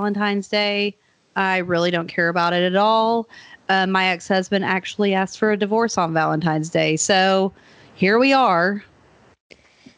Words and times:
Valentine's 0.00 0.48
Day. 0.48 0.96
I 1.36 1.58
really 1.58 1.90
don't 1.90 2.08
care 2.08 2.30
about 2.30 2.54
it 2.54 2.62
at 2.62 2.74
all. 2.74 3.28
Uh, 3.68 3.86
my 3.86 4.06
ex 4.06 4.26
husband 4.26 4.64
actually 4.64 5.12
asked 5.12 5.38
for 5.38 5.52
a 5.52 5.58
divorce 5.58 5.98
on 5.98 6.14
Valentine's 6.14 6.70
Day. 6.70 6.96
So 6.96 7.52
here 7.96 8.18
we 8.18 8.32
are. 8.32 8.82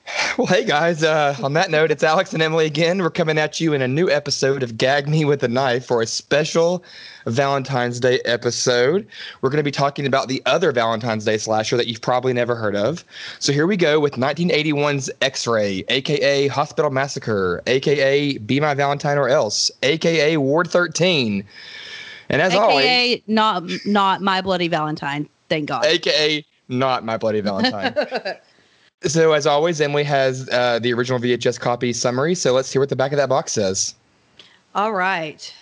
Well, 0.39 0.47
hey 0.47 0.65
guys. 0.65 1.03
Uh, 1.03 1.37
on 1.43 1.53
that 1.53 1.71
note, 1.71 1.91
it's 1.91 2.03
Alex 2.03 2.33
and 2.33 2.43
Emily 2.43 2.65
again. 2.65 3.03
We're 3.03 3.11
coming 3.11 3.37
at 3.37 3.61
you 3.61 3.75
in 3.75 3.83
a 3.83 3.89
new 3.89 4.09
episode 4.09 4.63
of 4.63 4.79
Gag 4.79 5.07
Me 5.07 5.27
with 5.27 5.43
a 5.43 5.49
Knife 5.49 5.85
for 5.85 6.01
a 6.01 6.07
special 6.07 6.83
Valentine's 7.27 8.01
Day 8.01 8.19
episode. 8.25 9.07
We're 9.41 9.51
going 9.51 9.59
to 9.59 9.63
be 9.63 9.71
talking 9.71 10.07
about 10.07 10.29
the 10.29 10.43
other 10.47 10.73
Valentine's 10.73 11.27
Day 11.27 11.37
slasher 11.37 11.77
that 11.77 11.87
you've 11.87 12.01
probably 12.01 12.33
never 12.33 12.55
heard 12.55 12.75
of. 12.75 13.05
So 13.41 13.53
here 13.53 13.67
we 13.67 13.77
go 13.77 14.01
with 14.01 14.15
1981's 14.15 15.11
X 15.21 15.47
Ray, 15.47 15.85
aka 15.89 16.47
Hospital 16.49 16.91
Massacre, 16.91 17.63
aka 17.67 18.39
Be 18.39 18.59
My 18.59 18.73
Valentine 18.73 19.19
or 19.19 19.29
Else, 19.29 19.71
aka 19.83 20.39
Ward 20.39 20.71
13. 20.71 21.45
And 22.31 22.41
as 22.41 22.55
AKA 22.55 22.63
always, 22.63 23.23
not 23.27 23.65
not 23.85 24.23
my 24.23 24.41
bloody 24.41 24.69
Valentine. 24.69 25.29
Thank 25.51 25.69
God. 25.69 25.85
aka 25.85 26.43
not 26.69 27.05
My 27.05 27.19
Bloody 27.19 27.43
Valentine. 27.43 27.95
So, 29.05 29.33
as 29.33 29.47
always, 29.47 29.81
Emily 29.81 30.05
has 30.05 30.49
uh, 30.51 30.79
the 30.79 30.93
original 30.93 31.19
VHS 31.19 31.59
copy 31.59 31.93
summary. 31.93 32.35
So, 32.35 32.53
let's 32.53 32.73
hear 32.73 32.81
what 32.81 32.89
the 32.89 32.97
back 32.97 33.13
of 33.13 33.17
that 33.17 33.29
box 33.29 33.53
says. 33.53 33.95
All 34.75 34.93
right. 34.93 35.53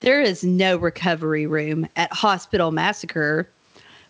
There 0.00 0.20
is 0.20 0.42
no 0.42 0.76
recovery 0.76 1.46
room 1.46 1.86
at 1.94 2.12
Hospital 2.12 2.72
Massacre. 2.72 3.48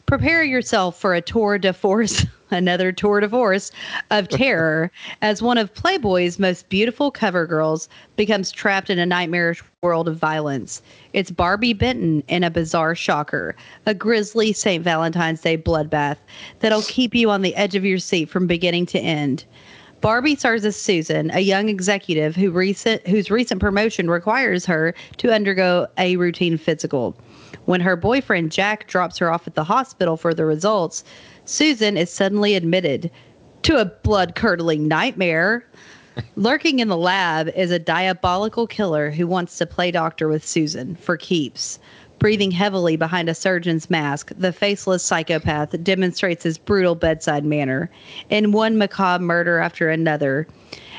Prepare 0.06 0.42
yourself 0.42 0.98
for 0.98 1.14
a 1.14 1.20
tour 1.20 1.58
de 1.58 1.72
force, 1.72 2.24
another 2.52 2.92
tour 2.92 3.20
de 3.20 3.28
force 3.28 3.72
of 4.10 4.28
terror 4.28 4.90
as 5.22 5.42
one 5.42 5.58
of 5.58 5.74
Playboy's 5.74 6.38
most 6.38 6.68
beautiful 6.68 7.10
cover 7.10 7.46
girls 7.46 7.88
becomes 8.16 8.52
trapped 8.52 8.90
in 8.90 8.98
a 8.98 9.06
nightmarish 9.06 9.62
world 9.82 10.08
of 10.08 10.16
violence. 10.16 10.82
It's 11.12 11.30
Barbie 11.30 11.72
Benton 11.72 12.22
in 12.28 12.44
a 12.44 12.50
bizarre 12.50 12.94
shocker, 12.94 13.56
a 13.86 13.94
grisly 13.94 14.52
St. 14.52 14.84
Valentine's 14.84 15.40
Day 15.40 15.58
bloodbath 15.58 16.18
that'll 16.60 16.82
keep 16.82 17.14
you 17.14 17.30
on 17.30 17.42
the 17.42 17.56
edge 17.56 17.74
of 17.74 17.84
your 17.84 17.98
seat 17.98 18.28
from 18.28 18.46
beginning 18.46 18.86
to 18.86 18.98
end. 19.00 19.44
Barbie 20.02 20.34
stars 20.34 20.64
as 20.64 20.74
Susan, 20.74 21.30
a 21.30 21.38
young 21.38 21.68
executive 21.68 22.34
who 22.34 22.50
recent 22.50 23.06
whose 23.06 23.30
recent 23.30 23.60
promotion 23.60 24.10
requires 24.10 24.66
her 24.66 24.94
to 25.18 25.32
undergo 25.32 25.86
a 25.96 26.16
routine 26.16 26.58
physical. 26.58 27.16
When 27.66 27.80
her 27.80 27.94
boyfriend 27.94 28.50
Jack 28.50 28.88
drops 28.88 29.18
her 29.18 29.32
off 29.32 29.46
at 29.46 29.54
the 29.54 29.62
hospital 29.62 30.16
for 30.16 30.34
the 30.34 30.44
results, 30.44 31.04
Susan 31.44 31.96
is 31.96 32.10
suddenly 32.10 32.54
admitted 32.54 33.10
to 33.62 33.80
a 33.80 33.84
blood-curdling 33.84 34.86
nightmare. 34.86 35.64
Lurking 36.36 36.78
in 36.78 36.88
the 36.88 36.96
lab 36.96 37.48
is 37.56 37.70
a 37.70 37.78
diabolical 37.78 38.66
killer 38.66 39.10
who 39.10 39.26
wants 39.26 39.58
to 39.58 39.66
play 39.66 39.90
doctor 39.90 40.28
with 40.28 40.46
Susan 40.46 40.94
for 40.94 41.16
keeps. 41.16 41.80
Breathing 42.20 42.52
heavily 42.52 42.94
behind 42.94 43.28
a 43.28 43.34
surgeon's 43.34 43.90
mask, 43.90 44.30
the 44.38 44.52
faceless 44.52 45.02
psychopath 45.02 45.82
demonstrates 45.82 46.44
his 46.44 46.58
brutal 46.58 46.94
bedside 46.94 47.44
manner 47.44 47.90
in 48.30 48.52
one 48.52 48.78
macabre 48.78 49.24
murder 49.24 49.58
after 49.58 49.90
another. 49.90 50.46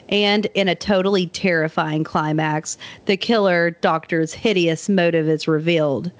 And 0.10 0.48
in 0.54 0.68
a 0.68 0.76
totally 0.76 1.28
terrifying 1.28 2.04
climax, 2.04 2.78
the 3.06 3.16
killer 3.16 3.72
doctor's 3.72 4.34
hideous 4.34 4.90
motive 4.90 5.30
is 5.30 5.48
revealed. 5.48 6.12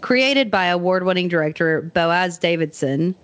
Created 0.00 0.50
by 0.50 0.64
award 0.66 1.04
winning 1.04 1.28
director 1.28 1.82
Boaz 1.82 2.38
Davidson, 2.38 3.14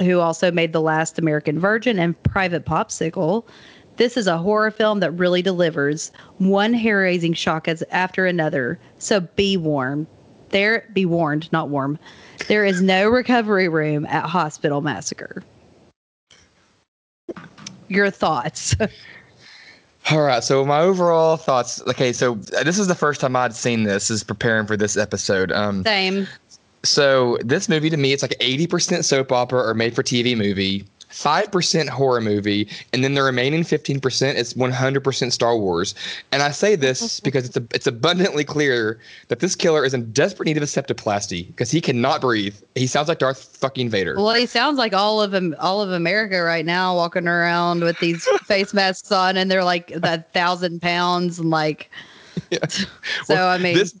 who 0.00 0.20
also 0.20 0.50
made 0.50 0.72
The 0.72 0.80
Last 0.80 1.18
American 1.18 1.58
Virgin 1.58 1.98
and 1.98 2.20
Private 2.24 2.64
Popsicle, 2.64 3.44
this 3.96 4.16
is 4.16 4.26
a 4.26 4.38
horror 4.38 4.70
film 4.70 5.00
that 5.00 5.12
really 5.12 5.42
delivers 5.42 6.10
one 6.38 6.72
hair 6.72 7.00
raising 7.00 7.32
shock 7.32 7.68
as 7.68 7.84
after 7.90 8.26
another. 8.26 8.78
So 8.98 9.20
be 9.20 9.56
warned. 9.56 10.06
There, 10.50 10.88
be 10.92 11.04
warned, 11.04 11.50
not 11.52 11.68
warm. 11.68 11.98
There 12.48 12.64
is 12.64 12.82
no 12.82 13.08
recovery 13.08 13.68
room 13.68 14.06
at 14.06 14.24
Hospital 14.24 14.80
Massacre. 14.80 15.42
Your 17.88 18.10
thoughts? 18.10 18.74
All 20.10 20.20
right. 20.20 20.44
So, 20.44 20.64
my 20.64 20.80
overall 20.80 21.36
thoughts 21.36 21.80
okay, 21.88 22.12
so 22.12 22.34
this 22.34 22.78
is 22.78 22.88
the 22.88 22.94
first 22.94 23.20
time 23.20 23.34
I'd 23.36 23.54
seen 23.54 23.84
this, 23.84 24.10
is 24.10 24.22
preparing 24.22 24.66
for 24.66 24.76
this 24.76 24.96
episode. 24.96 25.50
Um, 25.50 25.82
Same. 25.82 26.28
So, 26.84 27.38
this 27.40 27.68
movie 27.68 27.90
to 27.90 27.96
me, 27.96 28.12
it's 28.12 28.22
like 28.22 28.36
80% 28.40 29.04
soap 29.04 29.32
opera 29.32 29.60
or 29.60 29.74
made 29.74 29.94
for 29.94 30.02
TV 30.02 30.36
movie. 30.36 30.86
5% 31.14 31.88
horror 31.88 32.20
movie, 32.20 32.68
and 32.92 33.04
then 33.04 33.14
the 33.14 33.22
remaining 33.22 33.62
15% 33.62 34.34
is 34.34 34.54
100% 34.54 35.32
Star 35.32 35.56
Wars. 35.56 35.94
And 36.32 36.42
I 36.42 36.50
say 36.50 36.74
this 36.74 37.20
because 37.24 37.46
it's 37.46 37.56
a, 37.56 37.64
it's 37.72 37.86
abundantly 37.86 38.44
clear 38.44 38.98
that 39.28 39.38
this 39.38 39.54
killer 39.54 39.84
is 39.84 39.94
in 39.94 40.12
desperate 40.12 40.46
need 40.46 40.56
of 40.56 40.64
a 40.64 40.66
septoplasty 40.66 41.46
because 41.46 41.70
he 41.70 41.80
cannot 41.80 42.20
breathe. 42.20 42.56
He 42.74 42.88
sounds 42.88 43.08
like 43.08 43.20
Darth 43.20 43.44
fucking 43.56 43.90
Vader. 43.90 44.16
Well, 44.16 44.34
he 44.34 44.46
sounds 44.46 44.76
like 44.76 44.92
all 44.92 45.22
of 45.22 45.34
all 45.60 45.80
of 45.80 45.90
America 45.92 46.42
right 46.42 46.66
now, 46.66 46.96
walking 46.96 47.28
around 47.28 47.84
with 47.84 47.98
these 48.00 48.24
face 48.46 48.74
masks 48.74 49.12
on, 49.12 49.36
and 49.36 49.50
they're 49.50 49.64
like 49.64 49.92
a 49.92 50.22
thousand 50.32 50.82
pounds, 50.82 51.38
and 51.38 51.50
like. 51.50 51.90
Yeah. 52.50 52.58
So 53.24 53.34
Well, 53.34 53.48
I 53.48 53.58
mean, 53.58 53.76
this 53.76 53.94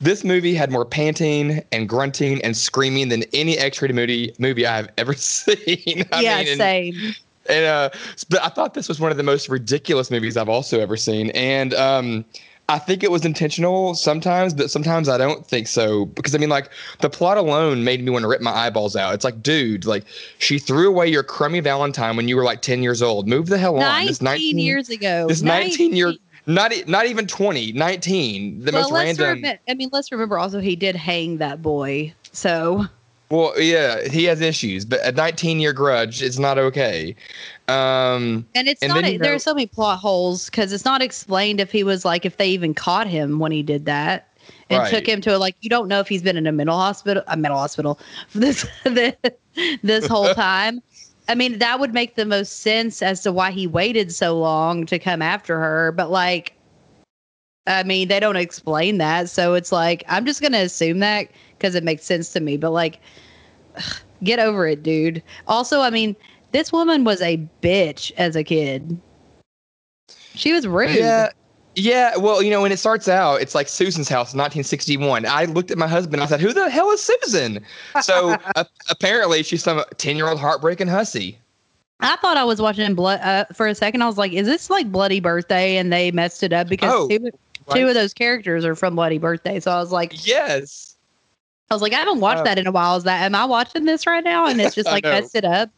this 0.00 0.24
movie 0.24 0.54
had 0.54 0.70
more 0.70 0.84
panting 0.84 1.62
and 1.72 1.88
grunting 1.88 2.42
and 2.42 2.56
screaming 2.56 3.08
than 3.08 3.24
any 3.32 3.56
X-rated 3.58 3.94
movie 3.94 4.34
movie 4.38 4.66
I 4.66 4.76
have 4.76 4.90
ever 4.98 5.12
seen. 5.14 6.04
I 6.12 6.20
yeah, 6.20 6.38
mean, 6.38 6.48
and- 6.48 6.58
same. 6.58 6.94
And 7.46 7.66
uh, 7.66 7.90
but 8.30 8.42
I 8.42 8.48
thought 8.48 8.72
this 8.72 8.88
was 8.88 9.00
one 9.00 9.10
of 9.10 9.18
the 9.18 9.22
most 9.22 9.50
ridiculous 9.50 10.10
movies 10.10 10.36
I've 10.38 10.48
also 10.48 10.80
ever 10.80 10.96
seen, 10.96 11.28
and 11.32 11.74
um, 11.74 12.24
I 12.70 12.78
think 12.78 13.02
it 13.02 13.10
was 13.10 13.26
intentional 13.26 13.94
sometimes, 13.94 14.54
but 14.54 14.70
sometimes 14.70 15.10
I 15.10 15.18
don't 15.18 15.46
think 15.46 15.68
so 15.68 16.06
because 16.06 16.34
I 16.34 16.38
mean, 16.38 16.48
like 16.48 16.70
the 17.00 17.10
plot 17.10 17.36
alone 17.36 17.84
made 17.84 18.02
me 18.02 18.10
want 18.10 18.22
to 18.22 18.28
rip 18.28 18.40
my 18.40 18.50
eyeballs 18.50 18.96
out. 18.96 19.12
It's 19.12 19.24
like, 19.24 19.42
dude, 19.42 19.84
like 19.84 20.04
she 20.38 20.58
threw 20.58 20.88
away 20.88 21.06
your 21.08 21.22
crummy 21.22 21.60
Valentine 21.60 22.16
when 22.16 22.28
you 22.28 22.36
were 22.36 22.44
like 22.44 22.62
ten 22.62 22.82
years 22.82 23.02
old. 23.02 23.28
Move 23.28 23.48
the 23.48 23.58
hell 23.58 23.74
on. 23.74 23.80
19, 23.82 24.06
This 24.06 24.22
19 24.22 24.58
years 24.58 24.88
ago. 24.88 25.26
This 25.28 25.42
19 25.42 25.94
year, 25.94 26.14
not 26.46 26.72
not 26.86 27.06
even 27.06 27.26
20, 27.26 27.72
19. 27.72 28.64
The 28.64 28.72
well, 28.72 28.82
most 28.82 28.92
let's 28.92 29.18
random. 29.18 29.42
remem- 29.42 29.58
I 29.68 29.74
mean, 29.74 29.88
let's 29.92 30.12
remember 30.12 30.38
also 30.38 30.60
he 30.60 30.76
did 30.76 30.96
hang 30.96 31.38
that 31.38 31.62
boy. 31.62 32.12
So 32.32 32.84
Well, 33.30 33.58
yeah, 33.60 34.06
he 34.08 34.24
has 34.24 34.40
issues, 34.40 34.84
but 34.84 35.00
a 35.04 35.12
19 35.12 35.60
year 35.60 35.72
grudge 35.72 36.22
is 36.22 36.38
not 36.38 36.58
okay. 36.58 37.14
Um, 37.68 38.46
and 38.54 38.68
it's 38.68 38.82
And 38.82 38.92
not. 38.92 39.04
A, 39.04 39.16
there 39.16 39.30
know- 39.30 39.36
are 39.36 39.38
so 39.38 39.54
many 39.54 39.66
plot 39.66 39.98
holes 39.98 40.46
because 40.50 40.72
it's 40.72 40.84
not 40.84 41.00
explained 41.02 41.60
if 41.60 41.72
he 41.72 41.82
was 41.82 42.04
like 42.04 42.26
if 42.26 42.36
they 42.36 42.48
even 42.48 42.74
caught 42.74 43.06
him 43.06 43.38
when 43.38 43.52
he 43.52 43.62
did 43.62 43.86
that 43.86 44.28
and 44.68 44.80
Right. 44.80 44.90
took 44.90 45.06
him 45.08 45.20
to 45.22 45.34
a, 45.36 45.38
like 45.38 45.56
you 45.62 45.70
don't 45.70 45.88
know 45.88 46.00
if 46.00 46.08
he's 46.08 46.22
been 46.22 46.36
in 46.36 46.46
a 46.46 46.52
mental 46.52 46.76
hospital 46.76 47.22
a 47.28 47.36
mental 47.36 47.58
hospital 47.58 47.98
for 48.28 48.38
this 48.40 48.66
this 49.82 50.06
whole 50.06 50.34
time. 50.34 50.82
I 51.28 51.34
mean, 51.34 51.58
that 51.58 51.80
would 51.80 51.94
make 51.94 52.16
the 52.16 52.26
most 52.26 52.60
sense 52.60 53.02
as 53.02 53.22
to 53.22 53.32
why 53.32 53.50
he 53.50 53.66
waited 53.66 54.12
so 54.12 54.38
long 54.38 54.84
to 54.86 54.98
come 54.98 55.22
after 55.22 55.58
her. 55.58 55.92
But 55.92 56.10
like, 56.10 56.54
I 57.66 57.82
mean, 57.82 58.08
they 58.08 58.20
don't 58.20 58.36
explain 58.36 58.98
that, 58.98 59.30
so 59.30 59.54
it's 59.54 59.72
like 59.72 60.04
I'm 60.08 60.26
just 60.26 60.42
gonna 60.42 60.58
assume 60.58 60.98
that 60.98 61.28
because 61.56 61.74
it 61.74 61.84
makes 61.84 62.04
sense 62.04 62.32
to 62.32 62.40
me. 62.40 62.56
But 62.56 62.72
like, 62.72 63.00
get 64.22 64.38
over 64.38 64.66
it, 64.66 64.82
dude. 64.82 65.22
Also, 65.46 65.80
I 65.80 65.90
mean, 65.90 66.14
this 66.52 66.72
woman 66.72 67.04
was 67.04 67.22
a 67.22 67.38
bitch 67.62 68.12
as 68.16 68.36
a 68.36 68.44
kid. 68.44 69.00
She 70.34 70.52
was 70.52 70.66
rude. 70.66 70.94
yeah. 70.96 71.30
Yeah, 71.76 72.16
well, 72.16 72.42
you 72.42 72.50
know, 72.50 72.62
when 72.62 72.72
it 72.72 72.78
starts 72.78 73.08
out, 73.08 73.40
it's 73.40 73.54
like 73.54 73.68
Susan's 73.68 74.08
house, 74.08 74.28
1961. 74.34 75.26
I 75.26 75.44
looked 75.46 75.70
at 75.70 75.78
my 75.78 75.88
husband. 75.88 76.14
And 76.14 76.22
I 76.22 76.26
said, 76.26 76.40
"Who 76.40 76.52
the 76.52 76.70
hell 76.70 76.90
is 76.90 77.02
Susan?" 77.02 77.64
So 78.02 78.30
uh, 78.56 78.64
apparently, 78.90 79.42
she's 79.42 79.62
some 79.62 79.82
10 79.98 80.16
year 80.16 80.28
old 80.28 80.38
heartbreaking 80.38 80.88
hussy. 80.88 81.38
I 82.00 82.16
thought 82.16 82.36
I 82.36 82.44
was 82.44 82.60
watching 82.60 82.94
blood 82.94 83.20
uh, 83.20 83.44
for 83.54 83.66
a 83.66 83.74
second. 83.74 84.02
I 84.02 84.06
was 84.06 84.18
like, 84.18 84.32
"Is 84.32 84.46
this 84.46 84.70
like 84.70 84.90
Bloody 84.92 85.20
Birthday?" 85.20 85.76
And 85.76 85.92
they 85.92 86.10
messed 86.10 86.42
it 86.42 86.52
up 86.52 86.68
because 86.68 86.92
Oh, 86.92 87.08
two, 87.08 87.22
right. 87.24 87.32
two 87.76 87.88
of 87.88 87.94
those 87.94 88.12
characters 88.14 88.64
are 88.64 88.74
from 88.74 88.94
Bloody 88.96 89.18
Birthday. 89.18 89.58
So 89.60 89.70
I 89.70 89.80
was 89.80 89.90
like, 89.92 90.26
Yes. 90.26 90.96
I 91.70 91.74
was 91.74 91.80
like, 91.82 91.92
I 91.94 91.96
haven't 91.96 92.20
watched 92.20 92.42
Oh. 92.42 92.44
that 92.44 92.58
in 92.58 92.66
a 92.66 92.72
while. 92.72 92.96
Is 92.96 93.04
that 93.04 93.22
am 93.22 93.34
I 93.34 93.46
watching 93.46 93.84
this 93.84 94.06
right 94.06 94.22
now? 94.22 94.46
And 94.46 94.60
it's 94.60 94.74
just 94.74 94.86
like 94.90 95.04
messed 95.04 95.34
it 95.34 95.44
up. 95.44 95.70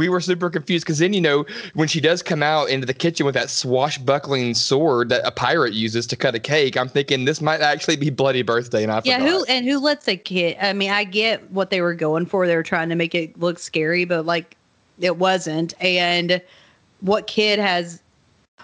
We 0.00 0.08
were 0.08 0.20
super 0.20 0.48
confused 0.48 0.86
because 0.86 0.98
then 0.98 1.12
you 1.12 1.20
know 1.20 1.44
when 1.74 1.86
she 1.86 2.00
does 2.00 2.22
come 2.22 2.42
out 2.42 2.70
into 2.70 2.86
the 2.86 2.94
kitchen 2.94 3.26
with 3.26 3.34
that 3.34 3.50
swashbuckling 3.50 4.54
sword 4.54 5.10
that 5.10 5.20
a 5.26 5.30
pirate 5.30 5.74
uses 5.74 6.06
to 6.06 6.16
cut 6.16 6.34
a 6.34 6.38
cake 6.38 6.74
i'm 6.74 6.88
thinking 6.88 7.26
this 7.26 7.42
might 7.42 7.60
actually 7.60 7.96
be 7.96 8.08
bloody 8.08 8.40
birthday 8.40 8.82
and 8.82 8.90
i 8.90 9.02
Yeah, 9.04 9.18
forgot. 9.18 9.28
who 9.30 9.44
and 9.44 9.66
who 9.66 9.78
lets 9.78 10.08
a 10.08 10.16
kid? 10.16 10.56
I 10.58 10.72
mean, 10.72 10.90
I 10.90 11.04
get 11.04 11.50
what 11.50 11.68
they 11.68 11.82
were 11.82 11.94
going 11.94 12.24
for. 12.24 12.46
They 12.46 12.56
were 12.56 12.62
trying 12.62 12.88
to 12.88 12.94
make 12.94 13.14
it 13.14 13.38
look 13.38 13.58
scary, 13.58 14.06
but 14.06 14.24
like 14.24 14.56
it 14.98 15.18
wasn't. 15.18 15.74
And 15.80 16.40
what 17.00 17.26
kid 17.26 17.58
has 17.58 18.00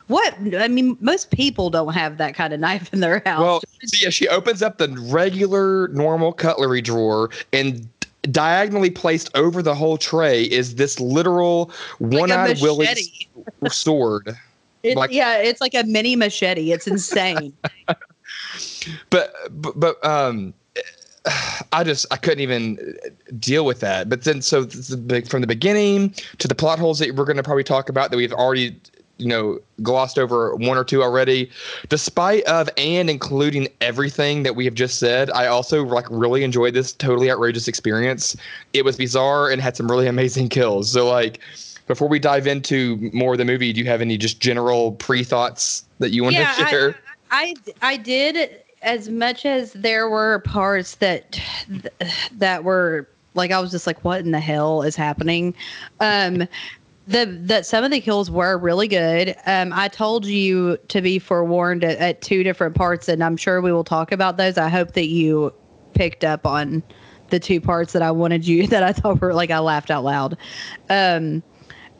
what? 0.07 0.35
I 0.57 0.69
mean, 0.69 0.97
most 1.01 1.31
people 1.33 1.69
don't 1.69 1.93
have 1.93 2.17
that 2.19 2.35
kind 2.35 2.55
of 2.55 2.61
knife 2.67 2.93
in 2.95 3.01
their 3.01 3.21
house. 3.27 3.41
well 3.43 3.61
so 3.85 3.99
yeah 4.05 4.11
she 4.11 4.27
opens 4.29 4.63
up 4.63 4.79
the 4.79 4.89
regular 5.11 5.89
normal 5.89 6.33
cutlery 6.33 6.81
drawer 6.81 7.29
and 7.53 7.89
diagonally 8.31 8.91
placed 8.91 9.31
over 9.35 9.63
the 9.63 9.75
whole 9.75 9.97
tray 9.97 10.45
is 10.45 10.75
this 10.77 11.01
literal 11.01 11.71
one-eyed 11.99 12.61
willie 12.61 12.87
machete. 12.87 13.29
sword 13.69 14.37
It's, 14.83 14.97
like- 14.97 15.11
yeah, 15.11 15.39
it's 15.39 15.61
like 15.61 15.75
a 15.75 15.83
mini 15.85 16.15
machete. 16.15 16.71
It's 16.71 16.87
insane. 16.87 17.53
but 19.11 19.35
but, 19.51 19.79
but 19.79 20.05
um 20.05 20.55
I 21.73 21.83
just 21.83 22.07
I 22.13 22.17
couldn't 22.17 22.41
even 22.41 22.97
deal 23.39 23.65
with 23.65 23.81
that. 23.81 24.09
But 24.09 24.23
then 24.25 24.43
so 24.43 24.67
from 24.67 25.41
the 25.41 25.47
beginning 25.47 26.15
to 26.39 26.47
the 26.47 26.55
plot 26.55 26.79
holes 26.79 27.01
that 27.01 27.15
we're 27.17 27.25
going 27.25 27.37
to 27.37 27.43
probably 27.43 27.65
talk 27.65 27.89
about 27.89 28.11
that 28.11 28.17
we've 28.17 28.33
already 28.33 28.81
you 29.19 29.27
know 29.27 29.59
glossed 29.83 30.19
over 30.19 30.55
one 30.57 30.77
or 30.77 30.85
two 30.85 31.03
already. 31.03 31.51
Despite 31.89 32.45
of 32.45 32.69
and 32.77 33.09
including 33.09 33.69
everything 33.81 34.43
that 34.43 34.57
we 34.57 34.65
have 34.65 34.75
just 34.75 34.99
said 34.99 35.31
i 35.31 35.47
also 35.47 35.85
like 35.85 36.07
really 36.11 36.45
enjoyed 36.45 36.75
this 36.75 36.93
totally 36.93 37.31
outrageous 37.31 37.69
experience. 37.69 38.37
It 38.73 38.85
was 38.85 38.97
bizarre 38.97 39.51
and 39.51 39.61
had 39.61 39.77
some 39.77 39.91
really 39.91 40.07
amazing 40.17 40.49
kills. 40.49 40.91
So 40.93 41.09
like 41.09 41.41
before 41.87 42.09
we 42.09 42.19
dive 42.19 42.47
into 42.47 43.11
more 43.13 43.33
of 43.33 43.39
the 43.39 43.45
movie 43.45 43.73
do 43.73 43.81
you 43.81 43.87
have 43.87 44.01
any 44.01 44.19
just 44.19 44.41
general 44.41 44.93
pre-thoughts 44.93 45.85
that 45.99 46.11
you 46.11 46.23
want 46.23 46.35
yeah, 46.35 46.53
to 46.53 46.67
share? 46.67 46.97
I, 47.31 47.55
I 47.83 47.93
i 47.93 47.97
did 47.97 48.63
as 48.83 49.09
much 49.09 49.45
as 49.47 49.73
there 49.73 50.09
were 50.09 50.41
parts 50.41 50.97
that 50.97 51.41
that 52.33 52.65
were 52.65 53.09
like 53.37 53.51
I 53.51 53.61
was 53.61 53.71
just 53.71 53.87
like, 53.87 54.05
what 54.05 54.21
in 54.21 54.33
the 54.33 54.41
hell 54.41 54.83
is 54.83 54.97
happening? 54.97 55.55
Um, 56.01 56.49
the 57.07 57.27
that 57.43 57.67
some 57.67 57.85
of 57.85 57.91
the 57.91 58.01
kills 58.01 58.31
were 58.31 58.59
really 58.59 58.89
good. 58.89 59.35
Um, 59.47 59.73
I 59.73 59.89
told 59.89 60.27
you 60.27 60.77
to 60.89 61.01
be 61.01 61.19
forewarned 61.19 61.85
at, 61.85 61.99
at 61.99 62.23
two 62.23 62.43
different 62.43 62.75
parts, 62.75 63.09
and 63.09 63.23
I'm 63.23 63.37
sure 63.37 63.61
we 63.61 63.73
will 63.73 63.85
talk 63.85 64.13
about 64.13 64.37
those. 64.37 64.59
I 64.59 64.69
hope 64.69 64.93
that 64.93 65.07
you 65.07 65.53
picked 65.95 66.25
up 66.25 66.47
on 66.47 66.83
the 67.31 67.41
two 67.41 67.61
parts 67.61 67.93
that 67.93 68.03
I 68.03 68.11
wanted 68.11 68.47
you 68.47 68.67
that 68.69 68.83
I 68.83 68.93
thought 68.93 69.21
were 69.21 69.35
like 69.35 69.51
I 69.51 69.59
laughed 69.59 69.91
out 69.91 70.05
loud. 70.05 70.37
Um, 70.91 71.43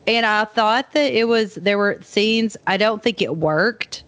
and 0.05 0.25
I 0.25 0.45
thought 0.45 0.93
that 0.93 1.13
it 1.13 1.27
was 1.27 1.55
there 1.55 1.77
were 1.77 1.99
scenes 2.01 2.55
I 2.65 2.77
don't 2.77 3.03
think 3.03 3.21
it 3.21 3.37
worked 3.37 4.03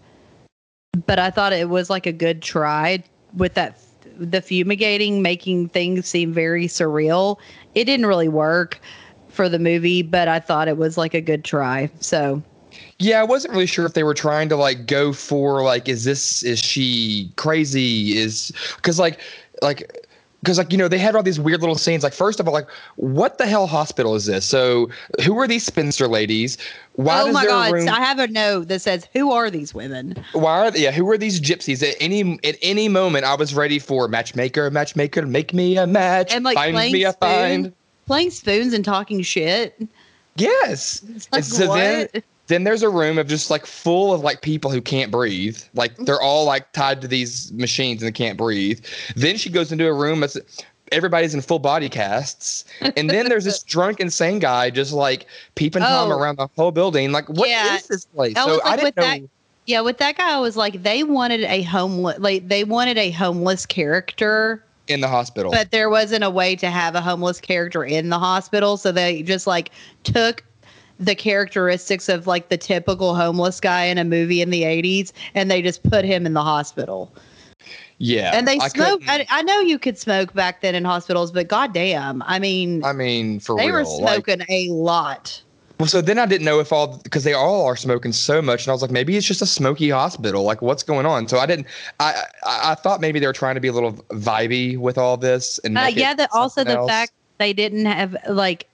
but 1.06 1.18
I 1.18 1.30
thought 1.30 1.52
it 1.52 1.68
was 1.68 1.90
like 1.90 2.06
a 2.06 2.12
good 2.12 2.42
try 2.42 3.02
with 3.34 3.54
that 3.54 3.80
the 4.18 4.42
fumigating 4.42 5.22
making 5.22 5.68
things 5.68 6.06
seem 6.06 6.32
very 6.32 6.66
surreal. 6.66 7.38
It 7.74 7.84
didn't 7.84 8.06
really 8.06 8.28
work 8.28 8.80
for 9.40 9.48
the 9.48 9.58
movie, 9.58 10.02
but 10.02 10.28
I 10.28 10.38
thought 10.38 10.68
it 10.68 10.76
was 10.76 10.98
like 10.98 11.14
a 11.14 11.20
good 11.22 11.46
try. 11.46 11.90
So. 12.00 12.42
Yeah, 12.98 13.20
I 13.20 13.24
wasn't 13.24 13.54
really 13.54 13.64
sure 13.64 13.86
if 13.86 13.94
they 13.94 14.02
were 14.02 14.12
trying 14.12 14.50
to 14.50 14.56
like 14.56 14.84
go 14.84 15.14
for 15.14 15.62
like 15.62 15.88
is 15.88 16.04
this 16.04 16.42
is 16.42 16.58
she 16.58 17.32
crazy? 17.36 18.18
Is 18.18 18.52
cuz 18.82 18.98
like 18.98 19.18
like 19.62 20.06
because 20.42 20.58
like 20.58 20.70
you 20.72 20.76
know 20.76 20.88
they 20.88 20.98
had 20.98 21.16
all 21.16 21.22
these 21.22 21.40
weird 21.40 21.60
little 21.60 21.74
scenes 21.74 22.02
like 22.02 22.12
first 22.12 22.38
of 22.38 22.46
all 22.46 22.52
like 22.52 22.68
what 22.96 23.38
the 23.38 23.46
hell 23.46 23.66
hospital 23.66 24.14
is 24.14 24.26
this? 24.26 24.44
So 24.44 24.90
who 25.24 25.38
are 25.38 25.48
these 25.48 25.64
spinster 25.64 26.06
ladies? 26.06 26.58
Why 26.96 27.22
oh 27.22 27.32
my 27.32 27.46
god 27.46 27.72
room, 27.72 27.88
i 27.88 27.98
have 27.98 28.18
a 28.18 28.28
note 28.28 28.68
that 28.68 28.82
says 28.82 29.08
who 29.14 29.32
are 29.32 29.50
these 29.50 29.72
women? 29.72 30.22
Why 30.32 30.66
are 30.66 30.70
they, 30.70 30.80
yeah 30.80 30.90
who 30.92 31.10
are 31.10 31.16
these 31.16 31.40
gypsies? 31.40 31.82
At 31.82 31.96
any 31.98 32.38
at 32.44 32.56
any 32.60 32.90
moment 32.90 33.24
i 33.24 33.34
was 33.34 33.54
ready 33.54 33.78
for 33.78 34.06
matchmaker 34.06 34.70
matchmaker 34.70 35.24
make 35.24 35.54
me 35.54 35.78
a 35.78 35.86
match. 35.86 36.30
And 36.30 36.44
like 36.44 36.56
find 36.56 36.92
me 36.92 37.04
a 37.04 37.14
find 37.14 37.72
playing 38.10 38.30
spoons 38.30 38.72
and 38.72 38.84
talking 38.84 39.22
shit 39.22 39.80
yes 40.36 41.02
like, 41.32 41.44
so 41.44 41.68
what? 41.68 41.76
then 41.76 42.22
then 42.50 42.64
there's 42.64 42.82
a 42.82 42.90
room 42.90 43.16
of 43.16 43.28
just 43.28 43.48
like 43.48 43.64
full 43.64 44.12
of 44.12 44.22
like 44.22 44.42
people 44.42 44.72
who 44.72 44.82
can't 44.82 45.10
breathe. 45.10 45.56
Like 45.72 45.96
they're 45.98 46.20
all 46.20 46.44
like 46.44 46.72
tied 46.72 47.00
to 47.00 47.06
these 47.06 47.52
machines 47.52 48.02
and 48.02 48.08
they 48.08 48.12
can't 48.12 48.36
breathe. 48.36 48.84
Then 49.14 49.36
she 49.36 49.48
goes 49.50 49.70
into 49.70 49.86
a 49.86 49.94
room 49.94 50.18
that's 50.18 50.36
everybody's 50.92 51.32
in 51.32 51.40
full 51.40 51.60
body 51.60 51.88
casts. 51.88 52.64
And 52.80 53.08
then 53.08 53.28
there's 53.28 53.44
this 53.44 53.62
drunk 53.74 54.00
insane 54.00 54.40
guy 54.40 54.70
just 54.70 54.92
like 54.92 55.26
peeping 55.54 55.82
tom 55.82 56.10
oh. 56.10 56.18
around 56.18 56.36
the 56.38 56.48
whole 56.56 56.72
building. 56.72 57.12
Like, 57.12 57.28
what 57.28 57.48
yeah. 57.48 57.76
is 57.76 57.86
this 57.86 58.04
place? 58.06 58.34
so 58.34 58.56
like 58.56 58.66
I 58.66 58.76
didn't 58.76 58.96
know. 58.96 59.02
That, 59.02 59.20
yeah, 59.66 59.80
with 59.82 59.98
that 59.98 60.16
guy, 60.16 60.34
I 60.34 60.40
was 60.40 60.56
like, 60.56 60.82
they 60.82 61.04
wanted 61.04 61.42
a 61.42 61.62
homeless, 61.62 62.18
like 62.18 62.48
they 62.48 62.64
wanted 62.64 62.98
a 62.98 63.12
homeless 63.12 63.64
character 63.64 64.64
in 64.90 65.00
the 65.00 65.08
hospital, 65.08 65.50
but 65.50 65.70
there 65.70 65.88
wasn't 65.88 66.24
a 66.24 66.30
way 66.30 66.56
to 66.56 66.70
have 66.70 66.94
a 66.94 67.00
homeless 67.00 67.40
character 67.40 67.84
in 67.84 68.08
the 68.08 68.18
hospital, 68.18 68.76
so 68.76 68.92
they 68.92 69.22
just 69.22 69.46
like 69.46 69.70
took 70.04 70.44
the 71.00 71.14
characteristics 71.14 72.08
of 72.08 72.26
like 72.26 72.50
the 72.50 72.58
typical 72.58 73.14
homeless 73.14 73.58
guy 73.58 73.84
in 73.84 73.96
a 73.96 74.04
movie 74.04 74.42
in 74.42 74.50
the 74.50 74.62
80s 74.62 75.12
and 75.34 75.50
they 75.50 75.62
just 75.62 75.82
put 75.82 76.04
him 76.04 76.26
in 76.26 76.34
the 76.34 76.42
hospital. 76.42 77.12
Yeah. 77.96 78.32
And 78.34 78.46
they 78.46 78.58
smoke. 78.58 79.02
I, 79.08 79.26
I, 79.30 79.42
know 79.42 79.60
you 79.60 79.78
could 79.78 79.98
smoke 79.98 80.32
back 80.32 80.62
then 80.62 80.74
in 80.74 80.84
hospitals, 80.84 81.32
but 81.32 81.48
goddamn. 81.48 82.22
I 82.26 82.38
mean, 82.38 82.84
I 82.84 82.92
mean, 82.92 83.40
for 83.40 83.56
real. 83.56 83.64
they 83.64 83.72
real, 83.72 83.80
were 83.80 83.84
smoking 83.84 84.38
like, 84.38 84.48
a 84.48 84.68
lot. 84.70 85.42
Well, 85.80 85.88
so 85.88 86.02
then 86.02 86.18
I 86.18 86.26
didn't 86.26 86.44
know 86.44 86.60
if 86.60 86.74
all 86.74 86.98
because 86.98 87.24
they 87.24 87.32
all 87.32 87.64
are 87.64 87.74
smoking 87.74 88.12
so 88.12 88.42
much, 88.42 88.64
and 88.64 88.70
I 88.70 88.74
was 88.74 88.82
like, 88.82 88.90
maybe 88.90 89.16
it's 89.16 89.26
just 89.26 89.40
a 89.40 89.46
smoky 89.46 89.88
hospital. 89.88 90.42
Like, 90.42 90.60
what's 90.60 90.82
going 90.82 91.06
on? 91.06 91.26
So 91.26 91.38
I 91.38 91.46
didn't. 91.46 91.66
I 91.98 92.22
I, 92.44 92.72
I 92.72 92.74
thought 92.74 93.00
maybe 93.00 93.18
they 93.18 93.26
were 93.26 93.32
trying 93.32 93.54
to 93.54 93.62
be 93.62 93.68
a 93.68 93.72
little 93.72 93.94
vibey 94.10 94.76
with 94.76 94.98
all 94.98 95.16
this, 95.16 95.58
and 95.60 95.78
uh, 95.78 95.88
yeah, 95.90 96.12
that 96.12 96.28
also 96.34 96.64
the 96.64 96.72
else. 96.72 96.90
fact 96.90 97.12
they 97.38 97.54
didn't 97.54 97.86
have 97.86 98.14
like 98.28 98.68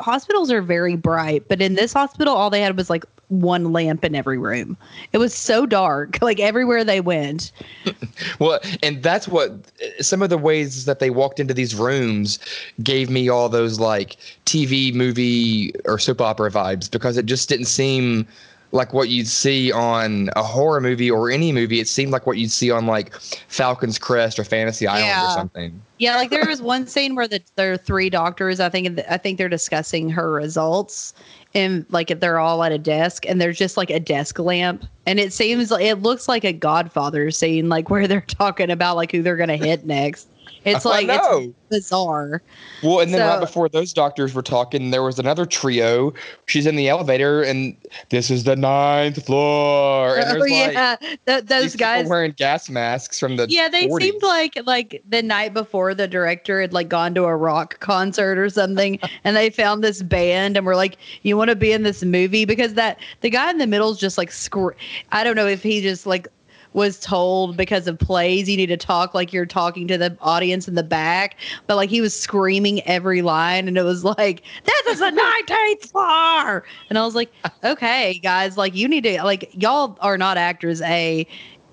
hospitals 0.00 0.50
are 0.50 0.60
very 0.60 0.96
bright, 0.96 1.46
but 1.46 1.62
in 1.62 1.74
this 1.74 1.92
hospital, 1.92 2.34
all 2.34 2.50
they 2.50 2.62
had 2.62 2.76
was 2.76 2.90
like 2.90 3.04
one 3.30 3.72
lamp 3.72 4.04
in 4.04 4.14
every 4.14 4.38
room. 4.38 4.76
It 5.12 5.18
was 5.18 5.34
so 5.34 5.66
dark, 5.66 6.18
like 6.22 6.40
everywhere 6.40 6.84
they 6.84 7.00
went. 7.00 7.52
well, 8.38 8.60
and 8.82 9.02
that's 9.02 9.26
what 9.26 9.52
some 10.00 10.22
of 10.22 10.30
the 10.30 10.38
ways 10.38 10.84
that 10.84 10.98
they 10.98 11.10
walked 11.10 11.40
into 11.40 11.54
these 11.54 11.74
rooms 11.74 12.38
gave 12.82 13.08
me 13.08 13.28
all 13.28 13.48
those 13.48 13.80
like 13.80 14.16
TV, 14.46 14.94
movie, 14.94 15.72
or 15.84 15.98
soap 15.98 16.20
opera 16.20 16.50
vibes 16.50 16.90
because 16.90 17.16
it 17.16 17.26
just 17.26 17.48
didn't 17.48 17.66
seem 17.66 18.26
like 18.72 18.92
what 18.92 19.08
you'd 19.08 19.26
see 19.26 19.72
on 19.72 20.30
a 20.36 20.42
horror 20.42 20.80
movie 20.80 21.10
or 21.10 21.30
any 21.30 21.52
movie. 21.52 21.80
It 21.80 21.88
seemed 21.88 22.12
like 22.12 22.26
what 22.26 22.38
you'd 22.38 22.52
see 22.52 22.70
on 22.70 22.86
like 22.86 23.14
Falcon's 23.48 23.98
Crest 23.98 24.38
or 24.38 24.44
Fantasy 24.44 24.86
Island 24.86 25.06
yeah. 25.06 25.26
or 25.26 25.34
something. 25.34 25.82
Yeah, 25.98 26.16
like 26.16 26.30
there 26.30 26.46
was 26.46 26.62
one 26.62 26.86
scene 26.86 27.14
where 27.14 27.28
the, 27.28 27.42
there 27.56 27.72
are 27.72 27.76
three 27.76 28.10
doctors. 28.10 28.60
I 28.60 28.68
think 28.68 29.00
I 29.08 29.16
think 29.16 29.38
they're 29.38 29.48
discussing 29.48 30.08
her 30.10 30.30
results, 30.30 31.14
and 31.54 31.84
like 31.90 32.10
if 32.10 32.20
they're 32.20 32.38
all 32.38 32.62
at 32.62 32.72
a 32.72 32.78
desk, 32.78 33.24
and 33.26 33.40
there's 33.40 33.58
just 33.58 33.76
like 33.76 33.90
a 33.90 34.00
desk 34.00 34.38
lamp, 34.38 34.84
and 35.06 35.18
it 35.18 35.32
seems 35.32 35.70
like 35.70 35.84
it 35.84 35.96
looks 35.96 36.28
like 36.28 36.44
a 36.44 36.52
Godfather 36.52 37.30
scene, 37.30 37.68
like 37.68 37.90
where 37.90 38.06
they're 38.06 38.20
talking 38.20 38.70
about 38.70 38.96
like 38.96 39.12
who 39.12 39.22
they're 39.22 39.36
gonna 39.36 39.56
hit 39.56 39.84
next. 39.84 40.28
It's 40.64 40.84
like 40.84 41.06
it's 41.08 41.54
bizarre. 41.70 42.42
Well, 42.82 43.00
and 43.00 43.14
then 43.14 43.20
so, 43.20 43.26
right 43.26 43.40
before 43.40 43.68
those 43.68 43.92
doctors 43.92 44.34
were 44.34 44.42
talking, 44.42 44.90
there 44.90 45.02
was 45.02 45.18
another 45.18 45.46
trio. 45.46 46.12
She's 46.46 46.66
in 46.66 46.76
the 46.76 46.88
elevator, 46.88 47.42
and 47.42 47.76
this 48.10 48.30
is 48.30 48.44
the 48.44 48.56
ninth 48.56 49.24
floor. 49.24 50.18
And 50.18 50.42
oh 50.42 50.44
yeah, 50.44 50.96
like, 51.26 51.46
those 51.46 51.76
guys 51.76 52.08
wearing 52.08 52.32
gas 52.32 52.68
masks 52.68 53.18
from 53.18 53.36
the 53.36 53.46
yeah. 53.48 53.68
They 53.68 53.86
40s. 53.86 54.02
seemed 54.02 54.22
like 54.22 54.58
like 54.66 55.02
the 55.08 55.22
night 55.22 55.54
before 55.54 55.94
the 55.94 56.06
director 56.06 56.60
had 56.60 56.72
like 56.72 56.88
gone 56.88 57.14
to 57.14 57.24
a 57.24 57.36
rock 57.36 57.80
concert 57.80 58.36
or 58.36 58.50
something, 58.50 58.98
and 59.24 59.36
they 59.36 59.48
found 59.48 59.82
this 59.82 60.02
band 60.02 60.58
and 60.58 60.66
were 60.66 60.76
like, 60.76 60.98
"You 61.22 61.36
want 61.36 61.48
to 61.48 61.56
be 61.56 61.72
in 61.72 61.84
this 61.84 62.02
movie?" 62.02 62.44
Because 62.44 62.74
that 62.74 62.98
the 63.22 63.30
guy 63.30 63.50
in 63.50 63.58
the 63.58 63.66
middle 63.66 63.90
is 63.90 63.98
just 63.98 64.18
like 64.18 64.30
screw. 64.30 64.72
I 65.12 65.24
don't 65.24 65.36
know 65.36 65.46
if 65.46 65.62
he 65.62 65.80
just 65.80 66.06
like 66.06 66.28
was 66.72 67.00
told 67.00 67.56
because 67.56 67.86
of 67.86 67.98
plays 67.98 68.48
you 68.48 68.56
need 68.56 68.66
to 68.66 68.76
talk 68.76 69.14
like 69.14 69.32
you're 69.32 69.46
talking 69.46 69.88
to 69.88 69.98
the 69.98 70.16
audience 70.20 70.68
in 70.68 70.74
the 70.74 70.82
back. 70.82 71.36
But 71.66 71.76
like 71.76 71.90
he 71.90 72.00
was 72.00 72.18
screaming 72.18 72.80
every 72.82 73.22
line 73.22 73.68
and 73.68 73.76
it 73.76 73.82
was 73.82 74.04
like 74.04 74.42
this 74.64 74.86
is 74.86 74.98
the 74.98 75.06
19th 75.48 75.90
floor! 75.90 76.64
And 76.88 76.98
i 76.98 77.04
was 77.04 77.14
like 77.14 77.30
okay 77.64 78.18
guys 78.22 78.56
like 78.56 78.74
you 78.74 78.88
need 78.88 79.04
to 79.04 79.22
like 79.22 79.50
y'all 79.52 79.96
are 80.00 80.18
not 80.18 80.36
actors 80.36 80.80
a. 80.82 81.26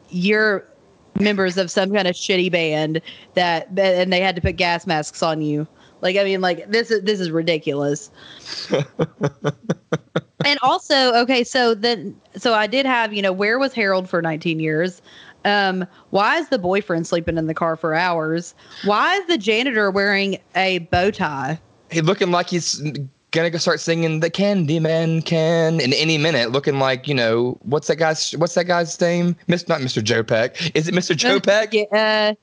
You're 0.10 0.66
members 1.20 1.58
of 1.58 1.70
some 1.72 1.94
kind 1.94 2.08
of 2.08 2.16
shitty 2.16 2.52
band 2.52 3.02
that 3.34 3.68
and 3.78 4.14
they 4.14 4.22
had 4.22 4.36
to 4.36 4.42
put 4.42 4.56
gas 4.56 4.88
masks 4.88 5.22
on 5.22 5.42
you 5.42 5.68
like 6.02 6.18
I 6.18 6.24
mean, 6.24 6.42
like 6.42 6.70
this 6.70 6.92
is 6.92 7.04
this 7.04 7.20
is 7.20 7.32
ridiculous. 7.32 8.12
and 10.46 10.60
also, 10.62 11.14
okay, 11.16 11.44
so 11.44 11.74
then 11.74 12.20
so 12.36 12.54
I 12.54 12.68
did 12.68 12.86
have, 12.86 13.14
you 13.14 13.22
know, 13.22 13.32
where 13.32 13.60
was 13.60 13.74
Harold 13.74 14.10
for 14.10 14.22
19 14.22 14.60
years? 14.60 15.02
Um, 15.46 15.86
why 16.10 16.38
is 16.38 16.50
the 16.50 16.60
boyfriend 16.60 17.08
sleeping 17.08 17.38
in 17.38 17.48
the 17.48 17.54
car 17.54 17.76
for 17.76 17.96
hours? 17.96 18.54
Why 18.84 19.16
is 19.16 19.28
the 19.28 19.38
janitor 19.38 19.92
wearing 19.92 20.40
a 20.56 20.80
bow 20.80 21.12
tie? 21.12 21.60
He 21.90 22.02
looking 22.02 22.32
like 22.32 22.50
he's 22.50 22.82
gonna 23.32 23.50
go 23.50 23.58
start 23.58 23.80
singing 23.80 24.20
the 24.20 24.30
Candyman 24.30 25.24
can 25.26 25.80
in 25.80 25.94
any 25.94 26.18
minute, 26.18 26.52
looking 26.52 26.80
like 26.80 27.08
you 27.08 27.14
know 27.14 27.58
what's 27.64 27.88
that 27.88 27.96
guy's 27.96 28.32
what's 28.34 28.56
that 28.56 28.66
guy's 28.66 29.00
name? 29.00 29.36
Miss 29.48 29.68
not 29.68 29.82
Mr. 29.82 30.04
Joe 30.04 30.24
Peck. 30.24 30.76
Is 30.76 30.88
it 30.88 30.94
Mr. 30.94 31.16
Joe 31.16 31.40
Peck? 31.40 31.74
Yeah. 31.74 32.34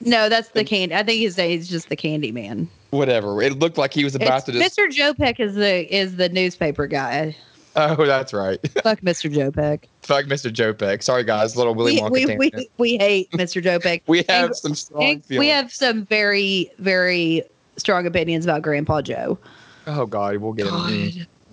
No, 0.00 0.28
that's 0.28 0.50
the 0.50 0.64
candy. 0.64 0.94
I 0.94 1.02
think 1.02 1.20
his 1.20 1.38
is 1.38 1.68
just 1.68 1.88
the 1.88 1.96
Candy 1.96 2.32
Man. 2.32 2.68
Whatever. 2.90 3.42
It 3.42 3.58
looked 3.58 3.78
like 3.78 3.94
he 3.94 4.04
was 4.04 4.14
about 4.14 4.38
it's, 4.38 4.44
to. 4.46 4.52
Just... 4.52 4.78
Mr. 4.78 4.90
Joe 4.90 5.14
Peck 5.14 5.40
is 5.40 5.54
the 5.54 5.94
is 5.94 6.16
the 6.16 6.28
newspaper 6.28 6.86
guy. 6.86 7.34
Oh, 7.76 8.06
that's 8.06 8.32
right. 8.32 8.58
Fuck 8.82 9.00
Mr. 9.02 9.30
Joe 9.30 9.50
Peck. 9.50 9.86
Fuck 10.00 10.24
Mr. 10.26 10.50
Joe 10.50 10.72
Peck. 10.72 11.02
Sorry, 11.02 11.24
guys. 11.24 11.56
Little 11.56 11.74
Willy 11.74 11.98
Wonka. 11.98 12.10
We, 12.10 12.24
we, 12.24 12.36
we, 12.54 12.70
we, 12.78 12.96
hate 12.96 13.30
Mr. 13.32 13.62
Joe 13.62 13.78
Peck. 13.78 14.02
we 14.06 14.24
have 14.28 14.46
and, 14.46 14.56
some 14.56 14.74
strong 14.74 15.20
feelings. 15.20 15.28
We 15.28 15.48
have 15.48 15.70
some 15.70 16.06
very, 16.06 16.70
very 16.78 17.42
strong 17.76 18.06
opinions 18.06 18.46
about 18.46 18.62
Grandpa 18.62 19.02
Joe. 19.02 19.38
Oh, 19.86 20.06
God. 20.06 20.38
We'll 20.38 20.54
get 20.54 20.68
God. 20.68 20.90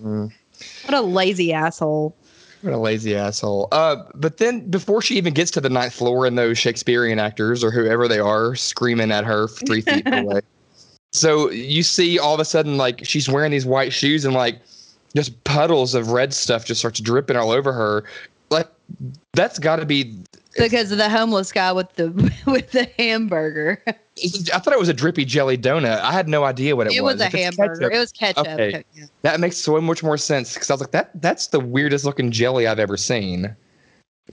Mm. 0.01 0.31
What 0.85 0.93
a 0.93 1.01
lazy 1.01 1.51
asshole. 1.51 2.15
What 2.63 2.71
a 2.71 2.77
lazy 2.77 3.13
asshole. 3.13 3.67
Uh, 3.73 3.97
but 4.15 4.37
then 4.37 4.69
before 4.69 5.01
she 5.01 5.15
even 5.15 5.33
gets 5.33 5.51
to 5.51 5.59
the 5.59 5.69
ninth 5.69 5.93
floor 5.93 6.25
and 6.25 6.37
those 6.37 6.57
Shakespearean 6.57 7.19
actors 7.19 7.61
or 7.61 7.71
whoever 7.71 8.07
they 8.07 8.19
are 8.19 8.55
screaming 8.55 9.11
at 9.11 9.25
her 9.25 9.49
three 9.49 9.81
feet 9.81 10.03
away. 10.11 10.39
So 11.11 11.51
you 11.51 11.83
see 11.83 12.17
all 12.17 12.33
of 12.33 12.39
a 12.39 12.45
sudden 12.45 12.77
like 12.77 13.03
she's 13.03 13.27
wearing 13.27 13.51
these 13.51 13.65
white 13.65 13.91
shoes 13.91 14.23
and 14.23 14.33
like 14.33 14.61
just 15.13 15.43
puddles 15.43 15.93
of 15.93 16.11
red 16.11 16.33
stuff 16.33 16.63
just 16.63 16.79
starts 16.79 17.01
dripping 17.01 17.35
all 17.35 17.51
over 17.51 17.73
her. 17.73 18.05
Like 18.49 18.69
that's 19.33 19.59
got 19.59 19.75
to 19.75 19.85
be 19.85 20.15
because 20.57 20.91
of 20.91 20.97
the 20.97 21.09
homeless 21.09 21.51
guy 21.51 21.71
with 21.71 21.93
the 21.95 22.09
with 22.45 22.71
the 22.71 22.89
hamburger. 22.97 23.81
I 23.87 24.59
thought 24.59 24.73
it 24.73 24.79
was 24.79 24.89
a 24.89 24.93
drippy 24.93 25.25
jelly 25.25 25.57
donut. 25.57 25.99
I 25.99 26.11
had 26.11 26.27
no 26.27 26.43
idea 26.43 26.75
what 26.75 26.87
it, 26.87 26.93
It 26.93 27.01
was. 27.01 27.19
It 27.19 27.25
was 27.25 27.33
a 27.33 27.37
hamburger. 27.37 27.75
ketchup, 27.79 27.93
It 27.93 27.97
was 27.99 28.11
ketchup. 28.11 28.47
Okay. 28.47 28.83
Yeah. 28.93 29.05
That 29.23 29.39
makes 29.39 29.57
so 29.57 29.79
much 29.81 30.03
more 30.03 30.17
sense 30.17 30.53
because 30.53 30.69
I 30.69 30.73
was 30.73 30.81
like, 30.81 30.91
that 30.91 31.21
that's 31.21 31.47
the 31.47 31.59
weirdest 31.59 32.05
looking 32.05 32.31
jelly 32.31 32.67
I've 32.67 32.79
ever 32.79 32.97
seen. 32.97 33.55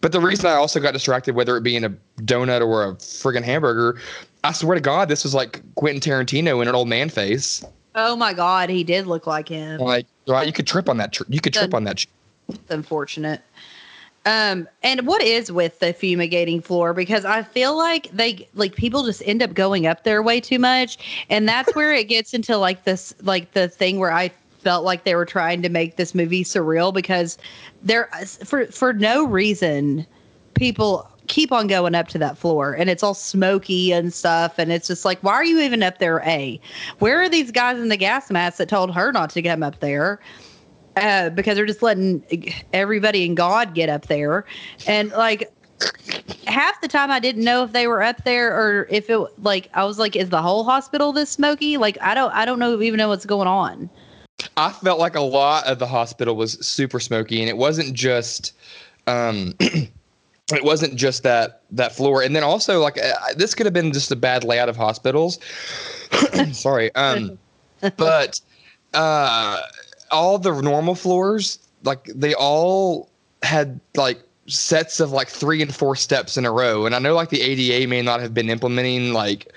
But 0.01 0.13
the 0.13 0.21
reason 0.21 0.47
I 0.47 0.53
also 0.53 0.79
got 0.81 0.93
distracted, 0.93 1.35
whether 1.35 1.57
it 1.57 1.63
be 1.63 1.77
in 1.77 1.85
a 1.85 1.91
donut 2.23 2.65
or 2.65 2.85
a 2.85 2.95
friggin' 2.95 3.43
hamburger, 3.43 4.01
I 4.45 4.53
swear 4.53 4.77
to 4.77 4.81
God, 4.81 5.09
this 5.09 5.25
was 5.25 5.35
like 5.35 5.63
Quentin 5.75 6.01
Tarantino 6.01 6.63
in 6.63 6.69
an 6.69 6.75
old 6.75 6.89
man 6.89 7.09
face. 7.09 7.65
Oh 7.95 8.15
my 8.15 8.33
God, 8.33 8.71
he 8.71 8.85
did 8.85 9.07
look 9.07 9.27
like 9.27 9.49
him. 9.49 9.81
Like, 9.81 10.07
right, 10.29 10.47
you 10.47 10.53
could 10.53 10.67
trip 10.67 10.89
on 10.89 10.99
that. 10.99 11.13
Tr- 11.13 11.25
you 11.29 11.41
could 11.41 11.53
trip 11.53 11.75
on 11.75 11.85
that. 11.85 12.05
It's 12.49 12.71
unfortunate. 12.71 13.43
Um, 14.27 14.69
and 14.83 15.07
what 15.07 15.23
is 15.23 15.51
with 15.51 15.79
the 15.79 15.95
fumigating 15.95 16.61
floor? 16.61 16.93
Because 16.93 17.25
I 17.25 17.43
feel 17.43 17.77
like 17.77 18.11
they 18.13 18.47
like 18.55 18.75
people 18.75 19.05
just 19.05 19.23
end 19.25 19.43
up 19.43 19.55
going 19.55 19.87
up 19.87 20.05
there 20.05 20.23
way 20.23 20.41
too 20.41 20.59
much, 20.59 20.99
and 21.31 21.49
that's 21.49 21.75
where 21.75 21.93
it 21.95 22.09
gets 22.09 22.35
into 22.35 22.59
like 22.59 22.85
this 22.85 23.15
like 23.23 23.53
the 23.53 23.69
thing 23.69 23.99
where 23.99 24.13
I 24.13 24.31
felt 24.61 24.85
like 24.85 25.05
they 25.05 25.15
were 25.15 25.25
trying 25.25 25.63
to 25.63 25.71
make 25.71 25.97
this 25.97 26.15
movie 26.15 26.45
surreal 26.45 26.93
because 26.93 27.39
there 27.83 28.11
for 28.45 28.67
for 28.67 28.93
no 28.93 29.25
reason 29.25 30.07
people 30.55 31.09
keep 31.27 31.53
on 31.53 31.67
going 31.67 31.95
up 31.95 32.09
to 32.09 32.19
that 32.19 32.37
floor 32.37 32.75
and 32.75 32.91
it's 32.91 33.03
all 33.03 33.15
smoky 33.15 33.93
and 33.93 34.13
stuff. 34.13 34.59
And 34.59 34.71
it's 34.71 34.89
just 34.89 35.07
like 35.07 35.19
why 35.21 35.33
are 35.33 35.45
you 35.45 35.61
even 35.61 35.83
up 35.83 35.99
there 35.99 36.21
a? 36.27 36.61
Where 36.99 37.23
are 37.23 37.29
these 37.29 37.51
guys 37.51 37.79
in 37.79 37.89
the 37.89 37.97
gas 37.97 38.31
masks 38.31 38.59
that 38.59 38.69
told 38.69 38.95
her 38.95 39.13
not 39.13 39.31
to 39.31 39.41
come 39.41 39.63
up 39.63 39.81
there 39.81 40.21
uh, 41.01 41.31
because 41.31 41.57
they're 41.57 41.67
just 41.67 41.83
letting 41.83 42.23
everybody 42.73 43.27
and 43.27 43.37
God 43.37 43.75
get 43.75 43.89
up 43.89 44.07
there. 44.07 44.45
And 44.87 45.11
like 45.13 45.53
half 46.47 46.81
the 46.81 46.89
time, 46.89 47.11
I 47.11 47.19
didn't 47.21 47.45
know 47.45 47.65
if 47.65 47.73
they 47.73 47.87
were 47.87 48.03
up 48.03 48.25
there 48.25 48.55
or 48.55 48.87
if 48.91 49.09
it 49.11 49.19
like 49.43 49.69
I 49.75 49.85
was 49.85 49.99
like, 49.99 50.17
is 50.17 50.31
the 50.31 50.43
whole 50.43 50.65
hospital 50.65 51.13
this 51.13 51.31
smoky? 51.31 51.77
Like 51.77 51.99
I 52.01 52.15
don't, 52.15 52.33
I 52.33 52.45
don't 52.45 52.59
know 52.59 52.81
even 52.81 52.99
know 52.99 53.09
what's 53.09 53.27
going 53.27 53.49
on. 53.49 53.91
I 54.57 54.73
felt 54.73 54.99
like 54.99 55.17
a 55.17 55.21
lot 55.21 55.67
of 55.67 55.79
the 55.79 55.87
hospital 55.87 56.37
was 56.37 56.53
super 56.67 57.01
smoky, 57.01 57.41
and 57.41 57.49
it 57.49 57.57
wasn't 57.57 57.95
just. 57.95 58.53
Um, 59.07 59.55
it 59.61 60.65
wasn't 60.65 60.95
just 60.97 61.23
that 61.23 61.63
that 61.71 61.95
floor 61.95 62.23
and 62.23 62.35
then 62.35 62.43
also 62.43 62.81
like 62.81 62.99
uh, 62.99 63.13
this 63.37 63.55
could 63.55 63.67
have 63.67 63.73
been 63.73 63.93
just 63.93 64.11
a 64.11 64.17
bad 64.17 64.43
layout 64.43 64.69
of 64.69 64.77
hospitals 64.77 65.39
sorry 66.53 66.95
um 66.97 67.39
but 67.97 68.41
uh 68.95 69.61
all 70.11 70.39
the 70.39 70.61
normal 70.61 70.95
floors 70.95 71.59
like 71.85 72.05
they 72.15 72.35
all 72.35 73.09
had 73.43 73.81
like 73.97 74.21
sets 74.47 75.01
of 75.01 75.13
like 75.13 75.29
three 75.29 75.63
and 75.63 75.75
four 75.75 75.95
steps 75.95 76.37
in 76.37 76.45
a 76.45 76.53
row. 76.53 76.87
And 76.87 76.95
i 76.95 76.99
know 76.99 77.15
like 77.15 77.31
the 77.31 77.41
ada 77.41 77.87
may 77.87 78.03
not 78.03 78.21
have 78.21 78.35
been 78.35 78.51
implementing 78.51 79.13
like 79.13 79.53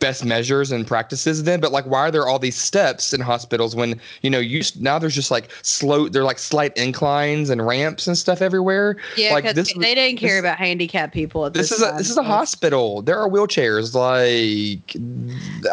best 0.00 0.24
measures 0.24 0.70
and 0.70 0.86
practices 0.86 1.42
then 1.42 1.60
but 1.60 1.72
like 1.72 1.84
why 1.86 2.00
are 2.00 2.10
there 2.10 2.26
all 2.28 2.38
these 2.38 2.56
steps 2.56 3.12
in 3.12 3.20
hospitals 3.20 3.74
when 3.74 4.00
you 4.22 4.30
know 4.30 4.38
you 4.38 4.62
now 4.80 4.98
there's 4.98 5.14
just 5.14 5.30
like 5.30 5.50
slow 5.62 6.08
they're 6.08 6.24
like 6.24 6.38
slight 6.38 6.76
inclines 6.76 7.50
and 7.50 7.66
ramps 7.66 8.06
and 8.06 8.16
stuff 8.16 8.40
everywhere 8.40 8.96
Yeah, 9.16 9.32
like 9.32 9.54
this 9.54 9.72
they 9.74 9.94
didn't 9.94 10.18
care 10.18 10.30
this- 10.34 10.40
about 10.40 10.58
handicapped 10.58 11.12
people 11.12 11.46
at 11.46 11.54
this 11.54 11.70
this, 11.70 11.78
is 11.80 11.84
a 11.88 11.92
this 11.96 12.10
is 12.10 12.16
a 12.16 12.22
hospital. 12.22 13.02
There 13.02 13.18
are 13.18 13.28
wheelchairs. 13.28 13.94
Like 13.94 14.96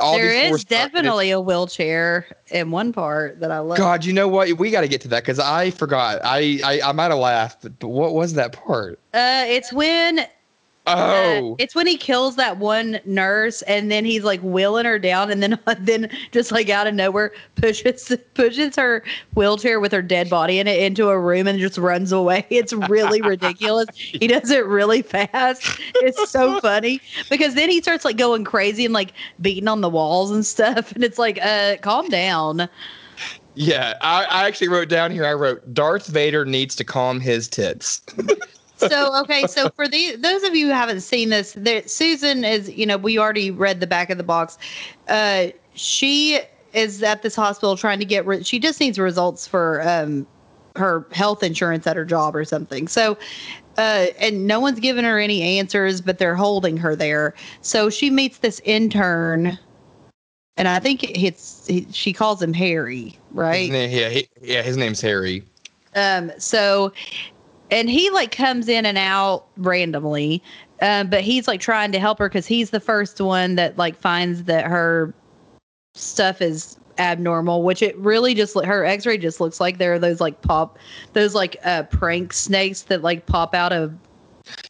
all 0.02 0.16
There 0.16 0.30
is 0.32 0.64
are- 0.64 0.66
definitely 0.68 1.32
a 1.32 1.40
wheelchair 1.40 2.28
in 2.50 2.72
one 2.72 2.92
part 2.94 3.40
that 3.40 3.52
I 3.52 3.60
love. 3.60 3.78
God, 3.78 4.06
you 4.06 4.14
know 4.14 4.28
what? 4.28 4.52
We 4.54 4.72
got 4.72 4.82
to 4.82 4.88
get 4.88 5.02
to 5.02 5.08
that 5.10 5.24
because 5.24 5.40
I 5.40 5.72
forgot. 5.72 6.20
I 6.24 6.60
I, 6.64 6.82
I 6.90 6.92
might 6.92 7.12
have 7.12 7.20
laughed, 7.20 7.62
but, 7.62 7.80
but 7.80 7.90
what 7.90 8.14
was 8.14 8.34
that 8.34 8.54
part? 8.54 9.00
Uh, 9.14 9.44
it's 9.48 9.72
when 9.72 10.22
Oh, 10.88 11.54
Uh, 11.54 11.56
it's 11.58 11.74
when 11.74 11.88
he 11.88 11.98
kills 11.98 12.36
that 12.36 12.58
one 12.58 13.00
nurse, 13.06 13.62
and 13.64 13.90
then 13.92 14.06
he's 14.06 14.24
like 14.24 14.40
wheeling 14.42 14.86
her 14.86 15.00
down, 15.00 15.32
and 15.32 15.42
then 15.42 15.60
then 15.80 16.10
just 16.32 16.52
like 16.52 16.70
out 16.70 16.86
of 16.88 16.94
nowhere 16.94 17.32
pushes 17.56 18.16
pushes 18.36 18.76
her 18.76 19.04
wheelchair 19.34 19.80
with 19.80 19.92
her 19.92 20.02
dead 20.04 20.30
body 20.30 20.60
in 20.60 20.68
it 20.68 20.80
into 20.82 21.10
a 21.10 21.20
room 21.20 21.48
and 21.48 21.60
just 21.60 21.78
runs 21.78 22.12
away. 22.12 22.46
It's 22.52 22.74
really 22.74 23.22
ridiculous. 23.22 23.88
He 23.96 24.28
does 24.28 24.50
it 24.52 24.66
really 24.66 25.02
fast. 25.02 25.80
It's 26.02 26.30
so 26.32 26.60
funny 26.62 27.02
because 27.30 27.56
then 27.56 27.70
he 27.70 27.82
starts 27.82 28.06
like 28.06 28.18
going 28.18 28.44
crazy 28.44 28.86
and 28.86 28.94
like 28.94 29.14
beating 29.42 29.68
on 29.68 29.82
the 29.82 29.90
walls 29.90 30.32
and 30.32 30.46
stuff, 30.46 30.92
and 30.96 31.04
it's 31.04 31.18
like, 31.18 31.40
uh, 31.44 31.78
calm 31.82 32.08
down. 32.10 32.70
yeah. 33.56 33.96
I, 34.02 34.26
I 34.26 34.48
actually 34.48 34.68
wrote 34.70 34.90
down 34.90 35.12
here. 35.12 35.26
I 35.26 35.34
wrote 35.34 35.74
Darth 35.74 36.08
Vader 36.08 36.46
needs 36.46 36.76
to 36.76 36.84
calm 36.84 37.20
his 37.20 37.48
tits. 37.48 38.02
So 38.78 39.20
okay 39.22 39.46
so 39.48 39.70
for 39.76 39.88
the 39.88 40.16
those 40.18 40.44
of 40.44 40.56
you 40.56 40.68
who 40.68 40.74
haven't 40.74 41.02
seen 41.02 41.30
this 41.30 41.54
there, 41.58 41.88
susan 41.88 42.44
is 42.44 42.70
you 42.72 42.86
know 42.86 42.98
we 42.98 43.18
already 43.18 43.52
read 43.52 43.80
the 43.80 43.88
back 43.88 44.10
of 44.10 44.18
the 44.18 44.24
box 44.24 44.58
uh 45.10 45.48
she 45.74 46.40
is 46.74 47.02
at 47.04 47.22
this 47.22 47.36
hospital 47.36 47.78
trying 47.78 48.00
to 48.00 48.06
get 48.06 48.26
re- 48.26 48.44
she 48.44 48.60
just 48.60 48.80
needs 48.80 49.00
results 49.00 49.48
for 49.48 49.82
um 49.88 50.26
her 50.76 51.06
health 51.12 51.42
insurance 51.42 51.88
at 51.88 51.96
her 51.96 52.06
job 52.06 52.36
or 52.36 52.44
something 52.44 52.88
so 52.88 53.18
uh 53.78 54.08
and 54.20 54.46
no 54.48 54.60
one's 54.60 54.80
giving 54.80 55.06
her 55.06 55.18
any 55.20 55.42
answers 55.42 56.02
but 56.02 56.18
they're 56.18 56.36
holding 56.36 56.76
her 56.78 56.96
there 56.96 57.34
so 57.62 57.90
she 57.90 58.10
meets 58.10 58.40
this 58.40 58.60
intern 58.66 59.58
and 60.58 60.68
i 60.68 60.80
think 60.80 61.04
it's 61.04 61.66
he, 61.68 61.88
she 61.92 62.12
calls 62.12 62.42
him 62.42 62.54
harry 62.54 63.18
right 63.32 63.62
His 63.62 63.70
name- 63.72 63.92
yeah, 63.92 64.10
he, 64.10 64.28
yeah. 64.42 64.62
His 64.62 64.76
name's 64.78 65.00
Harry. 65.02 65.44
um, 65.96 66.32
so, 66.38 66.92
and 67.72 67.90
he 67.90 68.10
like 68.10 68.32
comes 68.32 68.68
in 68.68 68.86
and 68.86 68.98
out 68.98 69.46
randomly, 69.58 70.42
um, 70.82 71.10
but 71.10 71.22
he's 71.22 71.48
like 71.48 71.60
trying 71.60 71.92
to 71.92 72.00
help 72.00 72.20
her 72.20 72.30
because 72.30 72.46
he's 72.46 72.70
the 72.70 72.80
first 72.80 73.20
one 73.22 73.56
that 73.56 73.78
like 73.78 73.96
finds 73.98 74.44
that 74.44 74.66
her 74.66 75.14
stuff 75.94 76.42
is 76.42 76.78
abnormal, 76.98 77.64
which 77.64 77.82
it 77.82 77.98
really 77.98 78.34
just 78.34 78.56
her 78.64 78.86
X-ray 78.86 79.18
just 79.18 79.40
looks 79.40 79.60
like 79.60 79.78
there 79.78 79.94
are 79.94 80.00
those 80.00 80.22
like 80.22 80.42
pop, 80.42 80.78
those 81.14 81.34
like 81.36 81.58
uh 81.64 81.84
prank 81.84 82.34
snakes 82.34 82.84
that 82.84 83.02
like 83.02 83.26
pop 83.26 83.54
out 83.54 83.74
of. 83.74 83.94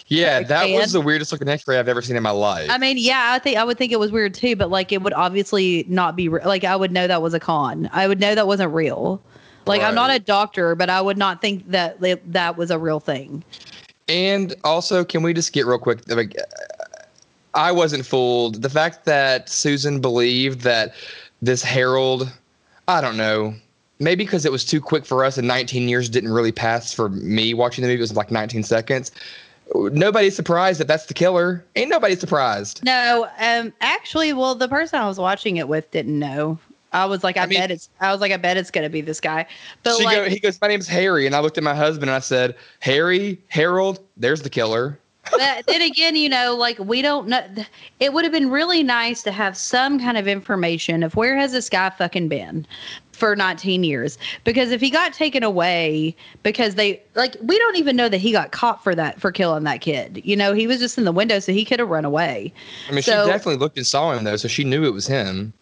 Yeah, 0.07 0.41
that 0.43 0.69
was 0.69 0.93
the 0.93 1.01
weirdest 1.01 1.31
looking 1.31 1.49
X-ray 1.49 1.77
I've 1.77 1.89
ever 1.89 2.01
seen 2.01 2.15
in 2.15 2.23
my 2.23 2.29
life. 2.29 2.69
I 2.69 2.77
mean, 2.77 2.97
yeah, 2.97 3.31
I 3.31 3.39
think 3.39 3.57
I 3.57 3.63
would 3.63 3.77
think 3.77 3.91
it 3.91 3.99
was 3.99 4.11
weird 4.11 4.33
too, 4.33 4.55
but 4.55 4.69
like 4.69 4.91
it 4.91 5.01
would 5.01 5.13
obviously 5.13 5.85
not 5.89 6.15
be 6.15 6.29
re- 6.29 6.45
like 6.45 6.63
I 6.63 6.75
would 6.75 6.91
know 6.91 7.07
that 7.07 7.21
was 7.21 7.33
a 7.33 7.39
con. 7.39 7.89
I 7.91 8.07
would 8.07 8.19
know 8.19 8.35
that 8.35 8.47
wasn't 8.47 8.73
real. 8.73 9.21
Like 9.67 9.81
I'm 9.81 9.95
not 9.95 10.11
a 10.11 10.19
doctor, 10.19 10.75
but 10.75 10.89
I 10.89 11.01
would 11.01 11.17
not 11.17 11.41
think 11.41 11.69
that 11.71 11.97
that 12.31 12.57
was 12.57 12.71
a 12.71 12.79
real 12.79 12.99
thing. 12.99 13.43
And 14.07 14.53
also, 14.63 15.03
can 15.03 15.23
we 15.23 15.33
just 15.33 15.51
get 15.51 15.65
real 15.65 15.79
quick? 15.79 16.07
Like, 16.07 16.35
I 17.55 17.71
wasn't 17.71 18.05
fooled. 18.05 18.61
The 18.61 18.69
fact 18.69 19.05
that 19.05 19.49
Susan 19.49 19.99
believed 19.99 20.61
that 20.61 20.93
this 21.41 21.63
Harold, 21.63 22.31
I 22.87 23.01
don't 23.01 23.17
know, 23.17 23.55
maybe 23.99 24.23
because 24.23 24.45
it 24.45 24.51
was 24.51 24.65
too 24.65 24.81
quick 24.81 25.05
for 25.05 25.23
us 25.23 25.37
and 25.37 25.47
19 25.47 25.89
years 25.89 26.09
didn't 26.09 26.31
really 26.31 26.51
pass 26.51 26.93
for 26.93 27.09
me 27.09 27.53
watching 27.53 27.81
the 27.81 27.87
movie. 27.87 27.99
It 27.99 28.01
was 28.01 28.15
like 28.15 28.31
19 28.31 28.63
seconds. 28.63 29.11
Nobody's 29.73 30.35
surprised 30.35 30.79
that 30.79 30.87
that's 30.87 31.07
the 31.07 31.15
killer. 31.15 31.65
Ain't 31.75 31.89
nobody 31.89 32.15
surprised. 32.15 32.83
No, 32.83 33.27
um, 33.39 33.73
actually, 33.81 34.31
well, 34.33 34.53
the 34.53 34.67
person 34.67 34.99
I 34.99 35.07
was 35.07 35.17
watching 35.17 35.57
it 35.57 35.67
with 35.67 35.89
didn't 35.89 36.19
know. 36.19 36.59
I 36.95 37.05
was 37.05 37.23
like, 37.23 37.35
I, 37.37 37.43
I 37.43 37.45
mean- 37.45 37.59
bet 37.59 37.71
it's. 37.71 37.89
I 37.99 38.11
was 38.11 38.21
like, 38.21 38.31
I 38.31 38.37
bet 38.37 38.55
it's 38.57 38.71
gonna 38.71 38.89
be 38.89 39.01
this 39.01 39.19
guy. 39.19 39.45
But 39.83 40.01
like, 40.03 40.15
go, 40.15 40.29
he 40.29 40.39
goes, 40.39 40.59
My 40.61 40.67
name's 40.67 40.87
Harry. 40.87 41.25
And 41.25 41.35
I 41.35 41.39
looked 41.41 41.57
at 41.57 41.63
my 41.63 41.75
husband 41.75 42.09
and 42.09 42.15
I 42.15 42.19
said, 42.19 42.55
Harry, 42.79 43.39
Harold, 43.49 43.99
there's 44.17 44.41
the 44.41 44.49
killer. 44.49 44.97
but 45.31 45.65
then 45.67 45.81
again, 45.81 46.15
you 46.15 46.29
know, 46.29 46.55
like 46.55 46.77
we 46.79 47.01
don't 47.01 47.27
know. 47.27 47.43
It 47.99 48.13
would 48.13 48.23
have 48.23 48.31
been 48.31 48.49
really 48.49 48.81
nice 48.83 49.23
to 49.23 49.31
have 49.31 49.57
some 49.57 49.99
kind 49.99 50.17
of 50.17 50.27
information 50.27 51.03
of 51.03 51.15
where 51.15 51.35
has 51.35 51.51
this 51.51 51.67
guy 51.67 51.89
fucking 51.89 52.29
been 52.29 52.65
for 53.11 53.35
19 53.35 53.83
years? 53.83 54.17
Because 54.43 54.71
if 54.71 54.79
he 54.79 54.89
got 54.89 55.13
taken 55.13 55.41
away, 55.41 56.15
because 56.43 56.75
they 56.75 57.01
like, 57.15 57.35
we 57.41 57.57
don't 57.57 57.75
even 57.75 57.95
know 57.95 58.07
that 58.07 58.19
he 58.19 58.31
got 58.31 58.51
caught 58.51 58.83
for 58.83 58.93
that 58.95 59.19
for 59.19 59.31
killing 59.31 59.63
that 59.63 59.81
kid. 59.81 60.21
You 60.23 60.35
know, 60.35 60.53
he 60.53 60.67
was 60.67 60.79
just 60.79 60.97
in 60.97 61.05
the 61.05 61.11
window, 61.11 61.39
so 61.39 61.51
he 61.51 61.65
could 61.65 61.79
have 61.79 61.89
run 61.89 62.05
away. 62.05 62.53
I 62.87 62.91
mean, 62.93 63.01
So- 63.01 63.25
she 63.25 63.31
definitely 63.31 63.57
looked 63.57 63.77
and 63.77 63.87
saw 63.87 64.11
him, 64.13 64.23
though, 64.25 64.37
so 64.37 64.47
she 64.47 64.63
knew 64.63 64.85
it 64.85 64.93
was 64.93 65.07
him. 65.07 65.53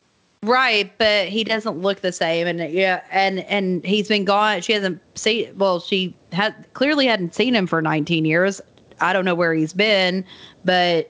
Right, 0.44 0.92
but 0.98 1.30
he 1.30 1.46
doesn't 1.46 1.80
look 1.80 2.02
the 2.02 2.12
same, 2.12 2.48
and 2.48 2.72
yeah, 2.72 3.02
and 3.12 3.40
and 3.42 3.84
he's 3.86 4.10
been 4.10 4.26
gone. 4.26 4.62
She 4.62 4.74
hasn't 4.74 5.02
seen. 5.16 5.58
Well, 5.58 5.80
she 5.80 6.16
had 6.34 6.54
clearly 6.74 7.08
hadn't 7.08 7.34
seen 7.34 7.56
him 7.56 7.66
for 7.66 7.82
19 7.82 8.26
years. 8.26 8.60
I 9.00 9.14
don't 9.14 9.24
know 9.24 9.36
where 9.36 9.54
he's 9.54 9.72
been, 9.72 10.26
but 10.66 11.10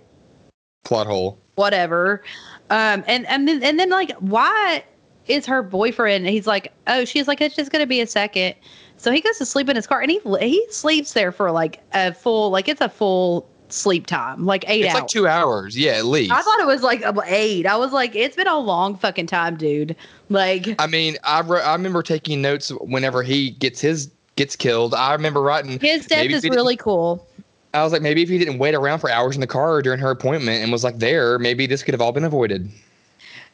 Plot 0.84 1.08
hole. 1.08 1.40
whatever. 1.56 2.24
Um, 2.70 3.04
and 3.08 3.26
and 3.26 3.48
then 3.48 3.64
and 3.64 3.80
then 3.80 3.90
like 3.90 4.12
why? 4.20 4.84
is 5.28 5.46
her 5.46 5.64
boyfriend. 5.64 6.28
He's 6.28 6.48
like, 6.48 6.74
oh, 6.88 7.06
she's 7.06 7.28
like, 7.28 7.42
it's 7.42 7.56
just 7.56 7.72
gonna 7.72 7.88
be 7.88 8.02
a 8.02 8.08
second. 8.08 8.56
So 8.98 9.12
he 9.12 9.22
goes 9.22 9.38
to 9.38 9.46
sleep 9.46 9.70
in 9.70 9.76
his 9.76 9.88
car, 9.88 10.02
and 10.02 10.12
he 10.12 10.20
he 10.40 10.66
sleeps 10.70 11.14
there 11.14 11.32
for 11.32 11.52
like 11.52 11.82
a 11.94 12.14
full, 12.14 12.50
like 12.50 12.68
it's 12.68 12.82
a 12.82 12.90
full 12.90 13.48
sleep 13.74 14.06
time, 14.06 14.46
like 14.46 14.64
eight 14.68 14.86
It's 14.86 14.94
hours. 14.94 15.02
like 15.02 15.08
two 15.10 15.28
hours. 15.28 15.78
Yeah, 15.78 15.94
at 15.94 16.06
least. 16.06 16.32
I 16.32 16.42
thought 16.42 16.60
it 16.60 16.68
was 16.68 16.84
like 16.84 17.04
eight. 17.26 17.66
I 17.66 17.76
was 17.76 17.92
like, 17.92 18.16
it's 18.16 18.36
been 18.36 18.48
a 18.48 18.58
long 18.58 18.96
fucking 18.96 19.28
time, 19.28 19.58
dude. 19.58 19.96
Like, 20.30 20.76
I 20.80 20.88
mean, 20.88 21.18
I, 21.24 21.42
re- 21.42 21.62
I 21.62 21.74
remember 21.74 22.04
taking 22.04 22.42
notes 22.42 22.70
whenever 22.82 23.24
he 23.24 23.52
gets 23.52 23.82
his 23.82 24.10
gets 24.36 24.56
killed. 24.56 24.94
I 24.94 25.14
remember 25.14 25.42
writing. 25.42 25.80
his 25.80 26.06
death 26.08 26.26
is 26.26 26.44
really 26.44 26.78
cool. 26.78 27.28
I 27.74 27.84
was 27.84 27.92
like, 27.92 28.04
maybe 28.04 28.22
if 28.22 28.30
he 28.30 28.38
didn't 28.38 28.60
wait 28.60 28.76
around 28.76 29.00
for 29.00 29.10
hours 29.10 29.36
in 29.36 29.42
the 29.42 29.48
car 29.48 29.82
during 29.82 30.00
her 30.00 30.12
appointment 30.12 30.62
and 30.62 30.72
was 30.72 30.84
like 30.84 31.00
there, 31.00 31.40
maybe 31.40 31.66
this 31.66 31.82
could 31.82 31.94
have 31.94 32.02
all 32.02 32.12
been 32.12 32.24
avoided. 32.24 32.70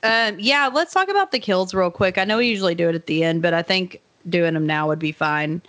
Um, 0.04 0.38
yeah, 0.40 0.70
let's 0.72 0.94
talk 0.94 1.10
about 1.10 1.32
the 1.32 1.40
kills 1.40 1.74
real 1.74 1.92
quick. 1.92 2.18
I 2.18 2.26
know 2.26 2.38
we 2.38 2.48
usually 2.48 2.76
do 2.76 2.90
it 2.90 2.96
at 2.96 3.06
the 3.06 3.24
end, 3.24 3.42
but 3.42 3.54
I 3.54 3.62
think 3.62 4.02
doing 4.28 4.54
them 4.54 4.66
now 4.66 4.88
would 4.88 5.00
be 5.00 5.12
fine. 5.12 5.62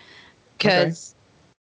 Cause, 0.59 1.15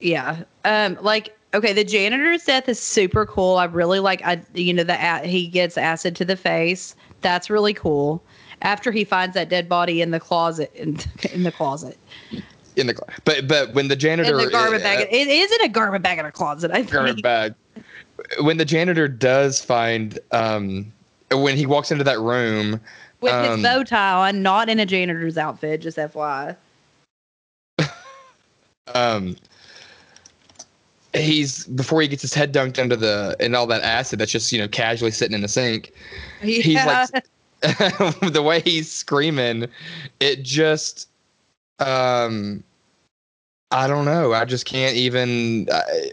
yeah, 0.00 0.42
um, 0.64 0.98
like 1.00 1.36
okay, 1.54 1.72
the 1.72 1.84
janitor's 1.84 2.44
death 2.44 2.68
is 2.68 2.80
super 2.80 3.26
cool. 3.26 3.56
I 3.56 3.64
really 3.64 4.00
like. 4.00 4.22
I 4.24 4.42
you 4.54 4.72
know 4.72 4.84
the 4.84 4.96
he 5.18 5.46
gets 5.48 5.76
acid 5.76 6.16
to 6.16 6.24
the 6.24 6.36
face. 6.36 6.94
That's 7.20 7.50
really 7.50 7.74
cool. 7.74 8.22
After 8.62 8.92
he 8.92 9.04
finds 9.04 9.34
that 9.34 9.48
dead 9.48 9.68
body 9.68 10.02
in 10.02 10.12
the 10.12 10.20
closet, 10.20 10.70
in, 10.74 10.98
in 11.32 11.42
the 11.42 11.52
closet, 11.52 11.98
In 12.76 12.86
the 12.86 12.98
but 13.24 13.48
but 13.48 13.74
when 13.74 13.88
the 13.88 13.96
janitor 13.96 14.38
in 14.38 14.46
the 14.46 14.50
garment 14.50 14.82
uh, 14.82 14.84
bag, 14.84 15.08
it 15.10 15.28
is 15.28 15.52
in 15.52 15.62
a 15.62 15.68
garment 15.68 16.02
bag 16.02 16.18
in 16.18 16.26
a 16.26 16.32
closet. 16.32 16.70
I 16.70 16.82
garment 16.82 17.16
think. 17.16 17.22
bag. 17.22 17.54
When 18.40 18.56
the 18.56 18.64
janitor 18.64 19.08
does 19.08 19.64
find 19.64 20.18
um 20.30 20.92
when 21.30 21.56
he 21.56 21.66
walks 21.66 21.90
into 21.90 22.04
that 22.04 22.20
room, 22.20 22.80
with 23.20 23.32
um, 23.32 23.44
his 23.44 23.62
bow 23.62 23.84
tie 23.84 24.28
on, 24.28 24.42
not 24.42 24.68
in 24.68 24.78
a 24.78 24.86
janitor's 24.86 25.38
outfit. 25.38 25.80
Just 25.80 25.96
FYI. 25.96 26.56
um 28.94 29.36
he's 31.14 31.66
before 31.66 32.00
he 32.00 32.08
gets 32.08 32.22
his 32.22 32.34
head 32.34 32.52
dunked 32.52 32.78
under 32.78 32.96
the 32.96 33.36
and 33.40 33.54
all 33.54 33.66
that 33.66 33.82
acid 33.82 34.18
that's 34.18 34.32
just 34.32 34.52
you 34.52 34.58
know 34.58 34.68
casually 34.68 35.10
sitting 35.10 35.34
in 35.34 35.42
the 35.42 35.48
sink 35.48 35.92
he's 36.40 36.74
like 36.74 37.08
the 37.62 38.42
way 38.44 38.60
he's 38.60 38.90
screaming 38.90 39.66
it 40.20 40.42
just 40.42 41.08
um 41.78 42.62
i 43.70 43.86
don't 43.86 44.04
know. 44.04 44.32
I 44.32 44.44
just 44.44 44.66
can't 44.66 44.96
even 44.96 45.68
I, 45.72 46.10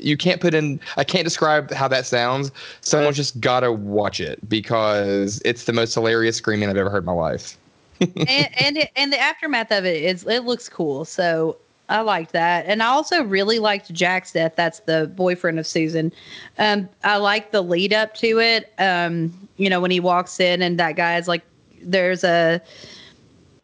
you 0.00 0.16
can't 0.16 0.40
put 0.40 0.54
in 0.54 0.80
i 0.96 1.04
can't 1.04 1.24
describe 1.24 1.70
how 1.70 1.88
that 1.88 2.06
sounds. 2.06 2.50
Someone's 2.80 3.16
just 3.16 3.40
gotta 3.40 3.72
watch 3.72 4.20
it 4.20 4.46
because 4.48 5.40
it's 5.44 5.64
the 5.64 5.72
most 5.72 5.94
hilarious 5.94 6.36
screaming 6.36 6.68
i've 6.68 6.76
ever 6.76 6.90
heard 6.90 7.04
in 7.04 7.06
my 7.06 7.12
life. 7.12 7.56
And 8.00 8.48
and, 8.58 8.76
it, 8.78 8.90
and 8.96 9.12
the 9.12 9.18
aftermath 9.18 9.70
of 9.70 9.84
it 9.84 10.02
is 10.02 10.26
it 10.26 10.44
looks 10.44 10.68
cool. 10.68 11.04
So 11.04 11.56
I 11.92 12.00
liked 12.00 12.32
that, 12.32 12.64
and 12.66 12.82
I 12.82 12.86
also 12.86 13.22
really 13.22 13.58
liked 13.58 13.92
Jack's 13.92 14.32
death. 14.32 14.54
That's 14.56 14.80
the 14.80 15.12
boyfriend 15.14 15.58
of 15.58 15.66
Susan. 15.66 16.10
Um, 16.58 16.88
I 17.04 17.18
like 17.18 17.50
the 17.50 17.60
lead 17.60 17.92
up 17.92 18.14
to 18.14 18.40
it. 18.40 18.72
Um, 18.78 19.48
you 19.58 19.68
know 19.68 19.80
when 19.80 19.90
he 19.90 20.00
walks 20.00 20.40
in 20.40 20.62
and 20.62 20.80
that 20.80 20.96
guy 20.96 21.18
is 21.18 21.28
like, 21.28 21.42
there's 21.82 22.24
a 22.24 22.62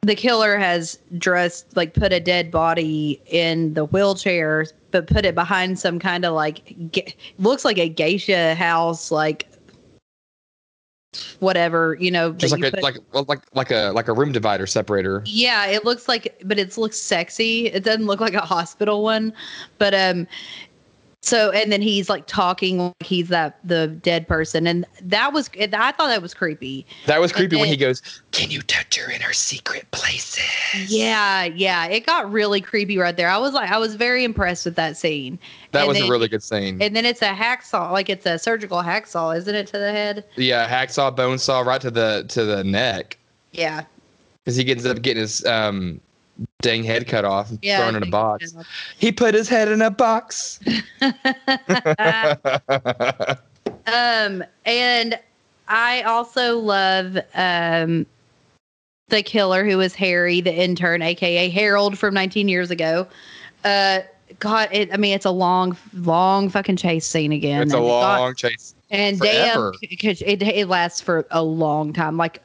the 0.02 0.14
killer 0.14 0.58
has 0.58 0.98
dressed 1.16 1.74
like 1.74 1.94
put 1.94 2.12
a 2.12 2.20
dead 2.20 2.50
body 2.50 3.20
in 3.26 3.72
the 3.74 3.86
wheelchair, 3.86 4.66
but 4.90 5.06
put 5.06 5.24
it 5.24 5.34
behind 5.34 5.78
some 5.78 5.98
kind 5.98 6.24
of 6.24 6.34
like 6.34 6.76
ge- 6.92 7.16
looks 7.38 7.64
like 7.64 7.78
a 7.78 7.88
geisha 7.88 8.54
house, 8.54 9.10
like 9.10 9.48
whatever 11.40 11.96
you 11.98 12.10
know. 12.10 12.32
just 12.32 12.52
like 12.52 12.60
you 12.60 12.68
a 12.68 12.70
put- 12.70 12.82
like 12.82 12.98
well, 13.12 13.24
like 13.28 13.40
like 13.54 13.70
a 13.70 13.92
like 13.94 14.08
a 14.08 14.12
room 14.12 14.32
divider 14.32 14.66
separator 14.66 15.22
yeah, 15.26 15.66
it 15.66 15.84
looks 15.84 16.08
like, 16.08 16.40
but 16.44 16.58
it 16.58 16.76
looks 16.76 16.98
sexy. 16.98 17.66
It 17.66 17.84
doesn't 17.84 18.06
look 18.06 18.20
like 18.20 18.34
a 18.34 18.40
hospital 18.40 19.02
one, 19.02 19.32
but 19.78 19.94
um. 19.94 20.26
So 21.22 21.50
and 21.50 21.72
then 21.72 21.82
he's 21.82 22.08
like 22.08 22.26
talking 22.28 22.78
like 22.78 22.94
he's 23.02 23.28
that 23.28 23.58
the 23.64 23.88
dead 23.88 24.28
person, 24.28 24.68
and 24.68 24.86
that 25.02 25.32
was 25.32 25.50
I 25.58 25.66
thought 25.66 25.96
that 25.98 26.22
was 26.22 26.32
creepy. 26.32 26.86
That 27.06 27.20
was 27.20 27.32
creepy 27.32 27.56
when 27.56 27.66
he 27.68 27.76
goes, 27.76 28.00
"Can 28.30 28.52
you 28.52 28.62
touch 28.62 28.96
her 28.96 29.10
in 29.10 29.20
her 29.20 29.32
secret 29.32 29.90
places?" 29.90 30.44
Yeah, 30.88 31.42
yeah, 31.44 31.86
it 31.86 32.06
got 32.06 32.30
really 32.30 32.60
creepy 32.60 32.98
right 32.98 33.16
there. 33.16 33.28
I 33.28 33.36
was 33.36 33.52
like, 33.52 33.68
I 33.68 33.78
was 33.78 33.96
very 33.96 34.22
impressed 34.22 34.64
with 34.64 34.76
that 34.76 34.96
scene. 34.96 35.40
that 35.72 35.80
And 35.80 35.88
was 35.88 35.98
then- 35.98 36.06
a 36.06 36.10
really 36.10 36.28
good 36.28 36.42
scene. 36.42 36.80
And 36.80 36.94
then 36.94 37.04
it's 37.04 37.20
a 37.20 37.32
hacksaw, 37.32 37.90
like 37.90 38.08
it's 38.08 38.24
a 38.24 38.38
surgical 38.38 38.78
hacksaw, 38.78 39.36
isn't 39.36 39.54
it, 39.54 39.66
to 39.68 39.78
the 39.78 39.90
head? 39.90 40.24
yeah, 40.36 40.68
hacksaw, 40.68 41.14
bone 41.16 41.38
saw 41.38 41.60
right 41.60 41.80
to 41.80 41.90
the 41.90 42.26
to 42.28 42.44
the 42.44 42.62
neck 42.62 43.18
Yeah, 43.52 43.82
because 44.44 44.54
he 44.54 44.70
ends 44.70 44.86
up 44.86 45.02
getting 45.02 45.22
his 45.22 45.44
um 45.46 46.00
dang 46.62 46.84
head 46.84 47.06
cut 47.06 47.24
off 47.24 47.50
and 47.50 47.58
yeah. 47.62 47.78
thrown 47.78 47.96
in 47.96 48.02
a 48.02 48.10
box. 48.10 48.54
He 48.98 49.12
put 49.12 49.34
his 49.34 49.48
head 49.48 49.68
in 49.68 49.82
a 49.82 49.90
box. 49.90 50.60
Um, 53.86 54.44
and 54.66 55.18
I 55.68 56.02
also 56.02 56.58
love 56.58 57.16
um 57.34 58.04
the 59.08 59.22
killer 59.22 59.64
who 59.64 59.78
was 59.78 59.94
Harry, 59.94 60.42
the 60.42 60.52
intern, 60.54 61.00
aka 61.00 61.48
Harold 61.48 61.98
from 61.98 62.12
19 62.12 62.48
years 62.48 62.70
ago. 62.70 63.06
Uh, 63.64 64.00
God, 64.40 64.68
it, 64.72 64.92
I 64.92 64.98
mean, 64.98 65.14
it's 65.14 65.24
a 65.24 65.30
long, 65.30 65.74
long 65.94 66.50
fucking 66.50 66.76
chase 66.76 67.06
scene 67.06 67.32
again. 67.32 67.62
it's 67.62 67.72
a 67.72 67.78
And 67.78 67.86
God- 67.86 68.20
long 68.20 68.34
chase. 68.34 68.74
and 68.90 69.18
forever. 69.18 69.72
damn, 69.80 69.88
because 69.88 70.20
it 70.22 70.42
it 70.42 70.68
lasts 70.68 71.00
for 71.00 71.26
a 71.30 71.42
long 71.42 71.94
time, 71.94 72.18
like 72.18 72.42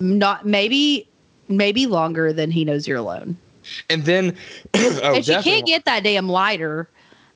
not 0.00 0.46
maybe 0.46 1.08
maybe 1.48 1.86
longer 1.86 2.32
than 2.32 2.50
he 2.50 2.64
knows 2.64 2.86
you're 2.86 2.98
alone. 2.98 3.36
And 3.90 4.04
then, 4.04 4.36
oh, 4.74 5.14
and 5.14 5.24
she 5.24 5.32
definitely. 5.32 5.42
can't 5.42 5.66
get 5.66 5.84
that 5.84 6.02
damn 6.02 6.28
lighter. 6.28 6.88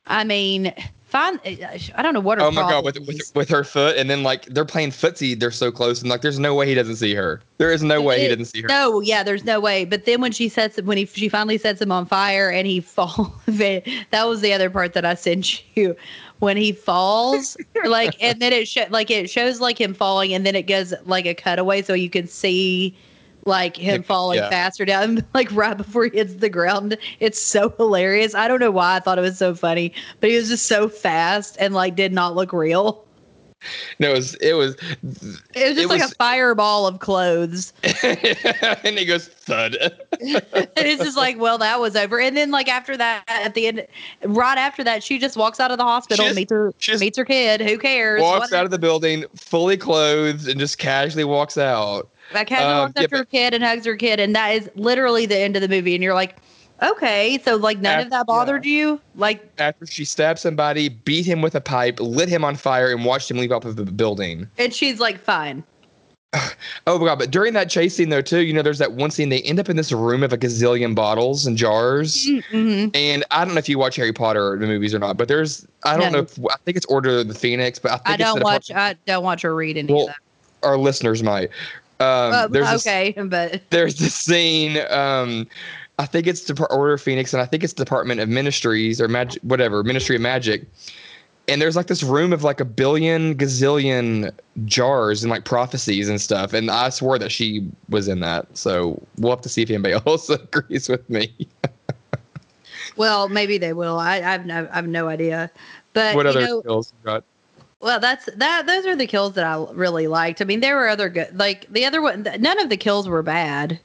I 0.07 0.23
mean, 0.23 0.73
find 1.13 1.39
I 1.45 2.01
don't 2.01 2.15
know 2.15 2.19
what 2.19 2.39
her 2.39 2.45
Oh 2.45 2.49
my 2.49 2.63
god, 2.63 2.83
with, 2.83 2.97
with 3.07 3.31
with 3.35 3.47
her 3.49 3.63
foot, 3.63 3.97
and 3.97 4.09
then 4.09 4.23
like 4.23 4.45
they're 4.45 4.65
playing 4.65 4.89
footsie, 4.89 5.39
they're 5.39 5.51
so 5.51 5.71
close, 5.71 6.01
and 6.01 6.09
like 6.09 6.21
there's 6.21 6.39
no 6.39 6.55
way 6.55 6.67
he 6.67 6.73
doesn't 6.73 6.95
see 6.95 7.13
her. 7.13 7.39
There 7.59 7.71
is 7.71 7.83
no 7.83 8.01
way 8.01 8.21
he 8.21 8.27
doesn't 8.27 8.45
see 8.45 8.63
her. 8.63 8.67
No, 8.67 8.99
yeah, 8.99 9.21
there's 9.21 9.43
no 9.45 9.59
way. 9.59 9.85
But 9.85 10.05
then 10.05 10.21
when 10.21 10.31
she 10.31 10.49
sets 10.49 10.81
when 10.81 10.97
he 10.97 11.05
she 11.05 11.29
finally 11.29 11.59
sets 11.59 11.79
him 11.79 11.91
on 11.91 12.07
fire 12.07 12.49
and 12.49 12.65
he 12.65 12.81
falls, 12.95 13.29
that 13.45 14.23
was 14.25 14.41
the 14.41 14.53
other 14.53 14.71
part 14.71 14.93
that 14.93 15.05
I 15.05 15.13
sent 15.13 15.63
you. 15.75 15.95
When 16.39 16.57
he 16.57 16.73
falls, 16.73 17.55
like, 17.85 18.21
and 18.21 18.41
then 18.41 18.51
it 18.51 18.67
show, 18.67 18.85
like 18.89 19.09
it 19.09 19.29
shows 19.29 19.61
like 19.61 19.79
him 19.79 19.93
falling, 19.93 20.33
and 20.33 20.45
then 20.45 20.55
it 20.55 20.63
goes 20.63 20.93
like 21.05 21.25
a 21.25 21.35
cutaway, 21.35 21.83
so 21.83 21.93
you 21.93 22.09
can 22.09 22.27
see 22.27 22.97
like 23.45 23.75
him 23.75 24.03
falling 24.03 24.39
yeah. 24.39 24.49
faster 24.49 24.85
down, 24.85 25.23
like 25.33 25.51
right 25.51 25.77
before 25.77 26.05
he 26.05 26.17
hits 26.17 26.35
the 26.35 26.49
ground. 26.49 26.97
It's 27.19 27.41
so 27.41 27.69
hilarious. 27.69 28.35
I 28.35 28.47
don't 28.47 28.59
know 28.59 28.71
why 28.71 28.95
I 28.95 28.99
thought 28.99 29.17
it 29.17 29.21
was 29.21 29.37
so 29.37 29.55
funny, 29.55 29.93
but 30.19 30.29
he 30.29 30.35
was 30.35 30.49
just 30.49 30.67
so 30.67 30.87
fast 30.89 31.57
and 31.59 31.73
like 31.73 31.95
did 31.95 32.13
not 32.13 32.35
look 32.35 32.53
real. 32.53 33.05
No, 33.99 34.11
it 34.11 34.15
was 34.15 34.35
it 34.35 34.53
was, 34.53 34.75
It 34.75 35.03
was 35.03 35.31
just 35.53 35.79
It 35.79 35.87
like 35.87 36.01
was- 36.01 36.11
a 36.11 36.15
fireball 36.15 36.87
of 36.87 36.99
clothes. 36.99 37.73
and 38.03 38.97
he 38.97 39.05
goes 39.05 39.27
thud. 39.27 39.77
And 40.21 40.87
it's 40.87 41.03
just 41.03 41.17
like, 41.17 41.39
well, 41.39 41.57
that 41.59 41.79
was 41.79 41.95
over. 41.95 42.19
And 42.19 42.35
then 42.35 42.51
like 42.51 42.67
after 42.67 42.97
that, 42.97 43.23
at 43.27 43.53
the 43.53 43.67
end, 43.67 43.87
right 44.25 44.57
after 44.57 44.83
that, 44.83 45.03
she 45.03 45.19
just 45.19 45.37
walks 45.37 45.59
out 45.59 45.71
of 45.71 45.77
the 45.77 45.83
hospital, 45.83 46.25
just- 46.25 46.35
meets 46.35 46.51
her 46.51 46.73
meets 46.99 47.17
her 47.17 47.25
kid. 47.25 47.61
Who 47.61 47.77
cares? 47.77 48.21
walks 48.21 48.53
out 48.53 48.65
of 48.65 48.71
the 48.71 48.79
building 48.79 49.25
fully 49.35 49.77
clothed 49.77 50.47
and 50.47 50.59
just 50.59 50.77
casually 50.77 51.23
walks 51.23 51.57
out. 51.57 52.09
Like 52.33 52.47
casually 52.47 52.71
um, 52.73 52.79
walks 52.79 52.93
yeah, 52.97 53.03
up 53.03 53.09
to 53.11 53.17
her 53.17 53.25
kid 53.25 53.53
and 53.53 53.63
hugs 53.63 53.85
her 53.85 53.95
kid, 53.95 54.19
and 54.19 54.35
that 54.35 54.49
is 54.49 54.69
literally 54.75 55.25
the 55.25 55.37
end 55.37 55.55
of 55.55 55.61
the 55.61 55.67
movie. 55.67 55.93
And 55.93 56.03
you're 56.03 56.13
like, 56.13 56.37
okay, 56.81 57.39
so 57.43 57.55
like 57.55 57.79
none 57.79 57.99
Af- 57.99 58.05
of 58.05 58.11
that 58.11 58.25
bothered 58.27 58.65
you, 58.65 58.99
like. 59.15 59.51
After 59.57 59.85
she 59.85 60.05
stabbed 60.05 60.39
somebody, 60.39 60.89
beat 60.89 61.25
him 61.25 61.41
with 61.41 61.55
a 61.55 61.61
pipe, 61.61 61.99
lit 61.99 62.29
him 62.29 62.43
on 62.43 62.55
fire, 62.55 62.91
and 62.91 63.05
watched 63.05 63.29
him 63.29 63.37
leave 63.37 63.51
out 63.51 63.65
of 63.65 63.75
the 63.75 63.85
building. 63.85 64.47
And 64.57 64.73
she's 64.73 64.99
like, 64.99 65.19
fine. 65.19 65.63
Oh 66.87 66.99
my 66.99 67.05
god! 67.05 67.19
But 67.19 67.31
during 67.31 67.53
that 67.53 67.69
chase 67.69 67.95
scene, 67.95 68.09
though, 68.09 68.21
too, 68.21 68.41
you 68.41 68.51
know, 68.53 68.61
there's 68.61 68.79
that 68.79 68.93
one 68.93 69.09
scene 69.11 69.29
they 69.29 69.41
end 69.43 69.59
up 69.59 69.69
in 69.69 69.77
this 69.77 69.91
room 69.91 70.23
of 70.23 70.33
a 70.33 70.37
gazillion 70.37 70.93
bottles 70.95 71.45
and 71.45 71.55
jars. 71.55 72.27
hmm 72.49 72.87
And 72.93 73.23
I 73.31 73.45
don't 73.45 73.53
know 73.53 73.59
if 73.59 73.69
you 73.69 73.77
watch 73.77 73.95
Harry 73.95 74.11
Potter 74.11 74.57
the 74.59 74.67
movies 74.67 74.93
or 74.93 74.99
not, 74.99 75.15
but 75.15 75.27
there's 75.29 75.65
I 75.85 75.95
don't 75.95 76.11
No. 76.11 76.17
know 76.19 76.23
if 76.25 76.37
I 76.39 76.55
think 76.65 76.75
it's 76.75 76.85
Order 76.87 77.19
of 77.19 77.27
the 77.29 77.33
Phoenix, 77.35 77.79
but 77.79 77.91
I 77.91 77.97
think 77.97 78.07
I 78.09 78.17
don't 78.17 78.43
watch. 78.43 78.71
I 78.71 78.95
don't 79.05 79.23
watch 79.23 79.45
or 79.45 79.55
read 79.55 79.77
any 79.77 79.93
Well, 79.93 80.03
of 80.03 80.07
that. 80.07 80.67
Our 80.67 80.77
listeners 80.77 81.21
might. 81.23 81.49
Um, 81.99 82.33
Uh, 82.33 82.47
there's 82.47 82.69
this- 82.71 82.87
okay, 82.87 83.13
but 83.25 83.61
there's 83.69 83.95
this 83.95 84.15
scene. 84.15 84.79
Um, 84.89 85.47
I 85.99 86.05
think 86.05 86.27
it's 86.27 86.45
the 86.45 86.67
Order 86.71 86.93
of 86.93 87.01
Phoenix, 87.01 87.33
and 87.33 87.41
I 87.41 87.45
think 87.45 87.63
it's 87.63 87.73
Department 87.73 88.19
of 88.19 88.29
Ministries 88.29 88.99
or 88.99 89.07
Magic, 89.07 89.41
whatever 89.43 89.83
Ministry 89.83 90.15
of 90.15 90.21
Magic. 90.21 90.65
And 91.47 91.61
there's 91.61 91.75
like 91.75 91.87
this 91.87 92.03
room 92.03 92.31
of 92.31 92.43
like 92.43 92.59
a 92.59 92.65
billion 92.65 93.35
gazillion 93.35 94.31
jars 94.65 95.23
and 95.23 95.29
like 95.29 95.43
prophecies 95.43 96.07
and 96.07 96.19
stuff. 96.19 96.53
And 96.53 96.71
I 96.71 96.89
swore 96.89 97.19
that 97.19 97.31
she 97.31 97.69
was 97.89 98.07
in 98.07 98.21
that. 98.21 98.47
So 98.57 99.01
we'll 99.17 99.33
have 99.33 99.41
to 99.41 99.49
see 99.49 99.61
if 99.61 99.69
anybody 99.69 99.93
else 100.07 100.29
agrees 100.29 100.87
with 100.87 101.07
me. 101.09 101.33
well, 102.95 103.27
maybe 103.27 103.57
they 103.57 103.73
will. 103.73 103.99
I, 103.99 104.21
have 104.21 104.45
no, 104.45 104.69
I 104.71 104.75
have 104.75 104.87
no 104.87 105.09
idea. 105.09 105.51
But 105.91 106.15
what 106.15 106.25
other 106.25 106.41
know, 106.41 106.61
skills 106.61 106.93
you 107.03 107.05
got? 107.05 107.23
Well, 107.81 107.99
that's 107.99 108.29
that. 108.37 108.65
Those 108.65 108.85
are 108.85 108.95
the 108.95 109.05
kills 109.05 109.33
that 109.33 109.43
I 109.43 109.63
really 109.73 110.07
liked. 110.07 110.41
I 110.41 110.45
mean, 110.45 110.61
there 110.61 110.77
were 110.77 110.87
other 110.87 111.09
good. 111.09 111.37
Like 111.37 111.67
the 111.69 111.85
other 111.85 112.01
one, 112.01 112.23
none 112.39 112.59
of 112.61 112.69
the 112.69 112.77
kills 112.77 113.09
were 113.09 113.21
bad. 113.21 113.79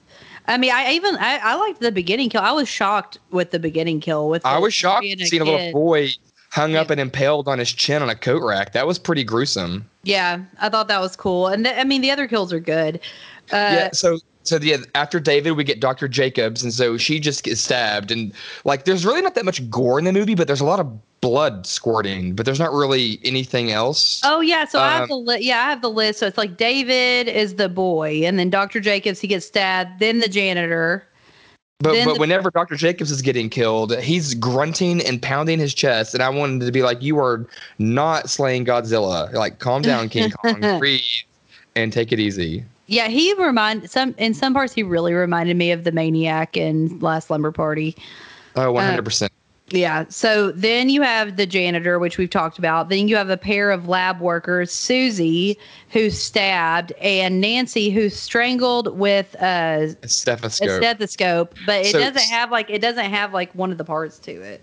I 0.49 0.57
mean, 0.57 0.73
I 0.73 0.93
even 0.93 1.17
I, 1.17 1.37
I 1.37 1.55
liked 1.57 1.81
the 1.81 1.93
beginning 1.93 2.31
kill. 2.31 2.41
I 2.41 2.53
was 2.53 2.69
shocked 2.69 3.19
with 3.31 3.51
the 3.51 3.59
beginning 3.59 4.01
kill. 4.01 4.29
With 4.29 4.45
I 4.45 4.59
was 4.59 4.75
shocked 4.75 5.05
seeing 5.05 5.43
a 5.43 5.45
little 5.45 5.73
boy 5.73 6.09
hung 6.51 6.75
up 6.75 6.89
and 6.89 6.99
impaled 6.99 7.47
on 7.47 7.59
his 7.59 7.71
chin 7.71 8.03
on 8.03 8.09
a 8.09 8.15
coat 8.15 8.43
rack. 8.43 8.73
That 8.73 8.87
was 8.87 8.99
pretty 8.99 9.23
gruesome. 9.23 9.89
Yeah, 10.03 10.41
I 10.61 10.71
thought 10.71 10.89
that 10.89 11.01
was 11.01 11.15
cool. 11.15 11.49
And 11.49 11.67
th- 11.67 11.77
I 11.79 11.85
mean, 11.85 12.01
the 12.01 12.11
other 12.11 12.27
kills 12.27 12.53
are 12.53 12.61
good. 12.61 12.97
Uh, 13.53 13.57
yeah. 13.57 13.91
So 13.93 14.19
so 14.49 14.57
yeah, 14.57 14.79
after 14.95 15.21
David, 15.21 15.53
we 15.53 15.65
get 15.65 15.81
Dr. 15.81 16.09
Jacobs, 16.09 16.63
and 16.63 16.73
so 16.73 16.97
she 16.97 17.21
just 17.21 17.45
gets 17.45 17.61
stabbed, 17.61 18.11
and 18.11 18.33
like 18.65 18.85
there's 18.85 19.05
really 19.05 19.23
not 19.23 19.35
that 19.35 19.45
much 19.45 19.69
gore 19.71 19.99
in 19.99 20.05
the 20.05 20.13
movie, 20.13 20.35
but 20.35 20.47
there's 20.47 20.61
a 20.61 20.65
lot 20.65 20.81
of 20.81 21.21
blood 21.21 21.67
squirting, 21.67 22.35
but 22.35 22.47
there's 22.47 22.61
not 22.61 22.73
really 22.73 23.21
anything 23.25 23.71
else. 23.73 24.21
Oh 24.25 24.41
yeah, 24.41 24.65
so 24.65 24.81
I 24.81 24.91
have 24.93 25.03
Um, 25.03 25.09
the 25.09 25.17
li- 25.17 25.41
yeah 25.43 25.59
I 25.67 25.71
have 25.71 25.83
the 25.83 25.91
list. 25.91 26.21
So 26.21 26.27
it's 26.27 26.39
like 26.39 26.57
David 26.57 27.29
is 27.29 27.57
the 27.57 27.69
boy, 27.69 28.23
and 28.25 28.39
then 28.39 28.51
Dr. 28.51 28.81
Jacobs 28.81 29.21
he 29.21 29.29
gets 29.29 29.47
stabbed, 29.47 30.01
then 30.01 30.21
the 30.21 30.29
janitor. 30.29 31.05
But 31.81 32.05
but 32.05 32.15
the- 32.15 32.21
whenever 32.21 32.51
Dr. 32.51 32.75
Jacobs 32.75 33.11
is 33.11 33.23
getting 33.23 33.49
killed, 33.49 33.97
he's 33.99 34.35
grunting 34.35 35.01
and 35.05 35.21
pounding 35.23 35.59
his 35.59 35.75
chest, 35.75 36.15
and 36.15 36.23
I 36.23 36.29
wanted 36.29 36.65
to 36.67 36.73
be 36.73 36.83
like, 36.83 37.03
"You 37.03 37.19
are 37.21 37.47
not 37.79 38.31
slaying 38.31 38.65
Godzilla. 38.65 39.33
Like, 39.33 39.59
calm 39.61 39.83
down, 39.83 40.09
King 40.09 40.31
Kong. 40.31 40.61
Breathe 40.79 41.03
and 41.77 41.93
take 41.93 42.13
it 42.13 42.19
easy." 42.19 42.65
Yeah, 42.89 43.09
he 43.09 43.33
remind 43.35 43.91
some 43.91 44.15
in 44.19 44.35
some 44.35 44.55
parts 44.55 44.73
he 44.73 44.83
really 44.83 45.13
reminded 45.13 45.57
me 45.57 45.71
of 45.71 45.85
the 45.85 45.93
maniac 45.93 46.57
in 46.57 46.99
Last 47.01 47.29
Slumber 47.29 47.53
Party. 47.53 47.95
Oh, 48.57 48.69
uh, 48.71 48.73
100 48.73 49.05
percent. 49.05 49.33
Yeah. 49.71 50.07
So 50.09 50.51
then 50.53 50.89
you 50.89 51.03
have 51.03 51.37
the 51.37 51.45
janitor, 51.45 51.99
which 51.99 52.17
we've 52.17 52.31
talked 52.31 52.59
about. 52.59 52.89
Then 52.89 53.07
you 53.07 53.17
have 53.17 53.29
a 53.29 53.37
pair 53.37 53.71
of 53.71 53.87
lab 53.87 54.19
workers, 54.19 54.73
Susie, 54.73 55.59
who's 55.91 56.19
stabbed, 56.19 56.93
and 56.93 57.39
Nancy, 57.43 57.91
who's 57.91 58.17
strangled 58.19 58.99
with 58.99 59.35
a, 59.43 59.95
a 60.03 60.09
Stethoscope. 60.09 60.71
stethoscope. 60.71 61.55
But 61.67 61.85
it 61.85 61.93
So- 61.93 61.99
doesn't 62.01 62.31
have 62.31 62.51
like 62.51 62.71
it 62.71 62.81
doesn't 62.81 63.05
have 63.11 63.35
like 63.35 63.55
one 63.55 63.71
of 63.71 63.77
the 63.77 63.85
parts 63.85 64.19
to 64.21 64.31
it. 64.33 64.63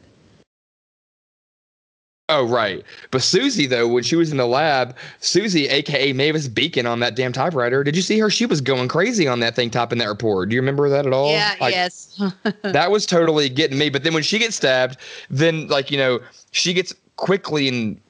Oh, 2.28 2.48
right. 2.48 2.84
But 3.12 3.22
Susie, 3.22 3.68
though, 3.68 3.88
when 3.88 4.02
she 4.02 4.16
was 4.16 4.32
in 4.32 4.38
the 4.38 4.48
lab, 4.48 4.96
Susie, 5.20 5.68
aka 5.68 6.12
Mavis 6.12 6.48
Beacon, 6.48 6.88
on 6.88 7.00
that 7.02 7.16
damn 7.16 7.32
typewriter, 7.32 7.84
did 7.84 7.96
you 7.96 8.02
see 8.02 8.18
her? 8.18 8.32
She 8.32 8.48
was 8.48 8.62
going 8.62 8.88
crazy 8.88 9.28
on 9.28 9.42
that 9.42 9.56
thing, 9.56 9.70
typing 9.70 10.00
that 10.00 10.08
report. 10.08 10.50
Do 10.50 10.56
you 10.56 10.62
remember 10.62 10.90
that 10.90 11.06
at 11.06 11.14
all? 11.14 11.30
yeah. 11.30 11.54
Like, 11.62 11.76
yes. 11.76 12.20
That 12.64 12.90
was 12.90 13.06
totally 13.06 13.48
getting 13.48 13.78
me. 13.78 13.90
But 13.90 14.04
then 14.04 14.16
when 14.16 14.24
she 14.24 14.40
gets 14.40 14.56
stabbed, 14.56 14.98
then 15.30 15.68
like 15.68 15.92
you 15.92 15.98
know, 15.98 16.20
she 16.52 16.74
gets 16.74 16.96
quickly 17.18 17.68
and 17.68 18.02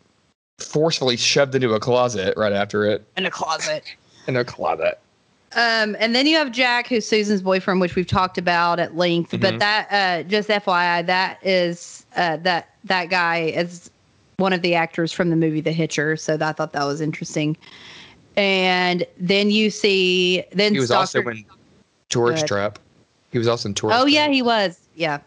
forcefully 0.59 1.17
shoved 1.17 1.53
into 1.53 1.73
a 1.73 1.79
closet 1.81 2.33
right 2.37 2.53
after 2.53 2.85
it. 2.85 3.05
in 3.17 3.25
a 3.25 3.31
closet. 3.31 3.83
In 4.27 4.35
a 4.37 4.43
closet. 4.43 4.97
Um, 5.55 5.95
and 5.99 6.15
then 6.15 6.25
you 6.25 6.35
have 6.37 6.51
Jack, 6.51 6.87
who's 6.87 7.05
Susan's 7.05 7.43
boyfriend, 7.43 7.79
which 7.79 7.95
we've 7.95 8.07
talked 8.07 8.39
about 8.39 8.79
at 8.79 8.95
length. 8.97 9.33
Mhm. 9.33 9.39
But 9.41 9.59
that, 9.59 9.87
uh, 9.91 10.23
just 10.27 10.49
FYI, 10.49 11.05
that 11.05 11.37
is 11.43 12.07
uh, 12.15 12.37
that 12.37 12.69
that 12.85 13.11
guy 13.11 13.41
is 13.55 13.91
one 14.37 14.53
of 14.53 14.61
the 14.61 14.75
actors 14.75 15.11
from 15.11 15.29
the 15.29 15.35
movie 15.35 15.61
The 15.61 15.71
Hitcher. 15.71 16.15
So 16.17 16.37
I 16.39 16.51
thought 16.53 16.73
that 16.73 16.83
was 16.85 17.01
interesting. 17.01 17.57
And 18.37 19.05
then 19.17 19.49
you 19.49 19.69
see, 19.69 20.43
then 20.51 20.73
He 20.73 20.79
was 20.79 20.89
Stalker- 20.89 21.19
also 21.19 21.29
in 21.29 21.45
George. 22.09 22.43
Trap. 22.43 22.79
He 23.31 23.37
was 23.37 23.47
also 23.47 23.69
in 23.69 23.75
Tourist. 23.75 23.99
Oh 24.01 24.05
yeah, 24.05 24.27
he 24.29 24.41
was. 24.41 24.79
Yeah. 24.95 25.19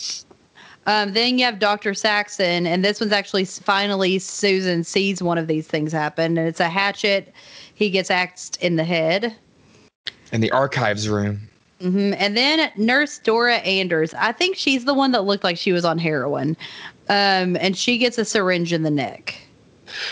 Um, 0.87 1.13
then 1.13 1.39
you 1.39 1.45
have 1.45 1.59
Dr. 1.59 1.93
Saxon, 1.93 2.67
and 2.67 2.83
this 2.83 3.01
one's 3.01 3.13
actually 3.13 3.45
finally 3.45 4.19
Susan 4.19 4.83
sees 4.85 5.23
one 5.23 5.37
of 5.37 5.47
these 5.47 5.67
things 5.67 5.93
happen, 5.93 6.39
and 6.39 6.49
it's 6.49 6.61
a 6.61 6.69
hatchet. 6.71 7.33
He 7.75 7.91
gets 7.91 8.11
axed 8.11 8.57
in 8.63 8.77
the 8.77 8.85
head. 8.85 9.37
in 10.33 10.41
the 10.41 10.51
archives 10.51 11.09
room. 11.09 11.41
hmm 11.81 12.13
And 12.17 12.37
then 12.37 12.71
Nurse 12.77 13.19
Dora 13.19 13.57
Anders. 13.57 14.15
I 14.15 14.33
think 14.33 14.57
she's 14.57 14.85
the 14.87 14.95
one 14.95 15.13
that 15.13 15.25
looked 15.25 15.45
like 15.45 15.59
she 15.59 15.73
was 15.73 15.85
on 15.85 15.99
heroin. 15.99 16.57
Um, 17.09 17.57
and 17.61 17.77
she 17.77 17.99
gets 17.99 18.19
a 18.19 18.25
syringe 18.25 18.73
in 18.73 18.83
the 18.83 18.91
neck. 18.91 19.35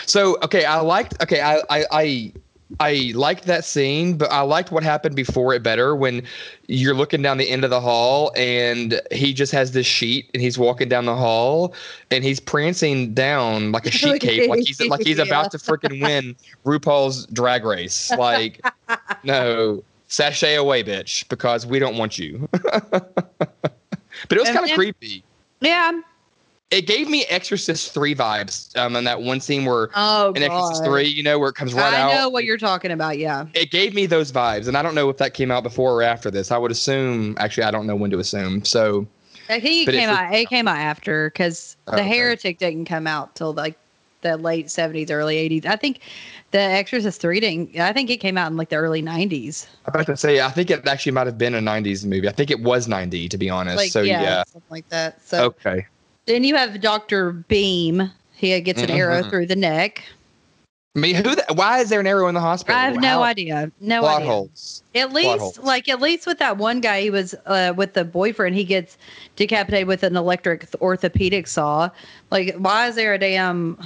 So 0.05 0.37
okay, 0.43 0.65
I 0.65 0.79
liked 0.79 1.21
okay, 1.21 1.41
I 1.41 1.61
I 1.69 1.85
I 1.91 2.33
I 2.79 3.11
liked 3.15 3.45
that 3.45 3.63
scene, 3.63 4.17
but 4.17 4.31
I 4.31 4.41
liked 4.41 4.71
what 4.71 4.83
happened 4.83 5.15
before 5.15 5.53
it 5.53 5.63
better 5.63 5.95
when 5.95 6.23
you're 6.67 6.93
looking 6.95 7.21
down 7.21 7.37
the 7.37 7.49
end 7.49 7.63
of 7.63 7.69
the 7.69 7.79
hall 7.79 8.33
and 8.35 8.99
he 9.11 9.33
just 9.33 9.53
has 9.53 9.71
this 9.71 9.85
sheet 9.85 10.29
and 10.33 10.41
he's 10.41 10.57
walking 10.59 10.89
down 10.89 11.05
the 11.05 11.15
hall 11.15 11.73
and 12.11 12.25
he's 12.25 12.41
prancing 12.41 13.13
down 13.13 13.71
like 13.71 13.85
a 13.85 13.91
sheet 14.01 14.21
cape, 14.21 14.49
like 14.49 14.59
he's 14.65 14.81
like 14.81 15.01
he's 15.01 15.17
Yeah. 15.17 15.23
about 15.25 15.51
to 15.51 15.57
freaking 15.57 16.01
win 16.01 16.35
RuPaul's 16.65 17.25
drag 17.27 17.63
race. 17.63 18.11
Like, 18.11 18.59
no, 19.23 19.81
sashay 20.07 20.55
away, 20.55 20.83
bitch, 20.83 21.27
because 21.29 21.65
we 21.65 21.79
don't 21.79 21.97
want 21.97 22.17
you. 22.19 22.49
but 22.51 23.13
it 24.31 24.39
was 24.39 24.49
kind 24.49 24.69
of 24.69 24.75
creepy. 24.75 25.23
Yeah. 25.61 26.01
It 26.69 26.85
gave 26.85 27.09
me 27.09 27.23
Exorcist 27.29 27.93
three 27.93 28.13
vibes. 28.13 28.75
Um, 28.77 28.95
in 28.97 29.05
that 29.05 29.21
one 29.21 29.39
scene 29.39 29.63
where 29.63 29.89
Oh, 29.95 30.33
in 30.33 30.43
Exorcist 30.43 30.83
3, 30.83 31.03
you 31.05 31.23
know, 31.23 31.39
where 31.39 31.49
it 31.49 31.55
comes 31.55 31.73
right 31.73 31.93
I 31.93 32.01
out. 32.01 32.11
I 32.11 32.15
know 32.15 32.29
what 32.29 32.43
you're 32.43 32.57
talking 32.57 32.91
about. 32.91 33.17
Yeah. 33.17 33.45
It 33.53 33.71
gave 33.71 33.93
me 33.93 34.05
those 34.05 34.31
vibes. 34.33 34.67
And 34.67 34.75
I 34.75 34.81
don't 34.81 34.93
know 34.93 35.09
if 35.09 35.17
that 35.17 35.33
came 35.33 35.49
out 35.49 35.63
before 35.63 35.93
or 35.93 36.03
after 36.03 36.29
this. 36.29 36.51
I 36.51 36.57
would 36.57 36.71
assume, 36.71 37.37
actually, 37.39 37.63
I 37.63 37.71
don't 37.71 37.87
know 37.87 37.95
when 37.95 38.11
to 38.11 38.19
assume. 38.19 38.65
So, 38.65 39.07
I 39.49 39.61
think 39.61 39.87
it 39.87 39.91
came 39.93 40.09
out. 40.09 40.33
It 40.33 40.49
came 40.49 40.67
out 40.67 40.77
after 40.77 41.29
because 41.29 41.77
Oh, 41.87 41.95
the 41.95 42.01
okay. 42.01 42.17
Heretic 42.17 42.59
didn't 42.59 42.83
come 42.85 43.07
out 43.07 43.33
till 43.35 43.53
like 43.53 43.77
the 44.21 44.35
late 44.35 44.67
'70s, 44.67 45.09
early 45.09 45.37
'80s. 45.37 45.65
I 45.65 45.77
think 45.77 46.01
the 46.51 46.59
Exorcist 46.59 47.21
Three 47.21 47.39
didn't. 47.39 47.79
I 47.79 47.93
think 47.93 48.09
it 48.09 48.17
came 48.17 48.37
out 48.37 48.51
in 48.51 48.57
like 48.57 48.67
the 48.69 48.75
early 48.75 49.01
'90s. 49.01 49.65
I'm 49.85 49.93
about 49.95 50.07
to 50.07 50.17
say, 50.17 50.41
I 50.41 50.49
think 50.49 50.69
it 50.69 50.85
actually 50.85 51.13
might 51.13 51.27
have 51.27 51.37
been 51.37 51.55
a 51.55 51.61
90s 51.61 52.05
movie. 52.05 52.27
I 52.27 52.33
think 52.33 52.51
it 52.51 52.59
was 52.59 52.89
90, 52.89 53.29
to 53.29 53.37
be 53.37 53.49
honest. 53.49 53.77
Like 53.77 53.91
so, 53.91 54.01
yeah. 54.01 54.43
something 54.47 54.69
like 54.69 54.89
that. 54.89 55.25
So 55.25 55.45
Okay. 55.45 55.85
Then 56.27 56.43
you 56.43 56.55
have 56.55 56.79
Doctor 56.79 57.31
Beam. 57.31 58.11
He 58.35 58.59
gets 58.61 58.81
an 58.81 58.91
arrow 58.91 59.23
Mhm. 59.23 59.29
through 59.29 59.45
the 59.47 59.55
neck. 59.55 60.03
I 60.95 60.99
mean, 60.99 61.15
who? 61.15 61.35
The, 61.35 61.45
why 61.53 61.79
is 61.79 61.89
there 61.89 61.99
an 61.99 62.07
arrow 62.07 62.27
in 62.27 62.33
the 62.35 62.41
hospital? 62.41 62.75
I 62.79 62.85
have 62.85 62.99
no 62.99 63.21
idea. 63.23 63.71
No 63.79 64.01
Plot 64.01 64.17
idea. 64.21 64.27
holes. 64.31 64.83
At 64.95 65.13
least, 65.13 65.39
holes. 65.39 65.59
like 65.59 65.89
at 65.89 66.01
least 66.01 66.25
with 66.25 66.39
that 66.39 66.57
one 66.57 66.81
guy, 66.81 67.01
he 67.01 67.09
was 67.09 67.35
uh, 67.45 67.73
with 67.75 67.93
the 67.93 68.03
boyfriend. 68.03 68.55
He 68.55 68.63
gets 68.63 68.97
decapitated 69.35 69.87
with 69.87 70.03
an 70.03 70.15
electric 70.15 70.65
orthopedic 70.81 71.47
saw. 71.47 71.89
Like, 72.31 72.55
why 72.55 72.87
is 72.87 72.95
there 72.95 73.13
a 73.13 73.19
damn 73.19 73.77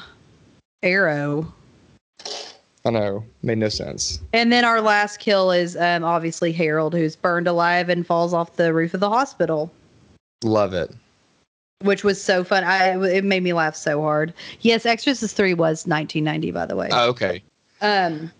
arrow? 0.84 1.54
I 2.86 2.90
know. 2.90 3.24
Made 3.44 3.58
no 3.60 3.70
sense. 3.70 4.20
And 4.34 4.52
then 4.52 4.64
our 4.66 4.82
last 4.82 5.20
kill 5.20 5.52
is 5.52 5.76
um, 5.78 6.04
obviously 6.04 6.52
Harold, 6.52 6.94
who's 6.94 7.16
burned 7.16 7.48
alive 7.48 7.90
and 7.90 8.08
falls 8.08 8.34
off 8.34 8.56
the 8.56 8.74
roof 8.74 8.94
of 8.94 9.00
the 9.02 9.10
hospital, 9.10 9.72
Love 10.44 10.74
it. 10.74 10.92
Which 11.84 12.04
was 12.04 12.22
so 12.22 12.44
fun. 12.44 12.64
I 12.64 12.98
it 13.10 13.24
made 13.24 13.44
me 13.44 13.54
laugh 13.54 13.76
so 13.76 14.02
hard. 14.02 14.34
Yes, 14.62 14.86
Exorcist 14.86 15.36
three 15.36 15.54
was 15.54 15.88
1990, 15.88 16.52
by 16.52 16.66
the 16.66 16.76
way. 16.76 16.90
Oh, 16.92 17.10
okay. 17.10 17.44
Um, 17.82 18.32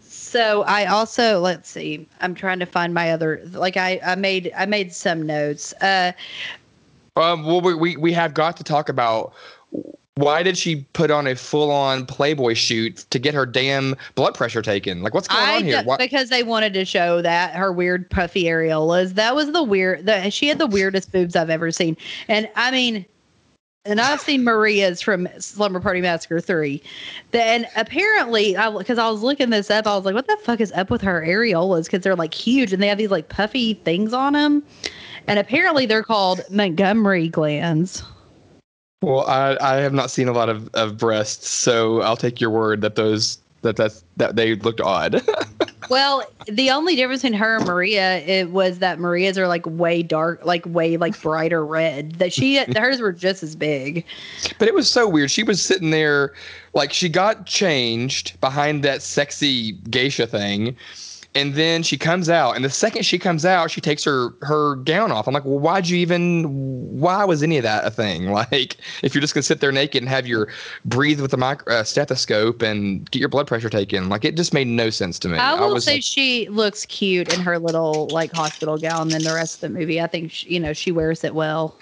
so 0.00 0.62
I 0.62 0.86
also 0.86 1.40
let's 1.40 1.68
see. 1.68 2.06
I'm 2.20 2.34
trying 2.34 2.60
to 2.60 2.66
find 2.66 2.94
my 2.94 3.10
other 3.10 3.42
like 3.52 3.76
I 3.76 4.00
I 4.04 4.14
made 4.14 4.52
I 4.56 4.66
made 4.66 4.92
some 4.92 5.22
notes. 5.22 5.72
Uh, 5.80 6.12
Um, 7.16 7.44
well, 7.44 7.60
we, 7.60 7.74
we, 7.74 7.96
we 7.96 8.12
have 8.12 8.34
got 8.34 8.56
to 8.58 8.64
talk 8.64 8.88
about 8.88 9.32
why 10.20 10.42
did 10.42 10.56
she 10.56 10.82
put 10.92 11.10
on 11.10 11.26
a 11.26 11.34
full 11.34 11.70
on 11.70 12.06
Playboy 12.06 12.54
shoot 12.54 13.04
to 13.10 13.18
get 13.18 13.34
her 13.34 13.46
damn 13.46 13.96
blood 14.14 14.34
pressure 14.34 14.62
taken? 14.62 15.02
Like, 15.02 15.14
what's 15.14 15.28
going 15.28 15.42
I 15.42 15.56
on 15.56 15.64
here? 15.64 15.82
Why- 15.82 15.96
because 15.96 16.28
they 16.28 16.42
wanted 16.42 16.74
to 16.74 16.84
show 16.84 17.22
that 17.22 17.54
her 17.54 17.72
weird 17.72 18.08
puffy 18.10 18.44
areolas. 18.44 19.14
That 19.14 19.34
was 19.34 19.52
the 19.52 19.62
weird. 19.62 20.06
The, 20.06 20.30
she 20.30 20.48
had 20.48 20.58
the 20.58 20.66
weirdest 20.66 21.12
boobs 21.12 21.36
I've 21.36 21.50
ever 21.50 21.70
seen, 21.70 21.96
and 22.28 22.48
I 22.56 22.70
mean. 22.70 23.06
And 23.86 23.98
I've 23.98 24.20
seen 24.20 24.44
Maria's 24.44 25.00
from 25.00 25.26
Slumber 25.38 25.80
Party 25.80 26.02
Massacre 26.02 26.38
3. 26.38 26.82
Then 27.30 27.66
apparently, 27.76 28.54
because 28.76 28.98
I, 28.98 29.08
was 29.08 29.22
looking 29.22 29.48
this 29.48 29.70
up, 29.70 29.86
I 29.86 29.96
was 29.96 30.04
like, 30.04 30.14
what 30.14 30.26
the 30.26 30.36
fuck 30.42 30.60
is 30.60 30.70
up 30.72 30.90
with 30.90 31.00
her 31.00 31.22
areolas? 31.22 31.84
Because 31.84 32.02
they're 32.02 32.14
like 32.14 32.34
huge 32.34 32.74
and 32.74 32.82
they 32.82 32.88
have 32.88 32.98
these 32.98 33.10
like 33.10 33.30
puffy 33.30 33.72
things 33.72 34.12
on 34.12 34.34
them. 34.34 34.62
And 35.26 35.38
apparently, 35.38 35.86
they're 35.86 36.02
called 36.02 36.42
Montgomery 36.50 37.28
glands. 37.28 38.02
Well, 39.02 39.26
I, 39.26 39.56
I 39.60 39.76
have 39.76 39.94
not 39.94 40.10
seen 40.10 40.28
a 40.28 40.32
lot 40.32 40.48
of, 40.48 40.68
of 40.74 40.98
breasts, 40.98 41.48
so 41.48 42.02
I'll 42.02 42.16
take 42.16 42.40
your 42.40 42.50
word 42.50 42.82
that 42.82 42.96
those 42.96 43.38
that 43.62 43.76
that's 43.76 44.04
that 44.16 44.36
they 44.36 44.54
looked 44.56 44.80
odd. 44.80 45.22
Well, 45.90 46.22
the 46.46 46.70
only 46.70 46.94
difference 46.94 47.24
in 47.24 47.32
her 47.32 47.56
and 47.56 47.66
Maria 47.66 48.18
it 48.20 48.52
was 48.52 48.78
that 48.78 49.00
Maria's 49.00 49.36
are 49.36 49.48
like 49.48 49.66
way 49.66 50.04
dark, 50.04 50.46
like 50.46 50.64
way 50.64 50.96
like 50.96 51.20
brighter 51.20 51.66
red. 51.66 52.12
That 52.12 52.32
she 52.32 52.56
hers 52.76 53.00
were 53.00 53.12
just 53.12 53.42
as 53.42 53.56
big. 53.56 54.04
but 54.60 54.68
it 54.68 54.74
was 54.74 54.88
so 54.88 55.08
weird. 55.08 55.32
She 55.32 55.42
was 55.42 55.60
sitting 55.60 55.90
there, 55.90 56.32
like 56.74 56.92
she 56.92 57.08
got 57.08 57.44
changed 57.44 58.40
behind 58.40 58.84
that 58.84 59.02
sexy 59.02 59.72
geisha 59.90 60.28
thing, 60.28 60.76
And 61.34 61.54
then 61.54 61.84
she 61.84 61.96
comes 61.96 62.28
out, 62.28 62.56
and 62.56 62.64
the 62.64 62.70
second 62.70 63.04
she 63.04 63.16
comes 63.16 63.44
out, 63.44 63.70
she 63.70 63.80
takes 63.80 64.02
her 64.02 64.30
her 64.42 64.74
gown 64.76 65.12
off. 65.12 65.28
I'm 65.28 65.34
like, 65.34 65.44
well, 65.44 65.60
why'd 65.60 65.88
you 65.88 65.96
even? 65.98 66.42
Why 66.98 67.24
was 67.24 67.42
any 67.44 67.56
of 67.56 67.62
that 67.62 67.86
a 67.86 67.90
thing? 67.90 68.30
Like, 68.40 68.78
if 69.02 69.14
you're 69.14 69.20
just 69.20 69.34
gonna 69.34 69.42
sit 69.42 69.60
there 69.60 69.70
naked 69.70 70.02
and 70.02 70.08
have 70.08 70.26
your 70.26 70.48
breathe 70.84 71.20
with 71.20 71.32
a 71.32 71.36
micro, 71.36 71.72
uh, 71.72 71.84
stethoscope 71.84 72.62
and 72.62 73.08
get 73.10 73.20
your 73.20 73.28
blood 73.28 73.46
pressure 73.46 73.68
taken, 73.68 74.08
like 74.08 74.24
it 74.24 74.34
just 74.34 74.54
made 74.54 74.66
no 74.66 74.90
sense 74.90 75.18
to 75.20 75.28
me. 75.28 75.38
I 75.38 75.60
will 75.60 75.74
was 75.74 75.84
say 75.84 75.94
like, 75.94 76.02
she 76.02 76.48
looks 76.48 76.86
cute 76.86 77.32
in 77.32 77.40
her 77.40 77.58
little 77.58 78.08
like 78.08 78.32
hospital 78.32 78.78
gown 78.78 79.08
than 79.08 79.22
the 79.22 79.32
rest 79.32 79.56
of 79.56 79.60
the 79.72 79.78
movie. 79.78 80.00
I 80.00 80.06
think 80.06 80.32
she, 80.32 80.48
you 80.54 80.58
know 80.58 80.72
she 80.72 80.90
wears 80.90 81.22
it 81.22 81.34
well. 81.34 81.76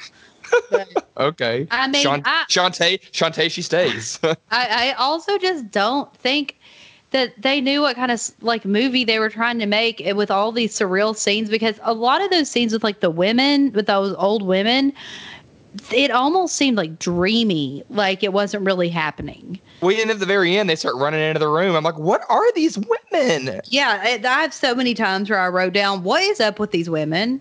But 0.70 0.88
okay. 1.16 1.66
I 1.70 1.88
mean, 1.88 2.02
Shan- 2.02 2.22
I, 2.24 2.44
Shantay, 2.48 3.00
Shantay, 3.12 3.50
she 3.50 3.62
stays. 3.62 4.18
I, 4.22 4.34
I 4.50 4.92
also 4.98 5.38
just 5.38 5.70
don't 5.70 6.14
think 6.16 6.57
that 7.10 7.32
they 7.40 7.60
knew 7.60 7.80
what 7.80 7.96
kind 7.96 8.12
of 8.12 8.20
like 8.42 8.64
movie 8.64 9.04
they 9.04 9.18
were 9.18 9.30
trying 9.30 9.58
to 9.58 9.66
make 9.66 10.00
it 10.00 10.14
with 10.16 10.30
all 10.30 10.52
these 10.52 10.72
surreal 10.78 11.16
scenes 11.16 11.48
because 11.48 11.78
a 11.82 11.94
lot 11.94 12.20
of 12.22 12.30
those 12.30 12.50
scenes 12.50 12.72
with 12.72 12.84
like 12.84 13.00
the 13.00 13.10
women 13.10 13.72
with 13.72 13.86
those 13.86 14.14
old 14.18 14.42
women 14.42 14.92
it 15.92 16.10
almost 16.10 16.56
seemed 16.56 16.76
like 16.76 16.98
dreamy 16.98 17.82
like 17.90 18.22
it 18.22 18.32
wasn't 18.32 18.64
really 18.64 18.88
happening 18.88 19.58
well, 19.80 19.96
and 19.96 20.10
at 20.10 20.18
the 20.18 20.26
very 20.26 20.56
end, 20.58 20.68
they 20.68 20.74
start 20.74 20.96
running 20.96 21.20
into 21.20 21.38
the 21.38 21.46
room. 21.46 21.76
I'm 21.76 21.84
like, 21.84 21.96
what 21.98 22.22
are 22.28 22.52
these 22.54 22.76
women? 23.12 23.60
yeah 23.66 24.00
I, 24.02 24.20
I 24.26 24.42
have 24.42 24.52
so 24.52 24.74
many 24.74 24.92
times 24.92 25.30
where 25.30 25.38
i 25.38 25.48
wrote 25.48 25.72
down 25.72 26.02
what 26.02 26.20
is 26.22 26.40
up 26.40 26.58
with 26.58 26.72
these 26.72 26.90
women 26.90 27.40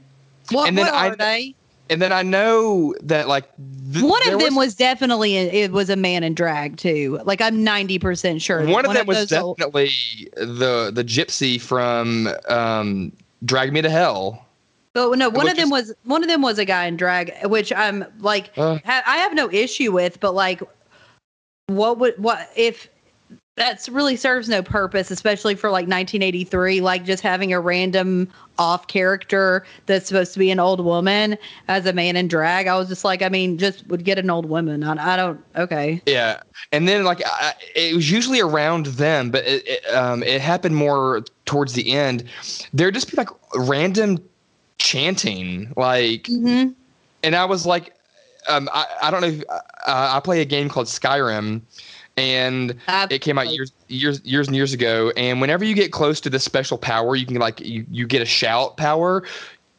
what, 0.51 0.67
And 0.67 0.77
then 0.77 0.85
what 0.85 0.93
I- 0.93 1.07
are 1.09 1.15
they 1.15 1.55
And 1.89 2.01
then 2.01 2.11
I 2.11 2.21
know 2.21 2.93
that 3.01 3.27
like 3.27 3.45
th- 3.93 4.03
one 4.03 4.21
of 4.31 4.39
them 4.39 4.55
was, 4.55 4.75
definitely 4.75 5.35
it 5.37 5.71
was 5.71 5.89
a 5.89 5.95
man 5.95 6.23
in 6.23 6.33
drag 6.33 6.77
too 6.77 7.19
like 7.23 7.39
i'm 7.41 7.65
90% 7.65 8.41
sure 8.41 8.65
that 8.65 8.71
one 8.71 8.85
of 8.85 8.93
them 8.93 9.07
was 9.07 9.29
those 9.29 9.33
old- 9.33 9.57
definitely 9.57 9.89
the 10.35 10.91
the 10.93 11.03
gypsy 11.03 11.59
from 11.59 12.29
um, 12.49 13.11
Drag 13.45 13.71
Me 13.71 13.81
to 13.81 13.89
Hell. 13.89 14.43
But 14.93 15.15
no, 15.17 15.29
one 15.29 15.47
of 15.47 15.55
them 15.55 15.65
is- 15.67 15.71
was 15.71 15.93
one 16.05 16.23
of 16.23 16.29
them 16.29 16.41
was 16.41 16.57
a 16.57 16.65
guy 16.65 16.85
in 16.85 16.97
drag, 16.97 17.31
which 17.45 17.71
I'm 17.71 18.03
like, 18.19 18.49
Uh. 18.57 18.79
ha- 18.83 19.03
I 19.05 19.17
have 19.17 19.33
no 19.35 19.49
issue 19.51 19.91
with. 19.91 20.19
But 20.19 20.33
like, 20.33 20.61
what 21.67 21.99
would 21.99 22.15
what 22.17 22.49
if 22.55 22.89
that's 23.57 23.89
really 23.89 24.15
serves 24.15 24.47
no 24.47 24.61
purpose, 24.61 25.09
especially 25.09 25.55
for 25.55 25.69
like 25.71 25.87
1983, 25.87 26.79
like 26.79 27.03
just 27.03 27.23
having 27.23 27.51
a 27.51 27.59
random 27.59 28.31
off 28.59 28.87
character 28.87 29.65
that's 29.87 30.07
supposed 30.07 30.31
to 30.33 30.39
be 30.39 30.51
an 30.51 30.59
old 30.59 30.79
woman 30.79 31.37
as 31.67 31.85
a 31.87 31.91
man 31.91 32.15
in 32.15 32.27
drag. 32.27 32.67
I 32.67 32.77
was 32.77 32.87
just 32.87 33.03
like, 33.03 33.23
I 33.23 33.29
mean, 33.29 33.57
just 33.57 33.85
would 33.87 34.03
get 34.05 34.19
an 34.19 34.29
old 34.29 34.45
woman. 34.45 34.83
I, 34.83 35.13
I 35.13 35.17
don't. 35.17 35.43
Okay. 35.55 36.01
Yeah, 36.05 36.41
and 36.71 36.87
then 36.87 37.03
like 37.03 37.21
I, 37.25 37.53
it 37.75 37.95
was 37.95 38.09
usually 38.11 38.39
around 38.39 38.85
them, 38.85 39.31
but 39.31 39.43
it, 39.45 39.67
it, 39.67 39.93
um, 39.93 40.21
it 40.21 40.39
happened 40.39 40.75
more 40.75 41.23
towards 41.45 41.73
the 41.73 41.91
end. 41.91 42.25
There'd 42.73 42.93
just 42.93 43.09
be 43.09 43.17
like 43.17 43.29
random 43.55 44.19
chanting, 44.77 45.73
like, 45.75 46.23
Mm-hmm. 46.25 46.73
and 47.23 47.35
I 47.35 47.45
was 47.45 47.65
like, 47.65 47.95
um, 48.47 48.69
I, 48.71 48.85
I 49.01 49.11
don't 49.11 49.21
know. 49.21 49.27
If, 49.27 49.43
uh, 49.49 49.59
I 49.87 50.19
play 50.19 50.41
a 50.41 50.45
game 50.45 50.69
called 50.69 50.87
Skyrim, 50.87 51.61
and 52.17 52.75
it 53.11 53.19
came 53.19 53.37
out 53.37 53.53
years 53.53 53.71
years 53.87 54.19
years 54.25 54.47
and 54.47 54.55
years 54.55 54.73
ago. 54.73 55.11
And 55.15 55.39
whenever 55.39 55.63
you 55.63 55.75
get 55.75 55.91
close 55.91 56.19
to 56.21 56.29
this 56.29 56.43
special 56.43 56.77
power 56.77 57.15
you 57.15 57.25
can 57.25 57.35
like 57.37 57.61
you, 57.61 57.85
you 57.89 58.05
get 58.07 58.21
a 58.21 58.25
shout 58.25 58.75
power. 58.75 59.23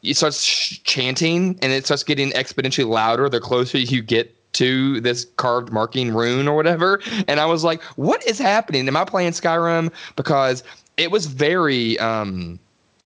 It 0.01 0.15
starts 0.15 0.41
sh- 0.41 0.79
chanting 0.83 1.59
and 1.61 1.73
it 1.73 1.85
starts 1.85 2.03
getting 2.03 2.31
exponentially 2.31 2.87
louder 2.87 3.27
the 3.27 3.41
closer 3.41 3.77
you 3.77 4.01
get 4.01 4.33
to 4.53 4.99
this 5.01 5.25
carved 5.35 5.71
marking 5.71 6.13
rune 6.13 6.47
or 6.47 6.55
whatever. 6.55 7.01
And 7.27 7.39
i 7.39 7.45
was 7.45 7.63
like 7.63 7.83
what 7.97 8.25
is 8.25 8.39
happening? 8.39 8.87
Am 8.87 8.95
i 8.95 9.03
playing 9.03 9.33
skyrim? 9.33 9.91
Because 10.15 10.63
it 10.97 11.11
was 11.11 11.25
very 11.25 11.99
um 11.99 12.57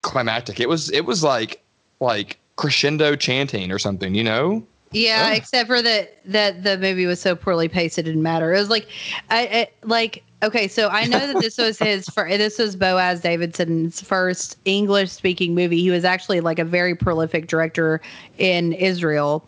climactic. 0.02 0.60
It 0.60 0.68
was 0.68 0.90
it 0.90 1.06
was 1.06 1.24
like 1.24 1.62
like 2.00 2.38
crescendo 2.56 3.16
chanting 3.16 3.72
or 3.72 3.78
something 3.78 4.14
you 4.14 4.22
know 4.22 4.62
Yeah, 4.92 5.28
Yeah. 5.28 5.34
except 5.34 5.68
for 5.68 5.82
that 5.82 6.18
that 6.24 6.64
the 6.64 6.78
movie 6.78 7.06
was 7.06 7.20
so 7.20 7.34
poorly 7.34 7.68
paced 7.68 7.98
it 7.98 8.02
didn't 8.02 8.22
matter. 8.22 8.52
It 8.54 8.58
was 8.58 8.70
like 8.70 8.86
I, 9.30 9.40
I 9.46 9.68
like 9.84 10.22
okay, 10.42 10.68
so 10.68 10.88
I 10.88 11.06
know 11.06 11.26
that 11.26 11.40
this 11.40 11.58
was 11.58 11.78
his 11.78 12.08
for 12.08 12.28
this 12.28 12.58
was 12.58 12.76
Boaz 12.76 13.20
Davidson's 13.20 14.00
first 14.00 14.58
English 14.64 15.10
speaking 15.10 15.54
movie. 15.54 15.80
He 15.80 15.90
was 15.90 16.04
actually 16.04 16.40
like 16.40 16.58
a 16.58 16.64
very 16.64 16.94
prolific 16.94 17.46
director 17.46 18.00
in 18.38 18.72
Israel. 18.74 19.46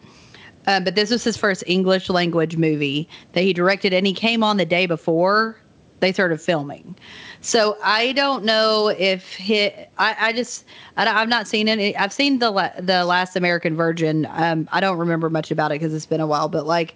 Um, 0.67 0.83
but 0.85 0.95
this 0.95 1.11
was 1.11 1.23
his 1.23 1.37
first 1.37 1.63
English 1.67 2.09
language 2.09 2.57
movie 2.57 3.07
that 3.33 3.43
he 3.43 3.53
directed, 3.53 3.93
and 3.93 4.07
he 4.07 4.15
came 4.15 4.43
on 4.43 4.57
the 4.57 4.65
day 4.65 4.87
before 4.87 5.59
they 6.01 6.13
started 6.13 6.41
filming. 6.41 6.97
So 7.41 7.77
I 7.83 8.13
don't 8.13 8.45
know 8.45 8.89
if 8.89 9.35
he. 9.35 9.67
I, 9.99 10.17
I 10.19 10.33
just 10.33 10.65
I, 10.97 11.05
have 11.05 11.29
not 11.29 11.49
seen 11.49 11.69
any. 11.69 11.97
I've 11.97 12.13
seen 12.13 12.39
the 12.39 12.51
la- 12.51 12.73
the 12.79 13.05
Last 13.05 13.37
American 13.37 13.77
Virgin. 13.77 14.27
Um, 14.31 14.69
I 14.73 14.81
don't 14.81 14.99
remember 14.99 15.31
much 15.31 15.51
about 15.51 15.71
it 15.73 15.81
because 15.81 15.95
it's 15.95 16.07
been 16.07 16.21
a 16.21 16.27
while. 16.27 16.49
But 16.49 16.67
like, 16.67 16.95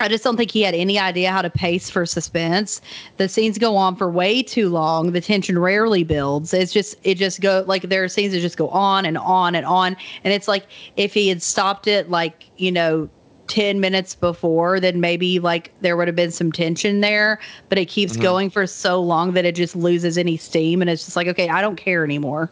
I 0.00 0.08
just 0.08 0.24
don't 0.24 0.36
think 0.36 0.50
he 0.50 0.62
had 0.62 0.74
any 0.74 0.98
idea 0.98 1.30
how 1.30 1.42
to 1.42 1.50
pace 1.50 1.88
for 1.88 2.04
suspense. 2.04 2.80
The 3.16 3.28
scenes 3.28 3.56
go 3.58 3.76
on 3.76 3.96
for 3.96 4.10
way 4.10 4.42
too 4.42 4.68
long. 4.68 5.12
The 5.12 5.20
tension 5.20 5.58
rarely 5.58 6.04
builds. 6.04 6.52
It's 6.52 6.72
just 6.72 6.96
it 7.02 7.14
just 7.14 7.40
go 7.40 7.64
like 7.66 7.82
there 7.82 8.04
are 8.04 8.08
scenes 8.08 8.32
that 8.32 8.40
just 8.40 8.58
go 8.58 8.68
on 8.68 9.04
and 9.04 9.18
on 9.18 9.54
and 9.54 9.64
on. 9.64 9.96
And 10.24 10.32
it's 10.34 10.48
like 10.48 10.66
if 10.96 11.14
he 11.14 11.28
had 11.28 11.42
stopped 11.42 11.86
it 11.86 12.10
like 12.10 12.50
you 12.58 12.70
know 12.70 13.08
10 13.48 13.80
minutes 13.80 14.14
before, 14.14 14.80
then 14.80 15.00
maybe 15.00 15.38
like 15.38 15.72
there 15.80 15.96
would 15.96 16.08
have 16.08 16.16
been 16.16 16.30
some 16.30 16.52
tension 16.52 17.00
there. 17.00 17.38
But 17.68 17.78
it 17.78 17.86
keeps 17.86 18.16
Mhm. 18.16 18.22
going 18.22 18.50
for 18.50 18.66
so 18.66 19.00
long 19.00 19.32
that 19.32 19.44
it 19.44 19.54
just 19.54 19.76
loses 19.76 20.18
any 20.18 20.36
steam. 20.36 20.80
And 20.80 20.90
it's 20.90 21.04
just 21.04 21.16
like, 21.16 21.26
okay, 21.28 21.48
I 21.48 21.60
don't 21.60 21.76
care 21.76 22.04
anymore. 22.04 22.50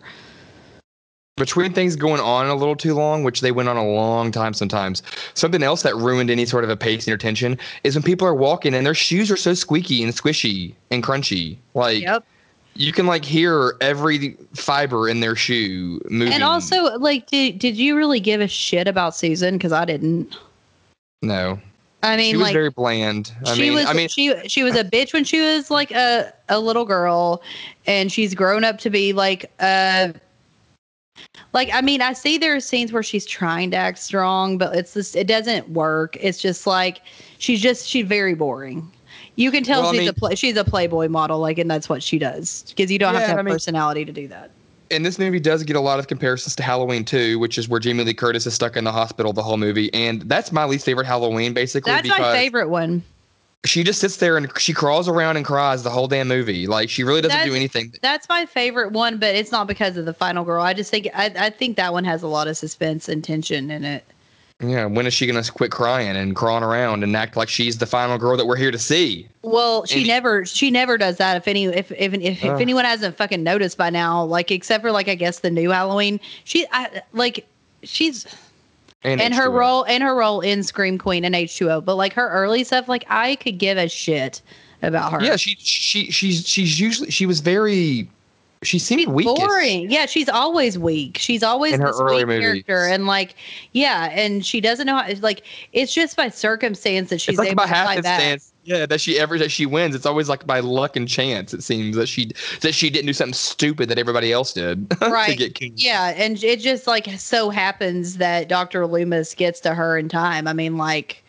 between 1.37 1.73
things 1.73 1.97
going 1.97 2.21
on 2.21 2.47
a 2.47 2.55
little 2.55 2.77
too 2.77 2.95
long, 2.95 3.25
which 3.25 3.41
they 3.41 3.51
went 3.51 3.69
on 3.69 3.77
a 3.77 3.85
long 3.85 4.31
time 4.31 4.55
sometimes. 4.55 5.03
Something 5.35 5.65
else 5.65 5.83
that 5.83 5.97
ruined 5.97 6.31
any 6.31 6.47
sort 6.47 6.63
of 6.63 6.71
a 6.71 6.77
pacing 6.77 7.13
or 7.13 7.17
tension 7.17 7.59
is 7.83 7.97
when 7.97 8.05
people 8.05 8.25
are 8.25 8.37
walking 8.37 8.73
and 8.73 8.87
their 8.87 8.95
shoes 8.95 9.33
are 9.33 9.37
so 9.37 9.53
squeaky 9.53 10.05
and 10.05 10.13
squishy 10.13 10.75
and 10.93 11.03
crunchy. 11.03 11.57
Like 11.75 12.03
Yep. 12.03 12.25
you 12.77 12.93
can 12.93 13.09
like 13.09 13.25
hear 13.25 13.75
every 13.81 14.37
fiber 14.55 15.09
in 15.09 15.19
their 15.19 15.35
shoe 15.35 16.01
moving. 16.09 16.33
And 16.35 16.45
also, 16.45 16.97
like, 16.99 17.27
did, 17.27 17.59
did 17.59 17.77
you 17.77 17.97
really 17.97 18.21
give 18.21 18.41
a 18.41 18.47
shit 18.47 18.87
about 18.87 19.17
Susan? 19.17 19.57
Because 19.59 19.73
I 19.73 19.85
didn't. 19.85 20.37
No, 21.27 21.61
I 22.03 22.17
mean, 22.17 22.33
she 22.33 22.37
was 22.37 22.45
like, 22.45 22.53
very 22.55 22.71
bland. 22.71 23.33
I 23.47 23.55
she 23.55 23.63
mean, 23.63 23.75
was 23.75 23.87
I 23.87 23.93
mean, 23.93 24.09
she 24.09 24.35
she 24.49 24.63
was 24.63 24.77
a 24.77 24.85
bitch 24.85 25.13
when 25.13 25.25
she 25.25 25.41
was 25.41 25.71
like 25.71 25.91
a 25.91 26.33
a 26.49 26.59
little 26.61 26.85
girl, 26.85 27.43
and 27.87 28.11
she's 28.13 28.35
grown 28.35 28.65
up 28.65 28.79
to 28.81 28.91
be 28.91 29.13
like 29.13 29.51
uh 29.61 30.13
like 31.53 31.71
I 31.73 31.81
mean 31.81 32.01
I 32.03 32.13
see 32.13 32.39
there 32.39 32.55
are 32.57 32.61
scenes 32.61 32.93
where 32.93 33.03
she's 33.03 33.25
trying 33.27 33.71
to 33.71 33.77
act 33.77 33.99
strong, 33.99 34.59
but 34.59 34.75
it's 34.77 34.95
just 34.95 35.17
it 35.17 35.27
doesn't 35.27 35.69
work. 35.71 36.17
It's 36.21 36.39
just 36.39 36.67
like 36.67 37.01
she's 37.39 37.61
just 37.61 37.89
she's 37.89 38.07
very 38.07 38.35
boring. 38.35 38.91
You 39.37 39.51
can 39.51 39.65
tell 39.65 39.81
Well, 39.83 39.91
I 39.91 39.93
she's 39.95 40.01
mean- 40.01 40.09
a 40.11 40.13
play, 40.13 40.35
she's 40.37 40.57
a 40.57 40.63
playboy 40.65 41.09
model, 41.09 41.41
like, 41.41 41.59
and 41.59 41.69
that's 41.71 41.89
what 41.89 42.03
she 42.05 42.19
does 42.19 42.65
because 42.69 42.91
you 42.93 42.99
don't 43.01 43.15
have 43.15 43.25
to 43.25 43.29
have 43.29 43.39
I 43.39 43.43
mean- 43.43 43.53
personality 43.55 44.05
to 44.05 44.13
do 44.13 44.29
that. 44.29 44.51
And 44.95 45.05
this 45.05 45.19
movie 45.19 45.41
does 45.41 45.63
get 45.63 45.77
a 45.77 45.81
lot 45.81 45.99
of 45.99 46.07
comparisons 46.07 46.57
to 46.57 46.63
Halloween 46.63 47.05
2, 47.05 47.39
which 47.39 47.59
is 47.59 47.69
where 47.69 47.81
Jamie 47.81 48.05
Lee 48.05 48.15
Curtis 48.15 48.47
is 48.47 48.55
stuck 48.55 48.77
in 48.77 48.85
the 48.85 48.93
hospital 48.93 49.33
the 49.33 49.43
whole 49.43 49.57
movie, 49.57 49.93
and 49.93 50.23
that's 50.23 50.53
my 50.53 50.65
least 50.65 50.85
favorite 50.85 51.07
Halloween, 51.07 51.53
basically. 51.53 51.93
That's 51.93 52.09
my 52.09 52.33
favorite 52.33 52.69
one. 52.69 53.03
She 53.65 53.83
just 53.83 53.99
sits 53.99 54.19
there 54.19 54.37
and 54.37 54.51
she 54.59 54.75
crawls 54.75 55.09
around 55.09 55.39
and 55.39 55.47
cries 55.47 55.83
the 55.83 55.91
whole 55.91 56.07
damn 56.07 56.29
movie. 56.29 56.67
Like 56.67 56.91
she 56.91 57.03
really 57.03 57.23
doesn't 57.23 57.47
do 57.47 57.55
anything. 57.55 57.95
That's 58.03 58.29
my 58.29 58.45
favorite 58.45 58.93
one, 58.93 59.17
but 59.17 59.35
it's 59.35 59.51
not 59.51 59.67
because 59.67 59.97
of 59.97 60.05
the 60.05 60.13
final 60.13 60.45
girl. 60.45 60.63
I 60.63 60.75
just 60.75 60.91
think 60.91 61.09
I, 61.15 61.33
I 61.35 61.49
think 61.49 61.79
that 61.79 61.95
one 61.95 62.05
has 62.05 62.23
a 62.23 62.29
lot 62.29 62.47
of 62.47 62.59
suspense 62.59 63.09
and 63.09 63.25
tension 63.25 63.71
in 63.71 63.85
it. 63.85 64.05
Yeah, 64.61 64.87
when 64.87 65.07
is 65.07 65.13
she 65.13 65.27
gonna 65.27 65.43
quit 65.43 65.73
crying 65.73 66.17
and 66.17 66.35
crawling 66.37 66.63
around 66.63 67.03
and 67.03 67.17
act 67.17 67.37
like 67.37 67.49
she's 67.49 67.79
the 67.79 67.87
final 67.87 68.17
girl 68.19 68.37
that 68.37 68.47
we're 68.47 68.57
here 68.57 68.71
to 68.71 68.79
see? 68.79 69.29
Well, 69.43 69.85
she 69.85 69.99
And- 70.01 70.07
never 70.07 70.45
she 70.47 70.71
never 70.71 70.97
does 70.97 71.17
that. 71.17 71.37
If 71.37 71.49
any 71.49 71.65
if 71.67 71.91
if 71.93 72.15
if, 72.15 72.45
if 72.45 72.61
anyone 72.61 72.85
hasn't 72.85 73.17
fucking 73.17 73.43
noticed 73.43 73.77
by 73.77 73.91
now, 73.91 74.23
like 74.25 74.51
except 74.53 74.83
for 74.83 74.93
like 74.93 75.09
I 75.09 75.17
guess 75.17 75.41
the 75.41 75.51
new 75.51 75.71
Halloween, 75.71 76.21
she 76.45 76.67
I, 76.71 77.03
like 77.13 77.47
she's 77.83 78.27
And, 79.03 79.21
and 79.21 79.35
her 79.35 79.51
role 79.51 79.83
and 79.85 80.03
her 80.05 80.15
role 80.15 80.41
in 80.41 80.63
Scream 80.63 80.99
Queen 80.99 81.25
and 81.25 81.35
H 81.35 81.57
two 81.57 81.69
O, 81.71 81.81
but 81.81 81.97
like 81.97 82.13
her 82.13 82.31
early 82.31 82.63
stuff, 82.63 82.89
like 82.89 83.05
I 83.09 83.35
could 83.37 83.59
give 83.59 83.77
a 83.77 83.89
shit 83.89 84.41
about 84.83 85.13
her. 85.13 85.23
Yeah, 85.23 85.35
she 85.35 85.57
she 85.59 86.13
she's 86.13 86.47
she's 86.47 86.79
usually 86.79 87.11
she 87.11 87.27
was 87.27 87.41
very 87.41 88.09
she 88.65 88.79
seemed 88.79 89.07
weak. 89.13 89.27
boring. 89.27 89.91
Yeah, 89.91 90.07
she's 90.07 90.29
always 90.29 90.79
weak. 90.79 91.19
She's 91.19 91.43
always 91.43 91.75
In 91.75 91.81
her 91.81 91.93
early 92.01 92.25
movies. 92.25 92.65
character, 92.65 92.85
and 92.93 93.07
like, 93.07 93.35
yeah, 93.73 94.11
and 94.13 94.45
she 94.45 94.61
doesn't 94.61 94.87
know 94.87 94.97
how. 94.97 95.07
It's 95.07 95.23
like 95.23 95.43
it's 95.73 95.93
just 95.95 96.17
by 96.17 96.29
circumstance 96.31 97.11
that 97.11 97.21
she's 97.21 97.35
It's 97.35 97.39
like 97.39 97.49
able 97.51 97.65
by 97.65 97.67
to 97.69 97.73
fight 97.75 98.03
back. 98.03 98.41
Yeah, 98.67 98.87
that 98.87 99.01
she 99.01 99.19
ever 99.19 99.39
that 99.39 99.51
she 99.51 99.67
wins. 99.67 99.95
It's 99.95 100.07
always 100.07 100.29
like 100.29 100.47
by 100.47 100.61
luck 100.61 100.97
and 100.97 101.07
chance. 101.07 101.53
It 101.53 101.63
seems 101.63 101.97
that 101.97 102.07
she 102.09 102.31
that 102.63 102.75
she 102.75 102.89
didn't 102.89 103.07
do 103.07 103.13
something 103.13 103.35
stupid 103.35 103.91
that 103.91 103.99
everybody 103.99 104.33
else 104.33 104.55
did 104.55 104.89
to 105.01 105.11
Right. 105.11 105.37
get 105.37 105.55
king. 105.55 105.75
Yeah, 105.77 106.15
and 106.17 106.43
it 106.43 106.61
just 106.61 106.87
like 106.87 107.07
so 107.19 107.51
happens 107.51 108.17
that 108.17 108.49
Doctor 108.49 108.87
Loomis 108.87 109.35
gets 109.35 109.61
to 109.61 109.75
her 109.75 109.99
in 109.99 110.09
time. 110.09 110.49
I 110.49 110.53
mean, 110.55 110.77
like. 110.79 111.21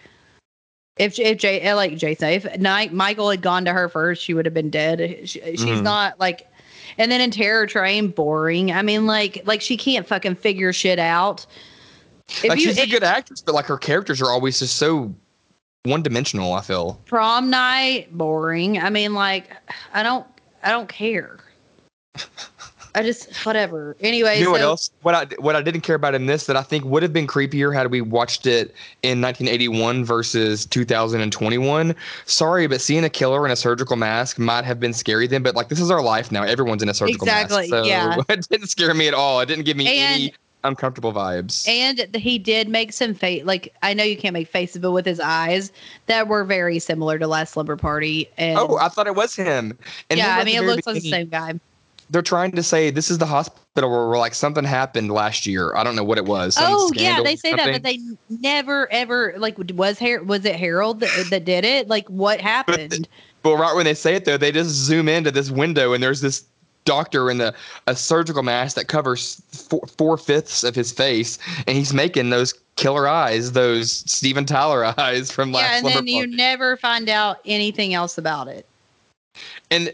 If 0.98 1.20
if 1.20 1.40
Jay 1.40 1.74
like 1.74 1.98
Jason, 1.98 2.30
if 2.30 2.92
Michael 2.94 3.30
had 3.30 3.42
gone 3.42 3.66
to 3.66 3.74
her 3.74 3.90
first, 3.90 4.24
she 4.24 4.34
would 4.34 4.46
have 4.46 4.54
been 4.54 4.70
dead. 4.70 5.28
She, 5.28 5.42
she's 5.42 5.62
Mhm. 5.66 5.84
not 5.84 6.18
like, 6.22 6.48
And 6.98 7.12
then 7.12 7.22
in 7.22 7.32
Terror 7.32 7.68
Train, 7.68 8.08
boring. 8.10 8.72
I 8.72 8.82
mean, 8.82 9.06
like 9.06 9.42
like 9.46 9.62
she 9.62 9.78
can't 9.78 10.08
fucking 10.08 10.36
figure 10.36 10.72
shit 10.74 11.00
out. 11.00 11.46
If 12.30 12.46
like 12.46 12.60
you- 12.60 12.66
she's 12.68 12.78
a 12.80 12.88
good 12.88 13.04
actress, 13.04 13.42
but 13.42 13.54
like 13.56 13.66
her 13.66 13.78
characters 13.78 14.22
are 14.22 14.30
always 14.32 14.60
just 14.60 14.78
so 14.78 15.14
one 15.84 16.02
dimensional. 16.02 16.54
I 16.54 16.62
feel. 16.62 17.00
prom 17.06 17.50
night, 17.50 18.16
boring. 18.18 18.80
I 18.80 18.90
mean, 18.90 19.14
like 19.14 19.50
I 19.94 20.04
don't 20.04 20.26
I 20.64 20.72
don't 20.72 20.90
care. 20.90 21.38
I 22.96 23.04
just 23.04 23.46
whatever. 23.46 23.96
Anyway, 24.00 24.40
You 24.40 24.46
know 24.46 24.52
what 24.52 24.62
else? 24.62 24.90
What 25.02 25.14
I 25.16 25.36
what 25.40 25.56
I 25.56 25.62
didn't 25.62 25.82
care 25.82 25.96
about 25.96 26.16
in 26.16 26.26
this 26.26 26.46
that 26.46 26.56
I 26.56 26.64
think 26.64 26.86
would 26.86 27.04
have 27.04 27.12
been 27.12 27.28
creepier 27.28 27.76
had 27.76 27.92
we 27.92 28.00
watched 28.00 28.48
it 28.48 28.74
in 29.04 29.22
1981 29.22 30.06
versus 30.06 30.66
2021. 30.66 31.94
Sorry, 32.26 32.68
but 32.68 32.80
seeing 32.80 33.04
a 33.04 33.10
killer 33.10 33.46
in 33.46 33.52
a 33.52 33.56
surgical 33.56 33.98
mask 33.98 34.40
might 34.40 34.64
have 34.64 34.80
been 34.80 34.94
scary 34.94 35.28
then. 35.28 35.44
But 35.44 35.56
like 35.56 35.68
this 35.68 35.82
is 35.82 35.92
our 35.92 36.02
life 36.02 36.32
now. 36.32 36.44
Everyone's 36.44 36.82
in 36.82 36.90
a 36.90 36.94
surgical 36.94 37.28
Exactly, 37.28 37.70
mask. 37.70 37.70
So 37.70 37.84
yeah. 37.84 38.16
it 38.30 38.48
didn't 38.50 38.68
scare 38.68 38.94
me 38.94 39.10
at 39.10 39.14
all. 39.14 39.42
It 39.42 39.48
didn't 39.48 39.66
give 39.66 39.76
me 39.76 39.88
And- 39.88 40.22
any 40.22 40.34
uncomfortable 40.64 41.14
vibes. 41.14 41.68
And 41.68 42.16
he 42.16 42.40
did 42.40 42.68
make 42.70 42.92
some 42.92 43.14
face, 43.14 43.44
like 43.46 43.74
I 43.84 43.94
know 43.94 44.04
you 44.04 44.18
can't 44.18 44.34
make 44.34 44.48
faces, 44.48 44.82
but 44.82 44.92
with 44.92 45.06
his 45.06 45.20
eyes 45.20 45.72
that 46.08 46.28
were 46.28 46.44
very 46.44 46.80
similar 46.80 47.20
to 47.20 47.28
Last 47.28 47.54
Slumber 47.54 47.76
Party. 47.76 48.30
And 48.38 48.58
oh, 48.58 48.78
I 48.78 48.90
thought 48.90 49.08
it 49.08 49.16
was 49.16 49.36
him. 49.36 49.78
And 50.10 50.18
yeah, 50.18 50.38
I 50.38 50.44
mean 50.44 50.56
it 50.58 50.66
looks 50.66 50.88
like 50.88 50.96
the 50.96 51.10
same 51.10 51.30
guy. 51.30 51.60
They're 52.10 52.22
trying 52.22 52.52
to 52.52 52.64
say 52.64 52.92
this 52.92 53.10
is 53.10 53.18
the 53.18 53.26
hospital 53.26 53.90
where 53.90 54.08
we're 54.08 54.20
like 54.20 54.36
something 54.36 54.64
happened 54.64 55.12
last 55.12 55.46
year. 55.46 55.76
I 55.76 55.84
don't 55.84 55.96
know 55.96 56.04
what 56.04 56.18
it 56.18 56.26
was. 56.26 56.56
Oh 56.60 56.92
yeah, 56.94 57.22
they 57.24 57.36
say 57.36 57.54
that, 57.56 57.72
but 57.72 57.84
they 57.84 58.00
never 58.30 58.92
ever 58.92 59.34
like 59.38 59.58
was 59.74 59.98
Har- 59.98 60.24
was 60.24 60.46
it 60.46 60.56
Harold 60.56 61.00
that, 61.00 61.28
that 61.30 61.46
did 61.46 61.66
it? 61.66 61.88
Like 61.88 62.08
what 62.08 62.40
happened? 62.40 63.08
But 63.42 63.58
right 63.58 63.76
when 63.76 63.86
they 63.86 63.94
say 63.94 64.16
it, 64.16 64.26
though, 64.26 64.38
they 64.38 64.52
just 64.52 64.72
zoom 64.72 65.08
into 65.08 65.30
this 65.30 65.52
window, 65.52 65.94
and 65.94 66.02
there's 66.02 66.22
this 66.22 66.46
doctor 66.86 67.30
in 67.30 67.42
a, 67.42 67.54
a 67.88 67.96
surgical 67.96 68.44
mask 68.44 68.76
that 68.76 68.88
covers 68.88 69.42
four, 69.52 69.82
four 69.98 70.18
fifths 70.18 70.64
of 70.64 70.74
his 70.74 70.92
face, 70.92 71.38
and 71.68 71.76
he's 71.76 71.94
making 71.94 72.30
those 72.30 72.54
killer 72.76 73.08
eyes, 73.08 73.52
those 73.52 74.04
Steven 74.12 74.46
Tyler 74.46 74.86
eyes 74.98 75.32
from 75.32 75.52
last 75.52 75.64
yeah, 75.64 75.78
and 75.78 75.82
Slumber 75.82 75.98
then 75.98 76.08
you 76.08 76.28
never 76.28 76.78
find 76.78 77.10
out 77.10 77.40
anything 77.46 77.94
else 77.94 78.18
about 78.18 78.48
it. 78.48 78.66
and 79.70 79.94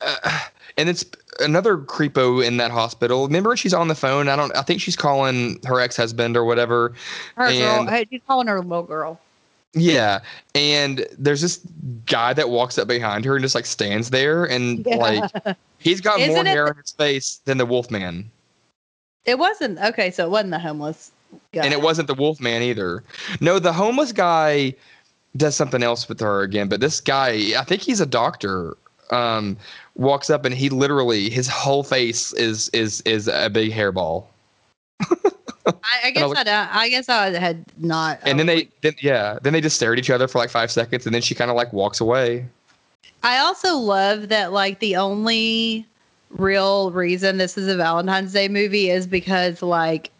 uh, 0.00 0.40
and 0.76 0.88
it's 0.88 1.04
another 1.40 1.78
creepo 1.78 2.44
in 2.44 2.56
that 2.58 2.70
hospital. 2.70 3.26
Remember, 3.26 3.56
she's 3.56 3.74
on 3.74 3.88
the 3.88 3.94
phone. 3.94 4.28
I 4.28 4.36
don't. 4.36 4.54
I 4.56 4.62
think 4.62 4.80
she's 4.80 4.96
calling 4.96 5.58
her 5.66 5.80
ex 5.80 5.96
husband 5.96 6.36
or 6.36 6.44
whatever. 6.44 6.92
Her 7.36 7.46
And- 7.46 7.88
girl, 7.88 8.04
she's 8.10 8.20
calling 8.26 8.46
her 8.48 8.60
little 8.60 8.82
girl. 8.84 9.20
Yeah, 9.74 10.20
and 10.54 11.06
there's 11.18 11.40
this 11.40 11.58
guy 12.04 12.34
that 12.34 12.50
walks 12.50 12.76
up 12.76 12.86
behind 12.88 13.24
her 13.24 13.36
and 13.36 13.42
just 13.42 13.54
like 13.54 13.64
stands 13.64 14.10
there, 14.10 14.44
and 14.44 14.84
Yeah. 14.86 14.96
like 14.96 15.56
he's 15.78 16.00
got 16.02 16.18
more 16.18 16.28
Isn't 16.28 16.46
it 16.46 16.50
hair 16.50 16.64
the- 16.66 16.70
on 16.72 16.76
his 16.76 16.90
face 16.90 17.40
than 17.46 17.56
the 17.58 17.64
Wolfman. 17.64 18.30
It 19.24 19.38
wasn't 19.38 19.78
okay, 19.78 20.10
so 20.10 20.24
it 20.26 20.30
wasn't 20.30 20.50
the 20.50 20.58
homeless 20.58 21.10
guy. 21.54 21.64
and 21.64 21.72
it 21.72 21.80
wasn't 21.80 22.08
the 22.08 22.14
Wolfman 22.14 22.60
either. 22.62 23.02
No, 23.40 23.58
the 23.58 23.72
homeless 23.72 24.12
guy 24.12 24.74
does 25.38 25.56
something 25.56 25.82
else 25.82 26.06
with 26.06 26.20
her 26.20 26.42
again, 26.42 26.68
but 26.68 26.80
this 26.80 27.00
guy, 27.00 27.52
I 27.58 27.64
think 27.64 27.80
he's 27.80 28.00
a 28.00 28.04
doctor. 28.06 28.76
Um, 29.12 29.56
walks 29.94 30.30
up 30.30 30.44
and 30.44 30.54
he 30.54 30.70
literally 30.70 31.28
his 31.28 31.46
whole 31.46 31.84
face 31.84 32.32
is 32.32 32.68
is 32.70 33.02
is 33.02 33.28
a 33.28 33.50
big 33.50 33.72
hairball. 33.72 34.24
I, 35.66 35.72
I 36.04 36.10
guess 36.10 36.32
I, 36.36 36.68
I 36.72 36.88
guess 36.88 37.08
I 37.08 37.38
had 37.38 37.64
not. 37.78 38.18
And 38.24 38.38
then 38.38 38.46
they 38.46 38.68
then 38.80 38.94
yeah, 39.00 39.38
then 39.42 39.52
they 39.52 39.60
just 39.60 39.76
stare 39.76 39.92
at 39.92 39.98
each 39.98 40.10
other 40.10 40.26
for 40.28 40.38
like 40.38 40.50
five 40.50 40.70
seconds 40.70 41.06
and 41.06 41.14
then 41.14 41.22
she 41.22 41.34
kind 41.34 41.50
of 41.50 41.56
like 41.56 41.72
walks 41.72 42.00
away. 42.00 42.46
I 43.22 43.38
also 43.38 43.76
love 43.76 44.28
that 44.30 44.52
like 44.52 44.80
the 44.80 44.96
only 44.96 45.86
real 46.30 46.90
reason 46.90 47.36
this 47.36 47.56
is 47.58 47.68
a 47.68 47.76
Valentine's 47.76 48.32
Day 48.32 48.48
movie 48.48 48.90
is 48.90 49.06
because 49.06 49.62
like 49.62 50.10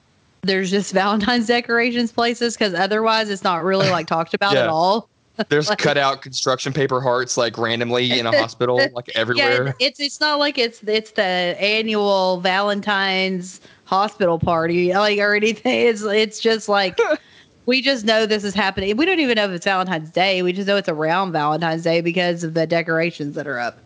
there's 0.43 0.71
just 0.71 0.93
Valentine's 0.95 1.47
decorations 1.47 2.13
places 2.13 2.57
because 2.57 2.75
otherwise 2.75 3.31
it's 3.31 3.45
not 3.45 3.65
really 3.65 3.89
like 3.91 4.07
talked 4.07 4.35
about 4.35 4.55
Yeah. 4.55 4.65
at 4.65 4.69
all. 4.69 5.09
There's 5.49 5.69
Like- 5.69 5.79
cut 5.79 5.97
out 5.99 6.23
construction 6.23 6.73
paper 6.73 7.01
hearts 7.01 7.37
like 7.37 7.57
randomly 7.59 8.19
in 8.19 8.27
a 8.27 8.37
hospital, 8.41 8.81
like 8.95 9.11
everywhere. 9.15 9.67
and 9.67 9.75
it's 9.79 10.01
it's 10.01 10.21
not 10.21 10.39
like 10.39 10.59
it's 10.59 10.83
it's 10.85 11.13
the 11.13 11.23
annual 11.23 12.41
Valentine's 12.41 13.61
hospital 13.85 14.39
party 14.39 14.93
like 14.93 15.19
or 15.19 15.35
anything. 15.35 15.87
It's 15.89 16.03
it's 16.03 16.41
just 16.41 16.69
like 16.69 16.99
we 17.67 17.81
just 17.83 18.05
know 18.05 18.27
this 18.27 18.45
is 18.45 18.55
happening. 18.55 18.97
We 18.97 19.07
don't 19.07 19.21
even 19.21 19.37
know 19.37 19.45
if 19.45 19.51
it's 19.53 19.65
Valentine's 19.65 20.11
Day. 20.11 20.43
We 20.43 20.53
just 20.53 20.67
know 20.67 20.77
it's 20.77 20.89
around 20.89 21.33
Valentine's 21.33 21.83
Day 21.83 22.01
because 22.01 22.43
of 22.45 22.55
the 22.55 22.67
decorations 22.67 23.35
that 23.37 23.47
are 23.47 23.59
up. 23.59 23.79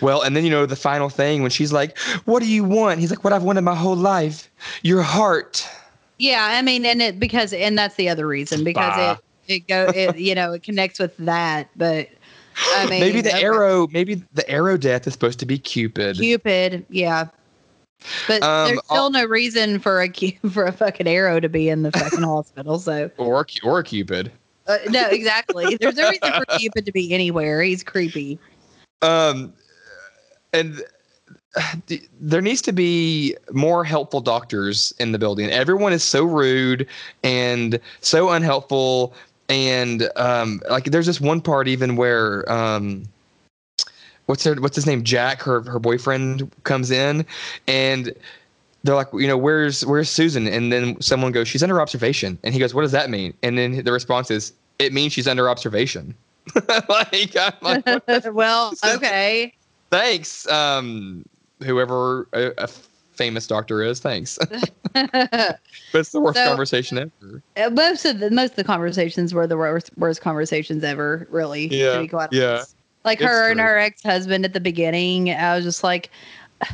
Well, 0.00 0.22
and 0.22 0.36
then 0.36 0.44
you 0.44 0.50
know 0.50 0.64
the 0.66 0.76
final 0.76 1.08
thing 1.08 1.42
when 1.42 1.50
she's 1.50 1.72
like, 1.72 1.98
"What 2.24 2.40
do 2.42 2.48
you 2.48 2.62
want?" 2.64 3.00
He's 3.00 3.10
like, 3.10 3.24
"What 3.24 3.32
I've 3.32 3.42
wanted 3.42 3.62
my 3.62 3.74
whole 3.74 3.96
life, 3.96 4.48
your 4.82 5.02
heart." 5.02 5.66
Yeah, 6.18 6.46
I 6.50 6.62
mean, 6.62 6.86
and 6.86 7.02
it 7.02 7.18
because 7.18 7.52
and 7.52 7.76
that's 7.76 7.96
the 7.96 8.08
other 8.08 8.26
reason 8.26 8.62
because 8.62 8.94
Bah. 8.96 9.12
it 9.12 9.18
it 9.48 9.66
go 9.68 9.86
it 9.94 10.18
you 10.18 10.34
know 10.34 10.52
it 10.52 10.62
connects 10.62 10.98
with 10.98 11.16
that, 11.18 11.68
but 11.76 12.08
I 12.74 12.86
mean 12.90 13.00
maybe 13.00 13.20
the 13.20 13.34
okay. 13.34 13.44
arrow, 13.44 13.88
maybe 13.88 14.22
the 14.32 14.48
arrow 14.48 14.76
death 14.76 15.06
is 15.06 15.12
supposed 15.12 15.38
to 15.40 15.46
be 15.46 15.58
Cupid. 15.58 16.16
Cupid, 16.16 16.84
yeah. 16.88 17.26
But 18.26 18.42
Um, 18.42 18.68
there's 18.68 18.84
still 18.84 19.10
no 19.10 19.24
reason 19.24 19.78
for 19.78 20.02
a 20.02 20.10
for 20.50 20.64
a 20.64 20.72
fucking 20.72 21.06
arrow 21.06 21.40
to 21.40 21.48
be 21.48 21.68
in 21.68 21.82
the 21.82 21.92
fucking 21.92 22.22
hospital. 22.22 22.78
So 22.78 23.10
or 23.16 23.46
or 23.62 23.82
Cupid. 23.82 24.32
uh, 24.66 24.78
no, 24.88 25.08
exactly. 25.08 25.76
There's 25.80 25.96
no 25.96 26.08
reason 26.10 26.32
for 26.32 26.44
Cupid 26.58 26.86
to 26.86 26.92
be 26.92 27.12
anywhere. 27.12 27.62
He's 27.62 27.82
creepy. 27.82 28.38
Um, 29.02 29.52
and 30.52 30.82
uh, 31.56 31.74
there 32.20 32.40
needs 32.40 32.62
to 32.62 32.72
be 32.72 33.36
more 33.52 33.84
helpful 33.84 34.20
doctors 34.20 34.92
in 34.98 35.12
the 35.12 35.18
building. 35.18 35.50
Everyone 35.50 35.92
is 35.92 36.04
so 36.04 36.24
rude 36.24 36.86
and 37.22 37.78
so 38.00 38.30
unhelpful, 38.30 39.14
and 39.48 40.08
um, 40.16 40.60
like 40.70 40.84
there's 40.84 41.06
this 41.06 41.20
one 41.20 41.40
part 41.40 41.68
even 41.68 41.96
where 41.96 42.50
um. 42.50 43.04
What's 44.26 44.44
her? 44.44 44.54
What's 44.54 44.76
his 44.76 44.86
name? 44.86 45.02
Jack, 45.02 45.42
her 45.42 45.62
her 45.62 45.80
boyfriend, 45.80 46.48
comes 46.62 46.92
in, 46.92 47.26
and 47.66 48.14
they're 48.84 48.94
like, 48.94 49.08
you 49.12 49.26
know, 49.26 49.36
where's 49.36 49.84
where's 49.86 50.08
Susan? 50.08 50.46
And 50.46 50.72
then 50.72 51.00
someone 51.00 51.32
goes, 51.32 51.48
she's 51.48 51.62
under 51.62 51.80
observation, 51.80 52.38
and 52.42 52.54
he 52.54 52.60
goes, 52.60 52.74
what 52.74 52.82
does 52.82 52.92
that 52.92 53.10
mean? 53.10 53.34
And 53.42 53.56
then 53.58 53.84
the 53.84 53.92
response 53.92 54.30
is, 54.30 54.52
it 54.78 54.92
means 54.92 55.12
she's 55.12 55.28
under 55.28 55.48
observation. 55.48 56.14
like, 56.88 57.34
like, 57.62 57.84
well, 58.32 58.74
okay. 58.84 59.52
thanks 59.90 60.48
um 60.48 61.24
whoever 61.62 62.26
a, 62.32 62.52
a 62.58 62.68
famous 63.22 63.46
doctor 63.46 63.82
is 63.82 64.00
thanks 64.00 64.36
but 64.92 65.58
it's 65.94 66.10
the 66.10 66.20
worst 66.20 66.36
So- 66.36 66.46
conversation 66.48 66.98
ever 66.98 67.42
Uh, 67.56 67.70
most 67.70 68.04
of 68.04 68.18
the 68.18 68.30
most 68.30 68.50
of 68.50 68.56
the 68.56 68.64
conversations 68.64 69.32
were 69.32 69.46
the 69.46 69.56
worst 69.56 69.90
worst 69.96 70.20
conversations 70.20 70.82
ever. 70.82 71.26
Really, 71.30 71.66
Yeah, 71.68 71.94
to 71.94 72.00
be 72.00 72.08
quite 72.08 72.32
yeah. 72.32 72.64
Like 73.04 73.20
It's 73.20 73.28
her 73.28 73.50
and 73.50 73.58
true. 73.58 73.66
her 73.68 73.78
ex 73.78 74.02
husband 74.02 74.44
at 74.44 74.52
the 74.52 74.60
beginning, 74.60 75.30
I 75.30 75.54
was 75.56 75.64
just 75.64 75.82
like. 75.84 76.10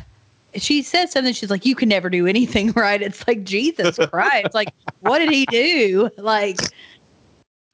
She 0.55 0.81
said 0.81 1.11
something. 1.11 1.31
She's 1.31 1.51
like, 1.51 1.63
"You 1.63 1.75
can 1.75 1.89
never 1.89 2.09
do 2.09 2.25
anything 2.25 2.71
right." 2.75 2.99
It's 3.03 3.27
like 3.27 3.43
Jesus 3.43 3.99
Christ! 4.09 4.55
like, 4.55 4.73
what 5.01 5.19
did 5.19 5.29
he 5.29 5.45
do? 5.45 6.09
Like, 6.17 6.57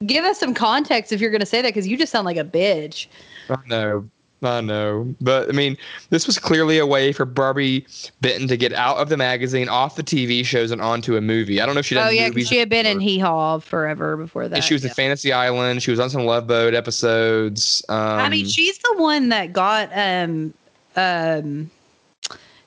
give 0.05 0.25
us 0.25 0.37
some 0.37 0.53
context 0.53 1.13
if 1.13 1.21
you're 1.21 1.31
going 1.31 1.39
to 1.39 1.45
say 1.45 1.61
that, 1.61 1.69
because 1.69 1.87
you 1.87 1.95
just 1.95 2.11
sound 2.11 2.25
like 2.25 2.35
a 2.35 2.43
bitch. 2.43 3.07
i 3.49 3.55
know 3.67 4.09
i 4.45 4.61
know 4.61 5.13
but 5.21 5.49
i 5.49 5.51
mean 5.51 5.77
this 6.09 6.25
was 6.25 6.37
clearly 6.37 6.77
a 6.77 6.85
way 6.85 7.11
for 7.11 7.25
barbi 7.25 7.85
benton 8.21 8.47
to 8.47 8.55
get 8.55 8.73
out 8.73 8.97
of 8.97 9.09
the 9.09 9.17
magazine 9.17 9.67
off 9.69 9.95
the 9.95 10.03
tv 10.03 10.45
shows 10.45 10.71
and 10.71 10.81
onto 10.81 11.15
a 11.17 11.21
movie 11.21 11.61
i 11.61 11.65
don't 11.65 11.75
know 11.75 11.79
if 11.79 11.85
she 11.85 11.95
done 11.95 12.07
oh 12.07 12.11
yeah, 12.11 12.29
because 12.29 12.47
she 12.47 12.57
had 12.57 12.69
been 12.69 12.85
in. 12.85 12.99
Hee 12.99 13.19
Haw 13.19 13.59
forever 13.59 14.17
before 14.17 14.47
that. 14.47 14.55
and 14.55 14.63
she 14.63 14.73
was 14.73 14.83
yeah. 14.83 14.89
in 14.89 14.95
fantasy 14.95 15.33
island 15.33 15.83
she 15.83 15.91
was 15.91 15.99
on 15.99 16.09
some 16.09 16.25
love 16.25 16.47
boat 16.47 16.73
episodes 16.73 17.83
um 17.89 17.97
I 17.97 18.29
mean, 18.29 18.45
she's 18.45 18.77
the 18.79 18.95
one 18.97 19.29
that 19.29 19.53
got 19.53 19.89
um 19.93 20.53
um 20.95 21.69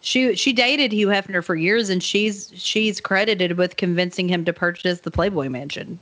she 0.00 0.34
she 0.36 0.52
dated 0.52 0.92
Hugh 0.92 1.09
Hefner 1.09 1.42
for 1.42 1.57
years 1.57 1.90
and 1.90 2.02
she's 2.02 2.52
she's 2.55 3.00
credited 3.00 3.57
with 3.59 3.76
convincing 3.76 4.28
him 4.28 4.44
to 4.44 4.52
purchase 4.52 5.00
the 5.00 5.11
Playboy 5.11 5.48
Mansion. 5.48 5.98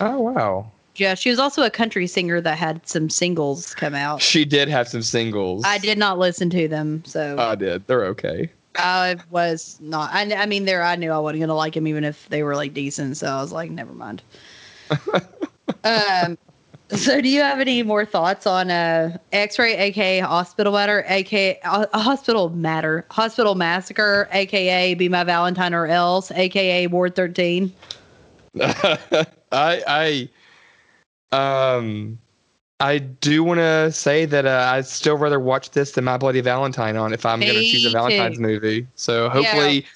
oh 0.00 0.20
wow 0.20 0.70
Yeah, 0.96 1.14
she 1.14 1.30
was 1.30 1.38
also 1.38 1.62
a 1.62 1.70
country 1.70 2.06
singer 2.06 2.40
that 2.40 2.58
had 2.58 2.86
some 2.86 3.08
singles 3.08 3.74
come 3.74 3.94
out. 3.94 4.20
she 4.20 4.44
did 4.44 4.68
have 4.68 4.88
some 4.88 5.02
singles 5.02 5.64
I 5.66 5.78
did 5.78 5.98
not 5.98 6.18
listen 6.18 6.50
to 6.50 6.68
them, 6.68 7.02
so 7.06 7.36
i 7.38 7.54
did 7.54 7.86
they're 7.86 8.04
okay 8.06 8.50
I 8.76 9.16
was 9.30 9.78
not. 9.80 10.10
I, 10.12 10.34
I 10.34 10.46
mean, 10.46 10.64
there 10.64 10.82
I 10.82 10.96
knew 10.96 11.10
I 11.10 11.18
wasn't 11.18 11.40
gonna 11.40 11.54
like 11.54 11.76
him 11.76 11.86
even 11.86 12.04
if 12.04 12.28
they 12.28 12.42
were 12.42 12.56
like 12.56 12.74
decent. 12.74 13.16
So 13.16 13.26
I 13.26 13.40
was 13.40 13.52
like, 13.52 13.70
never 13.70 13.92
mind. 13.92 14.22
um. 15.84 16.38
So, 16.90 17.22
do 17.22 17.28
you 17.28 17.40
have 17.40 17.58
any 17.58 17.82
more 17.82 18.04
thoughts 18.04 18.46
on 18.46 18.70
uh, 18.70 19.16
X-ray, 19.32 19.74
aka 19.78 20.18
hospital 20.20 20.74
matter, 20.74 21.06
aka 21.08 21.58
uh, 21.64 21.86
hospital 21.98 22.50
matter, 22.50 23.06
hospital 23.10 23.54
massacre, 23.54 24.28
aka 24.30 24.92
Be 24.92 25.08
My 25.08 25.24
Valentine 25.24 25.72
or 25.72 25.86
Else, 25.86 26.30
aka 26.32 26.86
Ward 26.88 27.14
Thirteen? 27.14 27.72
I 28.60 29.24
I 29.52 30.28
um 31.32 32.18
I 32.82 32.98
do 32.98 33.44
want 33.44 33.58
to 33.58 33.92
say 33.92 34.24
that 34.24 34.44
uh, 34.44 34.72
I'd 34.72 34.86
still 34.86 35.16
rather 35.16 35.38
watch 35.38 35.70
this 35.70 35.92
than 35.92 36.02
My 36.02 36.16
Bloody 36.16 36.40
Valentine 36.40 36.96
on 36.96 37.12
if 37.12 37.24
I'm 37.24 37.38
going 37.38 37.54
to 37.54 37.62
choose 37.62 37.86
a 37.86 37.90
Valentine's 37.90 38.38
too. 38.38 38.42
movie. 38.42 38.88
So 38.96 39.28
hopefully 39.28 39.86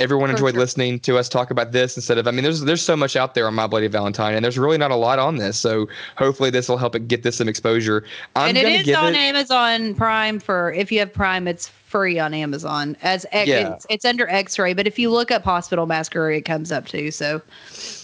everyone 0.00 0.28
enjoyed 0.28 0.52
sure. 0.52 0.60
listening 0.60 1.00
to 1.00 1.16
us 1.16 1.30
talk 1.30 1.50
about 1.50 1.72
this 1.72 1.96
instead 1.96 2.18
of 2.18 2.28
I 2.28 2.30
mean 2.30 2.44
there's 2.44 2.60
there's 2.60 2.82
so 2.82 2.94
much 2.94 3.16
out 3.16 3.34
there 3.34 3.46
on 3.46 3.54
My 3.54 3.66
Bloody 3.66 3.86
Valentine 3.86 4.34
and 4.34 4.44
there's 4.44 4.58
really 4.58 4.76
not 4.76 4.90
a 4.90 4.96
lot 4.96 5.18
on 5.18 5.36
this. 5.36 5.58
So 5.58 5.88
hopefully 6.18 6.50
this 6.50 6.68
will 6.68 6.76
help 6.76 6.94
it 6.94 7.08
get 7.08 7.22
this 7.22 7.36
some 7.36 7.48
exposure. 7.48 8.04
I'm 8.34 8.50
and 8.50 8.58
it 8.58 8.86
is 8.86 8.94
on 8.94 9.14
it 9.14 9.18
Amazon 9.18 9.94
Prime 9.94 10.38
for 10.38 10.72
if 10.72 10.92
you 10.92 10.98
have 10.98 11.14
Prime, 11.14 11.48
it's 11.48 11.68
free 11.96 12.18
on 12.18 12.34
Amazon 12.34 12.94
as 13.02 13.24
X, 13.32 13.48
Yeah. 13.48 13.72
it's, 13.72 13.86
it's 13.88 14.04
under 14.04 14.28
X-ray. 14.28 14.74
But 14.74 14.86
if 14.86 14.98
you 14.98 15.10
look 15.10 15.30
up 15.30 15.42
Hospital 15.44 15.86
Massacre, 15.86 16.30
it 16.30 16.44
comes 16.44 16.70
up 16.70 16.86
too. 16.86 17.10
So 17.10 17.40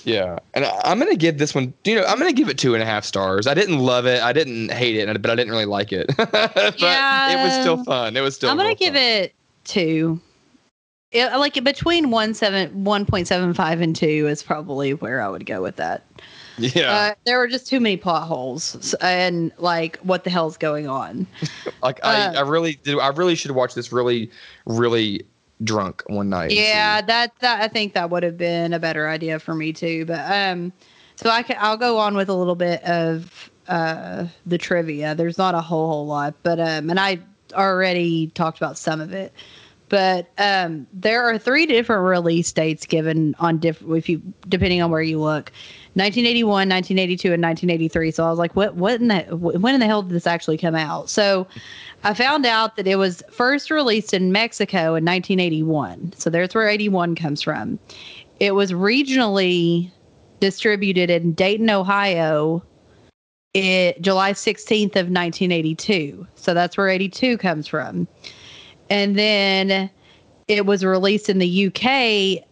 Yeah, 0.04 0.38
and 0.54 0.64
I- 0.64 0.80
I'm 0.84 0.98
gonna 0.98 1.14
give 1.14 1.36
this 1.36 1.54
one. 1.54 1.74
You 1.84 1.96
know, 1.96 2.04
I'm 2.06 2.18
gonna 2.18 2.32
give 2.32 2.48
it 2.48 2.56
two 2.56 2.72
and 2.72 2.82
a 2.82 2.86
half 2.86 3.04
stars. 3.04 3.46
I 3.46 3.52
didn't 3.52 3.80
love 3.80 4.06
it. 4.06 4.22
I 4.22 4.32
didn't 4.32 4.72
hate 4.72 4.96
it, 4.96 5.20
but 5.20 5.30
I 5.30 5.34
didn't 5.34 5.50
really 5.50 5.66
like 5.66 5.92
it. 5.92 6.06
but 6.16 6.52
it 6.56 7.44
was 7.44 7.52
still 7.60 7.84
fun. 7.84 8.16
It 8.16 8.22
was 8.22 8.34
still. 8.34 8.48
I'm 8.48 8.56
gonna 8.56 8.74
give 8.74 8.94
fun. 8.94 9.02
it 9.02 9.34
two. 9.64 10.18
It, 11.10 11.26
like 11.38 11.62
between 11.62 12.10
one 12.10 12.32
seven 12.32 12.84
one 12.84 13.04
point 13.04 13.28
seven 13.28 13.52
five 13.52 13.82
and 13.82 13.94
two 13.94 14.26
is 14.26 14.42
probably 14.42 14.94
where 14.94 15.20
I 15.20 15.28
would 15.28 15.44
go 15.44 15.60
with 15.60 15.76
that. 15.76 16.06
Yeah, 16.58 16.92
Uh, 16.92 17.14
there 17.24 17.38
were 17.38 17.48
just 17.48 17.66
too 17.66 17.80
many 17.80 17.96
plot 17.96 18.26
holes 18.28 18.94
and 19.00 19.52
like 19.58 19.96
what 19.98 20.24
the 20.24 20.30
hell's 20.30 20.56
going 20.56 20.86
on. 20.86 21.26
like 21.82 22.00
I, 22.04 22.26
uh, 22.26 22.32
I 22.38 22.40
really 22.42 22.74
do. 22.82 23.00
I 23.00 23.08
really 23.08 23.34
should 23.34 23.52
watch 23.52 23.74
this 23.74 23.92
really, 23.92 24.30
really 24.66 25.24
drunk 25.64 26.02
one 26.06 26.28
night. 26.28 26.52
Yeah, 26.52 27.00
that 27.02 27.32
that 27.40 27.62
I 27.62 27.68
think 27.68 27.94
that 27.94 28.10
would 28.10 28.22
have 28.22 28.36
been 28.36 28.72
a 28.72 28.78
better 28.78 29.08
idea 29.08 29.38
for 29.38 29.54
me 29.54 29.72
too. 29.72 30.04
But 30.04 30.30
um, 30.30 30.72
so 31.16 31.30
I 31.30 31.42
can 31.42 31.56
I'll 31.58 31.76
go 31.76 31.98
on 31.98 32.16
with 32.16 32.28
a 32.28 32.34
little 32.34 32.56
bit 32.56 32.82
of 32.84 33.50
uh 33.68 34.26
the 34.44 34.58
trivia. 34.58 35.14
There's 35.14 35.38
not 35.38 35.54
a 35.54 35.60
whole 35.60 35.88
whole 35.88 36.06
lot, 36.06 36.34
but 36.42 36.60
um, 36.60 36.90
and 36.90 37.00
I 37.00 37.18
already 37.54 38.28
talked 38.28 38.58
about 38.58 38.78
some 38.78 39.00
of 39.00 39.12
it. 39.12 39.32
But 39.88 40.30
um, 40.38 40.86
there 40.94 41.22
are 41.24 41.36
three 41.36 41.66
different 41.66 42.04
release 42.04 42.50
dates 42.50 42.86
given 42.86 43.34
on 43.38 43.58
different 43.58 43.94
if 43.98 44.08
you 44.08 44.22
depending 44.48 44.80
on 44.80 44.90
where 44.90 45.02
you 45.02 45.20
look. 45.20 45.52
1981, 45.94 46.68
1982, 46.70 47.32
and 47.32 47.42
1983. 47.42 48.10
So 48.12 48.24
I 48.24 48.30
was 48.30 48.38
like, 48.38 48.56
what 48.56 48.74
what 48.76 49.00
in 49.00 49.08
the 49.08 49.20
when 49.36 49.74
in 49.74 49.80
the 49.80 49.86
hell 49.86 50.02
did 50.02 50.12
this 50.12 50.26
actually 50.26 50.56
come 50.56 50.74
out? 50.74 51.10
So 51.10 51.46
I 52.04 52.14
found 52.14 52.46
out 52.46 52.76
that 52.76 52.86
it 52.86 52.96
was 52.96 53.22
first 53.30 53.70
released 53.70 54.14
in 54.14 54.32
Mexico 54.32 54.94
in 54.94 55.04
1981. 55.04 56.14
So 56.16 56.30
there's 56.30 56.54
where 56.54 56.68
81 56.68 57.14
comes 57.14 57.42
from. 57.42 57.78
It 58.40 58.54
was 58.54 58.72
regionally 58.72 59.90
distributed 60.40 61.10
in 61.10 61.34
Dayton, 61.34 61.70
Ohio, 61.70 62.62
it, 63.54 64.00
July 64.00 64.32
16th 64.32 64.96
of 64.96 65.08
1982. 65.08 66.26
So 66.34 66.54
that's 66.54 66.76
where 66.76 66.88
82 66.88 67.38
comes 67.38 67.68
from. 67.68 68.08
And 68.90 69.18
then 69.18 69.90
it 70.48 70.66
was 70.66 70.84
released 70.84 71.28
in 71.28 71.38
the 71.38 71.66
UK 71.66 72.44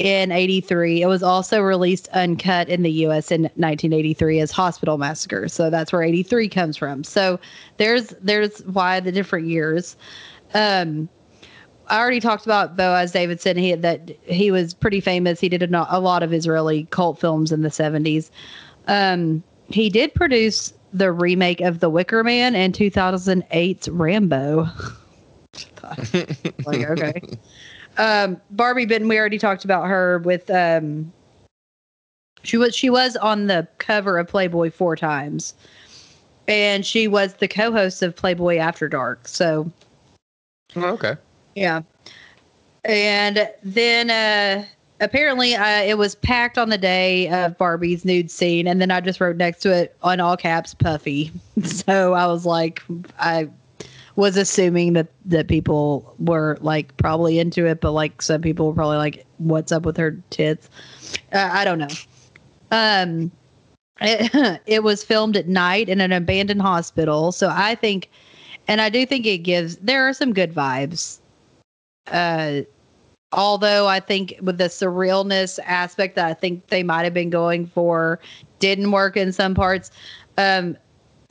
in 0.00 0.32
83. 0.32 1.02
It 1.02 1.06
was 1.06 1.22
also 1.22 1.60
released 1.60 2.08
uncut 2.14 2.70
in 2.70 2.82
the 2.82 2.90
US 3.06 3.30
in 3.30 3.42
1983 3.42 4.40
as 4.40 4.50
Hospital 4.50 4.96
Massacre. 4.96 5.46
So 5.46 5.68
that's 5.68 5.92
where 5.92 6.02
83 6.02 6.48
comes 6.48 6.76
from. 6.78 7.04
So 7.04 7.38
there's 7.76 8.08
there's 8.22 8.60
why 8.60 9.00
the 9.00 9.12
different 9.12 9.46
years. 9.46 9.96
Um 10.54 11.08
I 11.88 11.98
already 11.98 12.20
talked 12.20 12.46
about 12.46 12.78
Boaz 12.78 13.12
Davidson. 13.12 13.58
He 13.58 13.74
that 13.74 14.10
he 14.24 14.50
was 14.50 14.72
pretty 14.72 15.00
famous. 15.00 15.38
He 15.38 15.50
did 15.50 15.62
a, 15.62 16.00
lot 16.00 16.22
of 16.22 16.32
Israeli 16.32 16.86
cult 16.90 17.20
films 17.20 17.52
in 17.52 17.60
the 17.60 17.68
70s. 17.68 18.30
Um 18.88 19.42
he 19.68 19.90
did 19.90 20.14
produce 20.14 20.72
the 20.94 21.12
remake 21.12 21.60
of 21.60 21.80
The 21.80 21.90
Wicker 21.90 22.24
Man 22.24 22.56
and 22.56 22.74
2008's 22.74 23.90
Rambo. 23.90 24.66
like 26.64 26.88
okay. 26.88 27.20
Um, 28.00 28.40
Barbi 28.52 28.86
Benton, 28.86 29.08
we 29.08 29.18
already 29.18 29.38
talked 29.38 29.62
about 29.62 29.86
her 29.86 30.20
with 30.20 30.48
um, 30.50 31.12
she 32.42 32.56
was 32.56 32.74
she 32.74 32.88
was 32.88 33.14
on 33.16 33.46
the 33.46 33.68
cover 33.76 34.18
of 34.18 34.26
Playboy 34.26 34.72
four 34.72 34.96
times, 34.96 35.52
and 36.48 36.86
she 36.86 37.08
was 37.08 37.34
the 37.34 37.46
co-host 37.46 38.02
of 38.02 38.16
Playboy 38.16 38.56
After 38.56 38.88
Dark. 38.88 39.28
So 39.28 39.70
Oh, 40.76 40.94
okay. 40.94 41.16
yeah, 41.54 41.82
and 42.84 43.50
then 43.62 44.08
uh, 44.08 44.64
apparently 45.00 45.54
uh, 45.54 45.82
it 45.82 45.98
was 45.98 46.14
packed 46.14 46.56
on 46.56 46.70
the 46.70 46.78
day 46.78 47.28
of 47.28 47.58
Barbi's 47.58 48.06
nude 48.06 48.30
scene, 48.30 48.66
and 48.66 48.80
then 48.80 48.90
I 48.90 49.02
just 49.02 49.20
wrote 49.20 49.36
next 49.36 49.60
to 49.60 49.76
it 49.76 49.94
on 50.02 50.20
all 50.20 50.38
caps 50.38 50.72
"Puffy." 50.72 51.30
So 51.62 52.14
I 52.14 52.26
was 52.26 52.46
like, 52.46 52.82
I 53.18 53.50
was 54.16 54.36
assuming 54.36 54.94
that 54.94 55.08
that 55.24 55.48
people 55.48 56.14
were 56.18 56.58
like 56.60 56.96
probably 56.96 57.38
into 57.38 57.66
it, 57.66 57.80
but 57.80 57.92
like 57.92 58.22
some 58.22 58.42
people 58.42 58.68
were 58.68 58.74
probably 58.74 58.96
like, 58.96 59.26
"What's 59.38 59.72
up 59.72 59.84
with 59.84 59.96
her 59.96 60.18
tits?" 60.30 60.68
Uh, 61.32 61.48
I 61.52 61.64
don't 61.64 61.78
know. 61.78 61.88
Um, 62.70 63.30
it, 64.00 64.60
it 64.66 64.82
was 64.82 65.04
filmed 65.04 65.36
at 65.36 65.48
night 65.48 65.88
in 65.88 66.00
an 66.00 66.12
abandoned 66.12 66.62
hospital, 66.62 67.32
so 67.32 67.48
I 67.52 67.74
think, 67.74 68.10
and 68.68 68.80
I 68.80 68.88
do 68.88 69.06
think 69.06 69.26
it 69.26 69.38
gives. 69.38 69.76
There 69.76 70.08
are 70.08 70.12
some 70.12 70.32
good 70.32 70.54
vibes. 70.54 71.18
Uh, 72.06 72.62
although 73.32 73.86
I 73.86 74.00
think 74.00 74.34
with 74.42 74.58
the 74.58 74.64
surrealness 74.64 75.58
aspect 75.64 76.16
that 76.16 76.26
I 76.26 76.34
think 76.34 76.66
they 76.68 76.82
might 76.82 77.04
have 77.04 77.14
been 77.14 77.30
going 77.30 77.66
for 77.66 78.18
didn't 78.58 78.90
work 78.90 79.16
in 79.16 79.32
some 79.32 79.54
parts. 79.54 79.90
Um, 80.36 80.76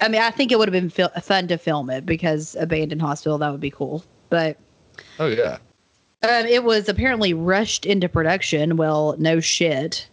I 0.02 0.08
mean, 0.08 0.22
I 0.22 0.32
think 0.32 0.52
it 0.52 0.58
would 0.58 0.68
have 0.68 0.74
been 0.74 0.90
fil- 0.90 1.10
fun 1.22 1.48
to 1.50 1.58
film 1.58 1.90
it 1.90 2.06
because 2.06 2.56
abandoned 2.60 3.02
hospital 3.02 3.38
that 3.38 3.52
would 3.52 3.60
be 3.60 3.72
cool. 3.72 4.04
But 4.30 4.58
Oh 5.20 5.28
yeah. 5.28 5.58
um, 6.24 6.46
it 6.46 6.64
was 6.64 6.88
apparently 6.88 7.34
rushed 7.34 7.86
into 7.86 8.08
production. 8.08 8.78
Well, 8.78 9.16
no 9.18 9.40
shit. 9.40 10.08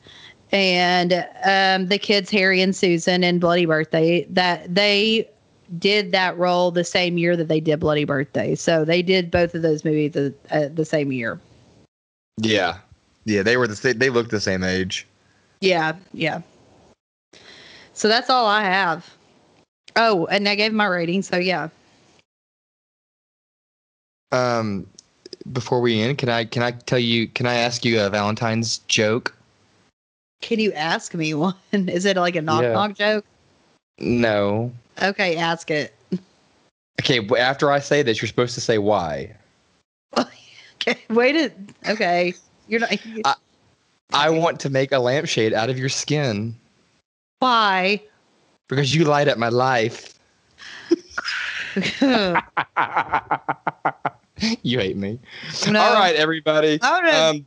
And 0.53 1.13
um, 1.45 1.87
the 1.89 1.99
kids 1.99 2.31
Harry 2.31 2.61
and 2.61 2.75
Susan 2.75 3.25
in 3.25 3.39
Bloody 3.39 3.67
Birthday 3.67 4.25
that 4.31 4.73
they 4.73 5.29
did 5.79 6.13
that 6.13 6.39
role 6.39 6.71
the 6.71 6.85
same 6.85 7.19
year 7.19 7.37
that 7.37 7.49
they 7.49 7.61
did 7.61 7.81
Bloody 7.81 8.05
Birthday. 8.05 8.55
So 8.55 8.85
they 8.85 9.03
did 9.03 9.31
both 9.31 9.55
of 9.55 9.63
those 9.63 9.85
movies 9.85 10.13
the, 10.13 10.35
uh, 10.51 10.69
the 10.73 10.85
same 10.85 11.11
year. 11.13 11.41
Yeah. 12.39 12.79
Yeah. 13.25 13.43
They 13.43 13.57
were 13.57 13.67
the 13.67 13.77
same. 13.77 13.99
They 13.99 14.11
looked 14.11 14.31
the 14.31 14.41
same 14.41 14.63
age. 14.63 15.07
Yeah, 15.61 15.97
yeah. 16.13 16.43
So 17.95 18.09
that's 18.09 18.29
all 18.29 18.47
I 18.47 18.63
have. 18.63 19.16
Oh, 19.97 20.27
and 20.27 20.49
I 20.49 20.55
gave 20.55 20.73
my 20.73 20.87
rating. 20.87 21.23
So 21.23 21.37
yeah. 21.37 21.69
Um, 24.33 24.87
before 25.53 25.81
we 25.81 26.01
end, 26.01 26.19
can 26.19 26.29
I 26.29 26.45
can 26.45 26.63
I 26.63 26.73
tell 26.73 26.99
you? 26.99 27.29
Can 27.29 27.47
I 27.47 27.55
ask 27.55 27.85
you 27.85 28.01
a 28.01 28.11
Valentine's 28.11 28.79
joke? 28.89 29.35
Can 30.43 30.59
you 30.59 30.73
ask 30.73 31.15
me 31.15 31.33
one? 31.35 31.55
Is 31.73 32.05
it 32.05 32.17
like 32.17 32.37
a 32.37 32.43
knock 32.43 32.63
Yeah. 32.63 32.73
knock 32.73 32.95
joke? 32.95 33.25
No. 33.99 34.73
Okay, 35.03 35.37
ask 35.37 35.71
it. 35.71 35.95
Okay. 37.01 37.27
After 37.39 37.71
I 37.71 37.79
say 37.79 38.03
this, 38.03 38.21
you're 38.21 38.29
supposed 38.29 38.55
to 38.55 38.61
say 38.61 38.79
why. 38.79 39.35
Okay, 40.89 41.01
wait 41.11 41.35
a 41.35 41.91
okay. 41.91 42.33
You're 42.69 42.79
not 42.79 42.93
I- 43.25 43.35
I 44.13 44.31
want 44.31 44.61
to 44.61 44.71
make 44.71 44.93
a 44.93 45.01
lampshade 45.01 45.53
out 45.53 45.69
of 45.69 45.77
your 45.79 45.89
skin 45.89 46.55
why? 47.41 48.03
Because 48.69 48.95
you 48.95 49.05
light 49.05 49.29
up 49.29 49.39
my 49.39 49.49
life. 49.49 50.15
you 54.63 54.79
hate 54.79 54.97
me. 54.97 55.19
All 55.67 55.73
right, 55.73 56.15
everybody. 56.17 56.79
All 56.83 57.03
right. 57.03 57.15
Um, 57.15 57.47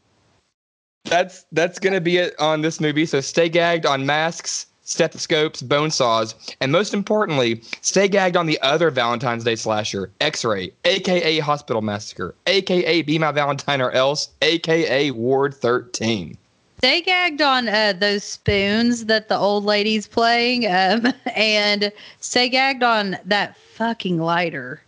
that's 1.06 1.46
that's 1.52 1.80
gonna 1.80 2.02
be 2.02 2.18
it 2.18 2.40
on 2.40 2.62
this 2.62 2.80
movie. 2.80 3.06
So 3.06 3.22
stay 3.22 3.50
gagged 3.50 3.86
on 3.86 4.06
masks, 4.06 4.68
stethoscopes, 4.84 5.62
bone 5.62 5.92
saws, 5.92 6.36
and 6.62 6.72
most 6.72 6.94
importantly, 6.94 7.62
stay 7.82 8.08
gagged 8.08 8.38
on 8.38 8.46
the 8.46 8.62
other 8.62 8.92
Valentine's 8.92 9.44
Day 9.44 9.56
slasher, 9.56 10.12
X-Ray, 10.22 10.72
aka 10.86 11.40
Hospital 11.40 11.82
Massacre, 11.82 12.36
aka 12.48 13.02
Be 13.02 13.18
My 13.18 13.32
Valentine 13.32 13.82
or 13.82 13.92
Else, 13.92 14.30
aka 14.42 15.12
Ward 15.12 15.56
13. 15.56 16.38
Stay 16.80 17.02
gagged 17.02 17.42
on 17.42 17.68
uh, 17.68 17.92
those 17.92 18.24
spoons 18.24 19.06
that 19.08 19.28
the 19.28 19.38
old 19.38 19.66
lady's 19.66 20.08
playing, 20.08 20.66
um, 20.66 21.12
and 21.36 21.92
stay 22.22 22.48
gagged 22.48 22.84
on 22.84 23.18
that 23.26 23.58
fucking 23.58 24.18
lighter. 24.18 24.82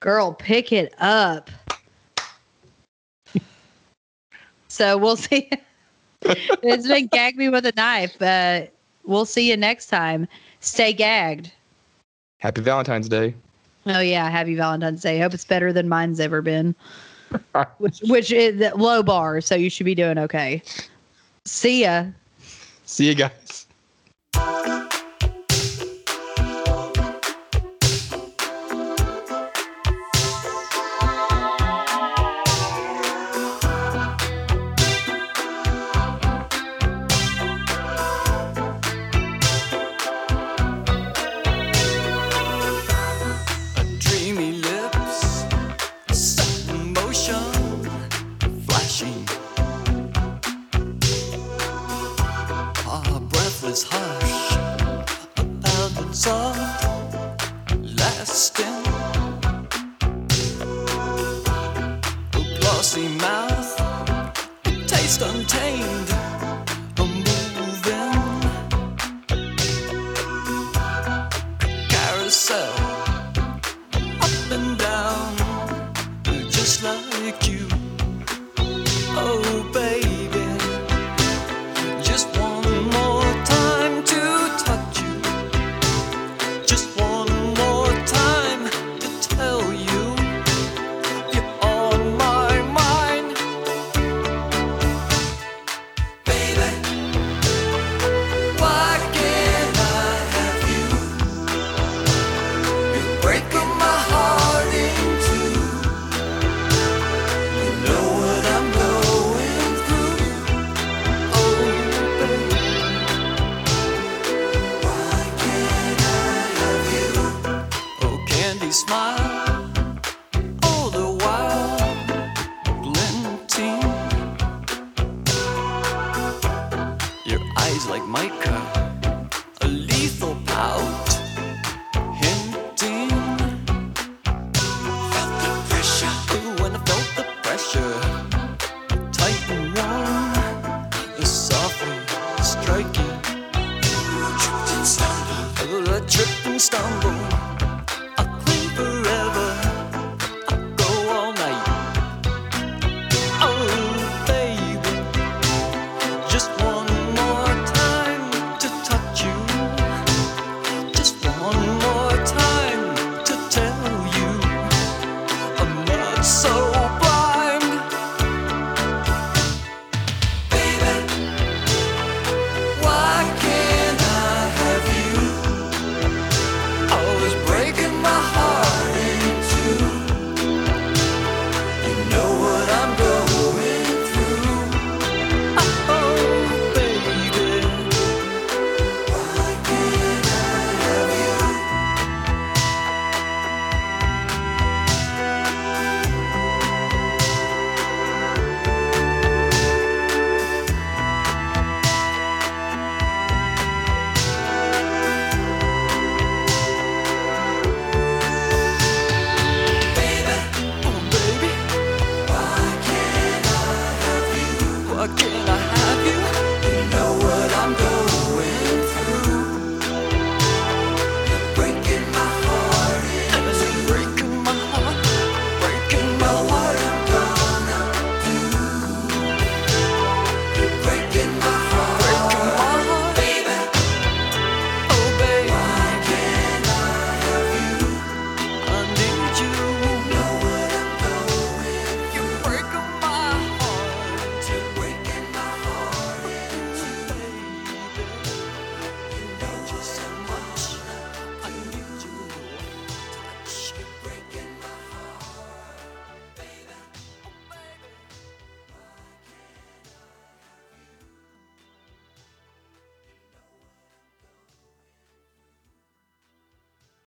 Girl, 0.00 0.34
pick 0.34 0.72
it 0.72 0.92
up. 0.98 1.48
so 4.68 4.98
we'll 4.98 5.14
see. 5.14 5.48
it's 6.22 6.88
been 6.88 7.06
gag 7.06 7.36
me 7.36 7.48
with 7.48 7.66
a 7.66 7.72
knife. 7.76 8.20
Uh, 8.20 8.62
we'll 9.04 9.24
see 9.24 9.48
you 9.48 9.56
next 9.56 9.86
time. 9.86 10.26
Stay 10.58 10.92
gagged. 10.92 11.52
Happy 12.40 12.62
Valentine's 12.62 13.08
Day. 13.08 13.32
Oh 13.86 14.00
yeah, 14.00 14.28
happy 14.28 14.56
Valentine's 14.56 15.02
Day. 15.02 15.20
Hope 15.20 15.34
it's 15.34 15.44
better 15.44 15.72
than 15.72 15.88
mine's 15.88 16.18
ever 16.18 16.42
been. 16.42 16.74
which 17.78 18.00
which 18.08 18.32
is 18.32 18.60
low 18.74 19.04
bar, 19.04 19.40
so 19.40 19.54
you 19.54 19.70
should 19.70 19.86
be 19.86 19.94
doing 19.94 20.18
okay. 20.18 20.60
See 21.44 21.82
ya. 21.82 22.06
See 22.84 23.08
you 23.08 23.14
guys. 23.14 23.66